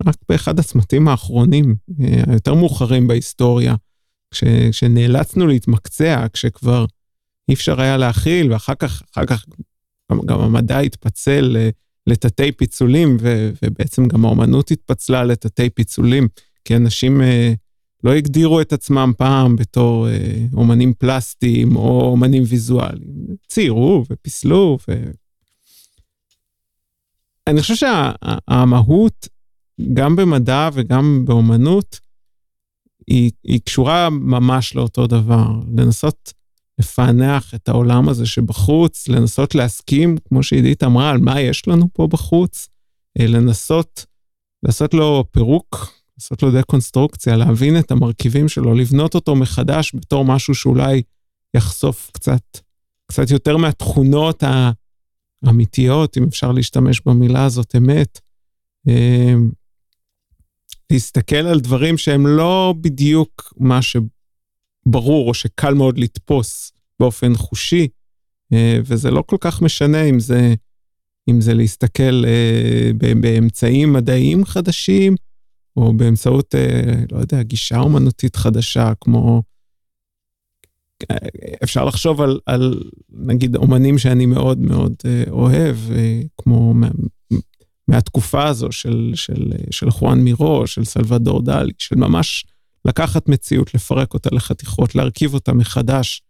רק 0.05 0.15
באחד 0.29 0.59
הצמתים 0.59 1.07
האחרונים, 1.07 1.75
אה, 2.03 2.23
היותר 2.27 2.53
מאוחרים 2.53 3.07
בהיסטוריה, 3.07 3.75
כש, 4.31 4.43
כשנאלצנו 4.71 5.47
להתמקצע, 5.47 6.25
כשכבר 6.33 6.85
אי 7.49 7.53
אפשר 7.53 7.81
היה 7.81 7.97
להכיל, 7.97 8.53
ואחר 8.53 8.75
כך, 8.75 9.01
אחר 9.13 9.25
כך 9.25 9.45
גם, 10.11 10.19
גם 10.25 10.39
המדע 10.39 10.79
התפצל 10.79 11.55
לתתי 12.07 12.51
פיצולים, 12.51 13.17
ו, 13.21 13.51
ובעצם 13.63 14.07
גם 14.07 14.25
האומנות 14.25 14.71
התפצלה 14.71 15.23
לתתי 15.23 15.69
פיצולים, 15.69 16.27
כי 16.65 16.75
אנשים 16.75 17.21
אה, 17.21 17.53
לא 18.03 18.13
הגדירו 18.13 18.61
את 18.61 18.73
עצמם 18.73 19.11
פעם 19.17 19.55
בתור 19.55 20.09
אה, 20.09 20.45
אומנים 20.53 20.93
פלסטיים 20.93 21.75
או 21.75 22.01
אומנים 22.01 22.43
ויזואליים. 22.47 23.35
ציירו 23.47 24.03
ופיסלו, 24.09 24.77
ו... 24.87 25.11
אני 27.47 27.61
חושב 27.61 27.75
שהמהות 27.75 29.27
גם 29.93 30.15
במדע 30.15 30.69
וגם 30.73 31.25
באומנות, 31.25 31.99
היא, 33.07 33.31
היא 33.43 33.59
קשורה 33.65 34.09
ממש 34.09 34.75
לאותו 34.75 35.07
דבר. 35.07 35.47
לנסות 35.77 36.33
לפענח 36.79 37.53
את 37.55 37.69
העולם 37.69 38.09
הזה 38.09 38.25
שבחוץ, 38.25 39.07
לנסות 39.07 39.55
להסכים, 39.55 40.17
כמו 40.27 40.43
שעידית 40.43 40.83
אמרה, 40.83 41.09
על 41.09 41.17
מה 41.17 41.41
יש 41.41 41.67
לנו 41.67 41.87
פה 41.93 42.07
בחוץ, 42.07 42.67
אה, 43.19 43.27
לנסות 43.27 44.05
לעשות 44.63 44.93
לו 44.93 45.23
פירוק, 45.31 45.93
לעשות 46.17 46.43
לו 46.43 46.51
דקונסטרוקציה, 46.51 47.35
להבין 47.35 47.79
את 47.79 47.91
המרכיבים 47.91 48.49
שלו, 48.49 48.73
לבנות 48.73 49.15
אותו 49.15 49.35
מחדש 49.35 49.95
בתור 49.95 50.25
משהו 50.25 50.55
שאולי 50.55 51.01
יחשוף 51.53 52.11
קצת, 52.13 52.57
קצת 53.07 53.31
יותר 53.31 53.57
מהתכונות 53.57 54.43
האמיתיות, 55.43 56.17
אם 56.17 56.23
אפשר 56.23 56.51
להשתמש 56.51 57.01
במילה 57.05 57.45
הזאת, 57.45 57.75
אמת. 57.77 58.19
להסתכל 60.91 61.35
על 61.35 61.59
דברים 61.59 61.97
שהם 61.97 62.27
לא 62.27 62.73
בדיוק 62.81 63.53
מה 63.57 63.79
שברור 63.81 65.27
או 65.27 65.33
שקל 65.33 65.73
מאוד 65.73 65.97
לתפוס 65.97 66.71
באופן 66.99 67.35
חושי, 67.35 67.87
אה, 68.53 68.79
וזה 68.85 69.11
לא 69.11 69.23
כל 69.25 69.37
כך 69.39 69.61
משנה 69.61 70.03
אם 70.03 70.19
זה, 70.19 70.53
אם 71.29 71.41
זה 71.41 71.53
להסתכל 71.53 72.25
אה, 72.25 72.91
באמצעים 73.21 73.93
מדעיים 73.93 74.45
חדשים, 74.45 75.15
או 75.77 75.93
באמצעות, 75.93 76.55
אה, 76.55 76.93
לא 77.11 77.17
יודע, 77.17 77.43
גישה 77.43 77.79
אומנותית 77.79 78.35
חדשה, 78.35 78.93
כמו... 79.01 79.41
אפשר 81.63 81.85
לחשוב 81.85 82.21
על, 82.21 82.39
על 82.45 82.83
נגיד 83.09 83.55
אומנים 83.55 83.97
שאני 83.97 84.25
מאוד 84.25 84.59
מאוד 84.59 84.95
אוהב, 85.29 85.75
כמו 86.37 86.73
מהתקופה 87.91 88.47
הזו 88.47 88.71
של, 88.71 89.11
של, 89.15 89.51
של 89.71 89.91
חואן 89.91 90.19
מירו, 90.19 90.67
של 90.67 90.85
סלבדור 90.85 91.41
דלי, 91.41 91.71
של 91.77 91.95
ממש 91.95 92.45
לקחת 92.85 93.29
מציאות, 93.29 93.73
לפרק 93.73 94.13
אותה 94.13 94.29
לחתיכות, 94.31 94.95
להרכיב 94.95 95.33
אותה 95.33 95.53
מחדש 95.53 96.21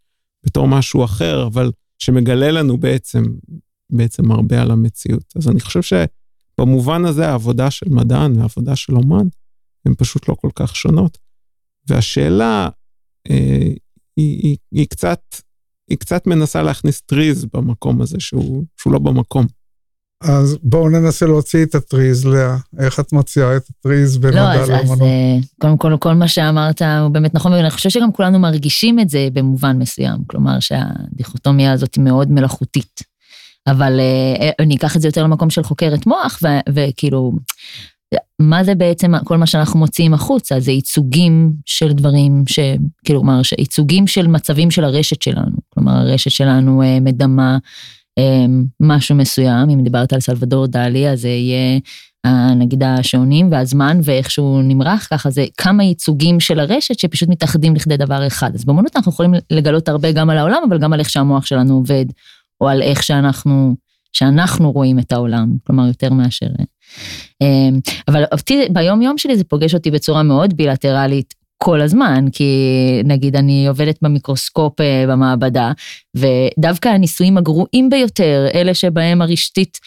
בתור 0.46 0.68
משהו 0.68 1.04
אחר, 1.04 1.46
אבל 1.46 1.70
שמגלה 1.98 2.50
לנו 2.50 2.76
בעצם, 2.76 3.22
בעצם 3.90 4.32
הרבה 4.32 4.62
על 4.62 4.70
המציאות. 4.70 5.24
אז 5.36 5.48
אני 5.48 5.60
חושב 5.60 5.80
שבמובן 5.82 7.04
הזה 7.04 7.28
העבודה 7.28 7.70
של 7.70 7.88
מדען 7.88 8.38
והעבודה 8.38 8.76
של 8.76 8.94
אומן 8.94 9.26
הן 9.86 9.94
פשוט 9.98 10.28
לא 10.28 10.34
כל 10.34 10.50
כך 10.54 10.76
שונות. 10.76 11.18
והשאלה 11.88 12.68
אה, 13.30 13.72
היא, 14.16 14.42
היא, 14.42 14.56
היא, 14.72 14.86
קצת, 14.86 15.20
היא 15.90 15.98
קצת 15.98 16.26
מנסה 16.26 16.62
להכניס 16.62 17.00
טריז 17.00 17.44
במקום 17.44 18.02
הזה 18.02 18.20
שהוא, 18.20 18.64
שהוא 18.80 18.92
לא 18.92 18.98
במקום. 18.98 19.46
אז 20.22 20.58
בואו 20.62 20.88
ננסה 20.88 21.26
להוציא 21.26 21.64
את 21.64 21.74
הטריז, 21.74 22.26
לאה. 22.26 22.56
איך 22.78 23.00
את 23.00 23.12
מוציאה 23.12 23.56
את 23.56 23.62
הטריז 23.70 24.18
בין 24.18 24.34
לא, 24.34 24.40
לאמנות? 24.40 24.68
לא, 24.68 24.74
אז 24.74 25.02
אה, 25.02 25.36
קודם 25.60 25.76
כל, 25.76 25.96
כל 26.00 26.14
מה 26.14 26.28
שאמרת 26.28 26.82
הוא 26.82 27.08
באמת 27.08 27.34
נכון, 27.34 27.52
ואני 27.52 27.70
חושבת 27.70 27.92
שגם 27.92 28.12
כולנו 28.12 28.38
מרגישים 28.38 29.00
את 29.00 29.08
זה 29.08 29.28
במובן 29.32 29.78
מסוים. 29.78 30.18
כלומר, 30.26 30.60
שהדיכוטומיה 30.60 31.72
הזאת 31.72 31.94
היא 31.94 32.04
מאוד 32.04 32.30
מלאכותית. 32.30 33.00
אבל 33.66 34.00
אה, 34.00 34.50
אני 34.58 34.76
אקח 34.76 34.96
את 34.96 35.00
זה 35.00 35.08
יותר 35.08 35.22
למקום 35.22 35.50
של 35.50 35.62
חוקרת 35.62 36.06
מוח, 36.06 36.40
וכאילו, 36.68 37.32
מה 38.38 38.64
זה 38.64 38.74
בעצם 38.74 39.12
כל 39.24 39.36
מה 39.36 39.46
שאנחנו 39.46 39.78
מוציאים 39.78 40.14
החוצה? 40.14 40.60
זה 40.60 40.72
ייצוגים 40.72 41.52
של 41.66 41.92
דברים 41.92 42.44
ש... 42.46 42.58
כלומר, 43.06 43.40
ייצוגים 43.58 44.06
של 44.06 44.26
מצבים 44.26 44.70
של 44.70 44.84
הרשת 44.84 45.22
שלנו. 45.22 45.56
כלומר, 45.74 45.92
הרשת 45.92 46.30
שלנו 46.30 46.82
אה, 46.82 47.00
מדמה 47.00 47.58
משהו 48.80 49.14
מסוים, 49.14 49.70
אם 49.70 49.82
דיברת 49.82 50.12
על 50.12 50.20
סלבדור 50.20 50.66
דלי, 50.66 51.08
אז 51.08 51.20
זה 51.20 51.28
יהיה 51.28 51.78
נגיד 52.56 52.82
השעונים 52.82 53.48
והזמן 53.52 54.00
ואיך 54.04 54.30
שהוא 54.30 54.62
נמרח, 54.62 55.08
ככה 55.10 55.30
זה 55.30 55.46
כמה 55.56 55.84
ייצוגים 55.84 56.40
של 56.40 56.60
הרשת 56.60 56.98
שפשוט 56.98 57.28
מתאחדים 57.28 57.74
לכדי 57.74 57.96
דבר 57.96 58.26
אחד. 58.26 58.54
אז 58.54 58.64
באמנות 58.64 58.96
אנחנו 58.96 59.12
יכולים 59.12 59.34
לגלות 59.50 59.88
הרבה 59.88 60.12
גם 60.12 60.30
על 60.30 60.38
העולם, 60.38 60.62
אבל 60.68 60.78
גם 60.78 60.92
על 60.92 61.00
איך 61.00 61.10
שהמוח 61.10 61.46
שלנו 61.46 61.74
עובד, 61.74 62.04
או 62.60 62.68
על 62.68 62.82
איך 62.82 63.02
שאנחנו, 63.02 63.74
שאנחנו 64.12 64.70
רואים 64.70 64.98
את 64.98 65.12
העולם, 65.12 65.52
כלומר 65.66 65.86
יותר 65.86 66.12
מאשר... 66.12 66.46
אמ, 67.40 67.78
אבל 68.08 68.24
אותי, 68.32 68.64
ביום 68.72 69.02
יום 69.02 69.18
שלי 69.18 69.36
זה 69.36 69.44
פוגש 69.44 69.74
אותי 69.74 69.90
בצורה 69.90 70.22
מאוד 70.22 70.56
בילטרלית 70.56 71.34
כל 71.64 71.80
הזמן, 71.80 72.24
כי 72.32 72.52
נגיד 73.04 73.36
אני 73.36 73.66
עובדת 73.66 73.98
במיקרוסקופ 74.02 74.80
אה, 74.80 75.04
במעבדה, 75.08 75.72
ודווקא 76.16 76.88
הניסויים 76.88 77.38
הגרועים 77.38 77.90
ביותר, 77.90 78.46
אלה 78.54 78.74
שבהם 78.74 79.22
הרשתית 79.22 79.80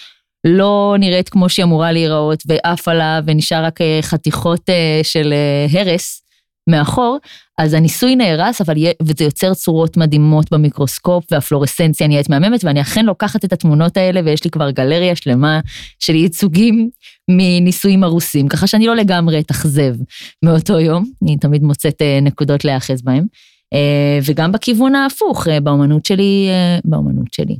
לא 0.47 0.95
נראית 0.99 1.29
כמו 1.29 1.49
שהיא 1.49 1.63
אמורה 1.63 1.91
להיראות, 1.91 2.43
ועף 2.45 2.87
עליו 2.87 3.23
ונשאר 3.25 3.65
רק 3.65 3.81
אה, 3.81 3.99
חתיכות 4.01 4.69
אה, 4.69 4.99
של 5.03 5.33
הרס 5.71 6.21
מאחור, 6.69 7.17
אז 7.57 7.73
הניסוי 7.73 8.15
נהרס, 8.15 8.61
אבל 8.61 8.75
וזה 9.01 9.23
יוצר 9.23 9.53
צורות 9.53 9.97
מדהימות 9.97 10.51
במיקרוסקופ, 10.51 11.25
והפלורסנציה 11.31 12.07
נהיית 12.07 12.29
מהממת, 12.29 12.63
ואני 12.63 12.81
אכן 12.81 13.05
לוקחת 13.05 13.45
את 13.45 13.53
התמונות 13.53 13.97
האלה, 13.97 14.21
ויש 14.25 14.43
לי 14.43 14.49
כבר 14.49 14.71
גלריה 14.71 15.15
שלמה 15.15 15.59
של 15.99 16.15
ייצוגים 16.15 16.89
מניסויים 17.31 18.03
הרוסים, 18.03 18.47
ככה 18.47 18.67
שאני 18.67 18.87
לא 18.87 18.95
לגמרי 18.95 19.39
אתאכזב 19.39 19.95
מאותו 20.43 20.79
יום, 20.79 21.05
אני 21.23 21.37
תמיד 21.37 21.63
מוצאת 21.63 22.01
אה, 22.01 22.19
נקודות 22.21 22.65
להיאחז 22.65 23.01
בהם. 23.01 23.25
אה, 23.73 24.19
וגם 24.25 24.51
בכיוון 24.51 24.95
ההפוך, 24.95 25.47
אה, 25.47 25.59
באומנות 25.59 26.05
שלי, 26.05 26.49
באומנות 26.85 27.33
שלי, 27.33 27.55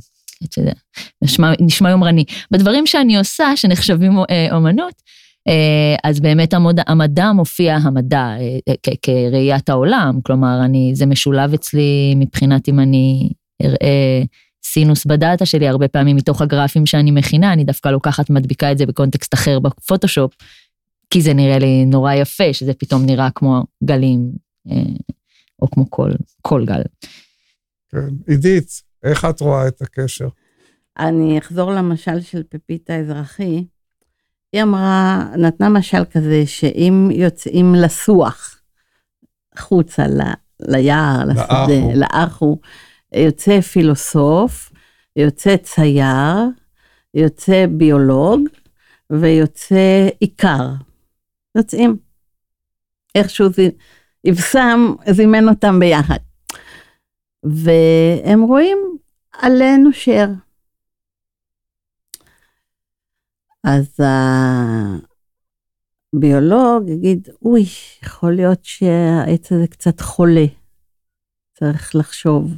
נשמע, 1.22 1.52
נשמע 1.60 1.90
יומרני. 1.90 2.24
בדברים 2.50 2.86
שאני 2.86 3.18
עושה, 3.18 3.56
שנחשבים 3.56 4.12
אומנות, 4.52 5.02
אז 6.04 6.20
באמת 6.20 6.54
המודע, 6.54 6.82
המדע 6.86 7.32
מופיע, 7.32 7.76
המדע 7.76 8.30
כראיית 9.02 9.68
העולם, 9.68 10.18
כלומר, 10.26 10.60
אני, 10.64 10.90
זה 10.94 11.06
משולב 11.06 11.54
אצלי 11.54 12.14
מבחינת 12.16 12.68
אם 12.68 12.80
אני 12.80 13.30
אראה 13.62 14.22
סינוס 14.64 15.06
בדאטה 15.06 15.46
שלי 15.46 15.68
הרבה 15.68 15.88
פעמים 15.88 16.16
מתוך 16.16 16.42
הגרפים 16.42 16.86
שאני 16.86 17.10
מכינה, 17.10 17.52
אני 17.52 17.64
דווקא 17.64 17.88
לוקחת, 17.88 18.30
מדביקה 18.30 18.72
את 18.72 18.78
זה 18.78 18.86
בקונטקסט 18.86 19.34
אחר 19.34 19.58
בפוטושופ, 19.58 20.34
כי 21.10 21.22
זה 21.22 21.34
נראה 21.34 21.58
לי 21.58 21.84
נורא 21.84 22.12
יפה, 22.12 22.52
שזה 22.52 22.74
פתאום 22.74 23.06
נראה 23.06 23.28
כמו 23.34 23.64
גלים, 23.84 24.30
אה, 24.70 24.76
או 25.62 25.70
כמו 25.70 25.90
כל, 25.90 26.10
כל 26.42 26.64
גל. 26.66 26.82
כן, 27.88 28.08
עידית, 28.26 28.82
איך 29.02 29.24
את 29.24 29.40
רואה 29.40 29.68
את 29.68 29.82
הקשר? 29.82 30.28
אני 30.98 31.38
אחזור 31.38 31.72
למשל 31.72 32.20
של 32.20 32.42
פפיטה 32.48 32.94
האזרחי. 32.94 33.64
היא 34.52 34.62
אמרה, 34.62 35.24
נתנה 35.36 35.68
משל 35.68 36.04
כזה, 36.04 36.42
שאם 36.46 37.08
יוצאים 37.12 37.74
לסוח, 37.74 38.60
חוצה, 39.58 40.06
ל, 40.06 40.20
ליער, 40.60 41.24
לשדה, 41.28 41.94
לאחו, 41.94 42.58
יוצא 43.14 43.60
פילוסוף, 43.60 44.72
יוצא 45.16 45.56
צייר, 45.56 46.48
יוצא 47.14 47.66
ביולוג 47.70 48.40
ויוצא 49.10 50.08
עיקר. 50.20 50.68
יוצאים. 51.56 51.96
איכשהו 53.14 53.48
זה 53.52 53.68
אבסם 54.30 54.94
זימן 55.10 55.48
אותם 55.48 55.80
ביחד. 55.80 56.18
והם 57.44 58.42
רואים 58.42 58.78
עלה 59.32 59.76
נושר. 59.76 60.26
אז 63.66 64.00
הביולוג 66.14 66.88
יגיד, 66.88 67.28
אוי, 67.42 67.64
יכול 68.02 68.34
להיות 68.34 68.64
שהעץ 68.64 69.52
הזה 69.52 69.66
קצת 69.66 70.00
חולה, 70.00 70.46
צריך 71.54 71.96
לחשוב. 71.96 72.52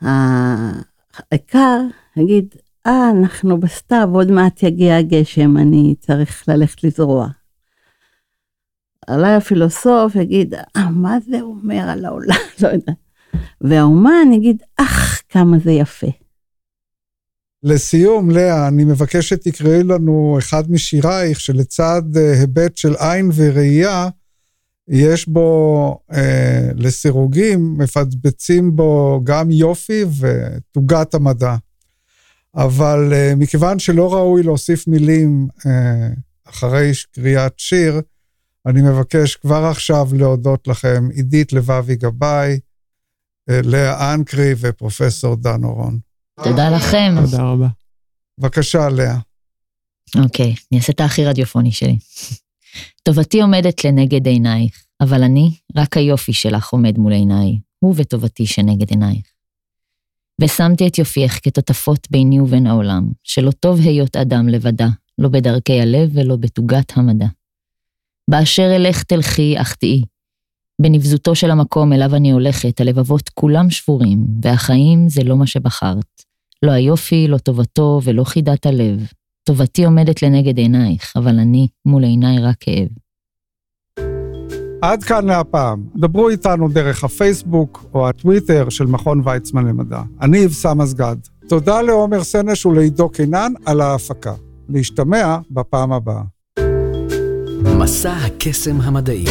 העיקר 0.00 1.80
יגיד, 2.16 2.54
אה, 2.86 3.10
אנחנו 3.10 3.60
בסתיו, 3.60 4.08
עוד 4.12 4.30
מעט 4.30 4.62
יגיע 4.62 4.96
הגשם, 4.96 5.56
אני 5.56 5.94
צריך 6.00 6.48
ללכת 6.48 6.84
לזרוע. 6.84 7.28
אולי 9.10 9.34
הפילוסוף 9.34 10.14
יגיד, 10.14 10.54
אה, 10.54 10.90
מה 10.90 11.20
זה 11.20 11.40
אומר 11.40 11.84
על 11.88 12.04
העולם? 12.04 12.36
לא 12.62 12.68
יודע. 12.68 12.92
והאומן 13.60 14.32
יגיד, 14.32 14.62
אך, 14.76 15.22
כמה 15.28 15.58
זה 15.58 15.70
יפה. 15.72 16.27
לסיום, 17.68 18.30
לאה, 18.30 18.68
אני 18.68 18.84
מבקש 18.84 19.28
שתקראי 19.28 19.82
לנו 19.82 20.36
אחד 20.38 20.70
משירייך, 20.70 21.40
שלצד 21.40 22.02
אה, 22.16 22.32
היבט 22.32 22.76
של 22.76 22.94
עין 22.98 23.30
וראייה, 23.34 24.08
יש 24.88 25.28
בו 25.28 25.98
אה, 26.12 26.68
לסירוגים, 26.74 27.74
מפצבצים 27.78 28.76
בו 28.76 29.20
גם 29.24 29.50
יופי 29.50 30.04
ותוגת 30.20 31.14
המדע. 31.14 31.56
אבל 32.54 33.12
אה, 33.12 33.32
מכיוון 33.36 33.78
שלא 33.78 34.14
ראוי 34.14 34.42
להוסיף 34.42 34.86
מילים 34.86 35.48
אה, 35.66 36.08
אחרי 36.48 36.92
קריאת 37.14 37.58
שיר, 37.58 38.00
אני 38.66 38.82
מבקש 38.82 39.36
כבר 39.36 39.64
עכשיו 39.64 40.08
להודות 40.12 40.68
לכם, 40.68 41.08
עידית 41.12 41.52
לבבי 41.52 41.96
גבאי, 41.96 42.60
אה, 43.50 43.60
לאה 43.64 44.14
אנקרי 44.14 44.54
ופרופסור 44.60 45.36
דן 45.36 45.64
אורון. 45.64 46.07
תודה 46.44 46.70
לכם. 46.70 47.14
תודה 47.24 47.42
רבה. 47.42 47.68
בבקשה, 48.38 48.88
לאה. 48.88 49.18
אוקיי, 50.16 50.54
אני 50.72 50.80
אעשה 50.80 50.92
את 50.92 51.00
הכי 51.00 51.24
רדיופוני 51.24 51.72
שלי. 51.72 51.98
טובתי 53.06 53.42
עומדת 53.42 53.84
לנגד 53.84 54.26
עינייך, 54.26 54.84
אבל 55.00 55.22
אני, 55.22 55.50
רק 55.76 55.96
היופי 55.96 56.32
שלך 56.32 56.68
עומד 56.68 56.98
מול 56.98 57.12
עיניי, 57.12 57.58
הוא 57.78 57.94
וטובתי 57.96 58.46
שנגד 58.46 58.90
עינייך. 58.90 59.26
ושמתי 60.40 60.86
את 60.86 60.98
יופייך 60.98 61.40
כתותפות 61.42 62.08
ביני 62.10 62.40
ובין 62.40 62.66
העולם, 62.66 63.08
שלא 63.24 63.50
טוב 63.50 63.80
היות 63.80 64.16
אדם 64.16 64.48
לבדה, 64.48 64.88
לא 65.18 65.28
בדרכי 65.28 65.80
הלב 65.80 66.10
ולא 66.14 66.36
בתוגת 66.36 66.92
המדע. 66.96 67.26
באשר 68.30 68.76
אלך 68.76 69.02
תלכי, 69.02 69.60
אך 69.60 69.74
תהי. 69.74 70.02
בנבזותו 70.82 71.34
של 71.34 71.50
המקום 71.50 71.92
אליו 71.92 72.16
אני 72.16 72.30
הולכת, 72.30 72.80
הלבבות 72.80 73.28
כולם 73.28 73.70
שבורים, 73.70 74.26
והחיים 74.42 75.08
זה 75.08 75.24
לא 75.24 75.36
מה 75.36 75.46
שבחרת. 75.46 76.27
לא 76.62 76.70
היופי, 76.70 77.28
לא 77.28 77.38
טובתו 77.38 78.00
ולא 78.04 78.24
חידת 78.24 78.66
הלב. 78.66 79.06
טובתי 79.44 79.84
עומדת 79.84 80.22
לנגד 80.22 80.58
עינייך, 80.58 81.12
אבל 81.16 81.38
אני 81.38 81.68
מול 81.86 82.04
עיניי 82.04 82.38
רק 82.38 82.56
כאב. 82.60 82.88
עד 84.82 85.02
כאן 85.02 85.26
להפעם. 85.26 85.82
דברו 85.96 86.28
איתנו 86.28 86.68
דרך 86.68 87.04
הפייסבוק 87.04 87.84
או 87.94 88.08
הטוויטר 88.08 88.68
של 88.68 88.86
מכון 88.86 89.22
ויצמן 89.24 89.66
למדע. 89.66 90.02
אני 90.20 90.44
אבסם 90.44 90.80
אסגד. 90.80 91.16
תודה 91.48 91.82
לעומר 91.82 92.24
סנש 92.24 92.66
ולעידו 92.66 93.08
קינן 93.08 93.52
על 93.66 93.80
ההפקה. 93.80 94.34
להשתמע 94.68 95.38
בפעם 95.50 95.92
הבאה. 95.92 96.22
מסע 97.78 98.12
הקסם 98.12 98.80
המדעי 98.80 99.24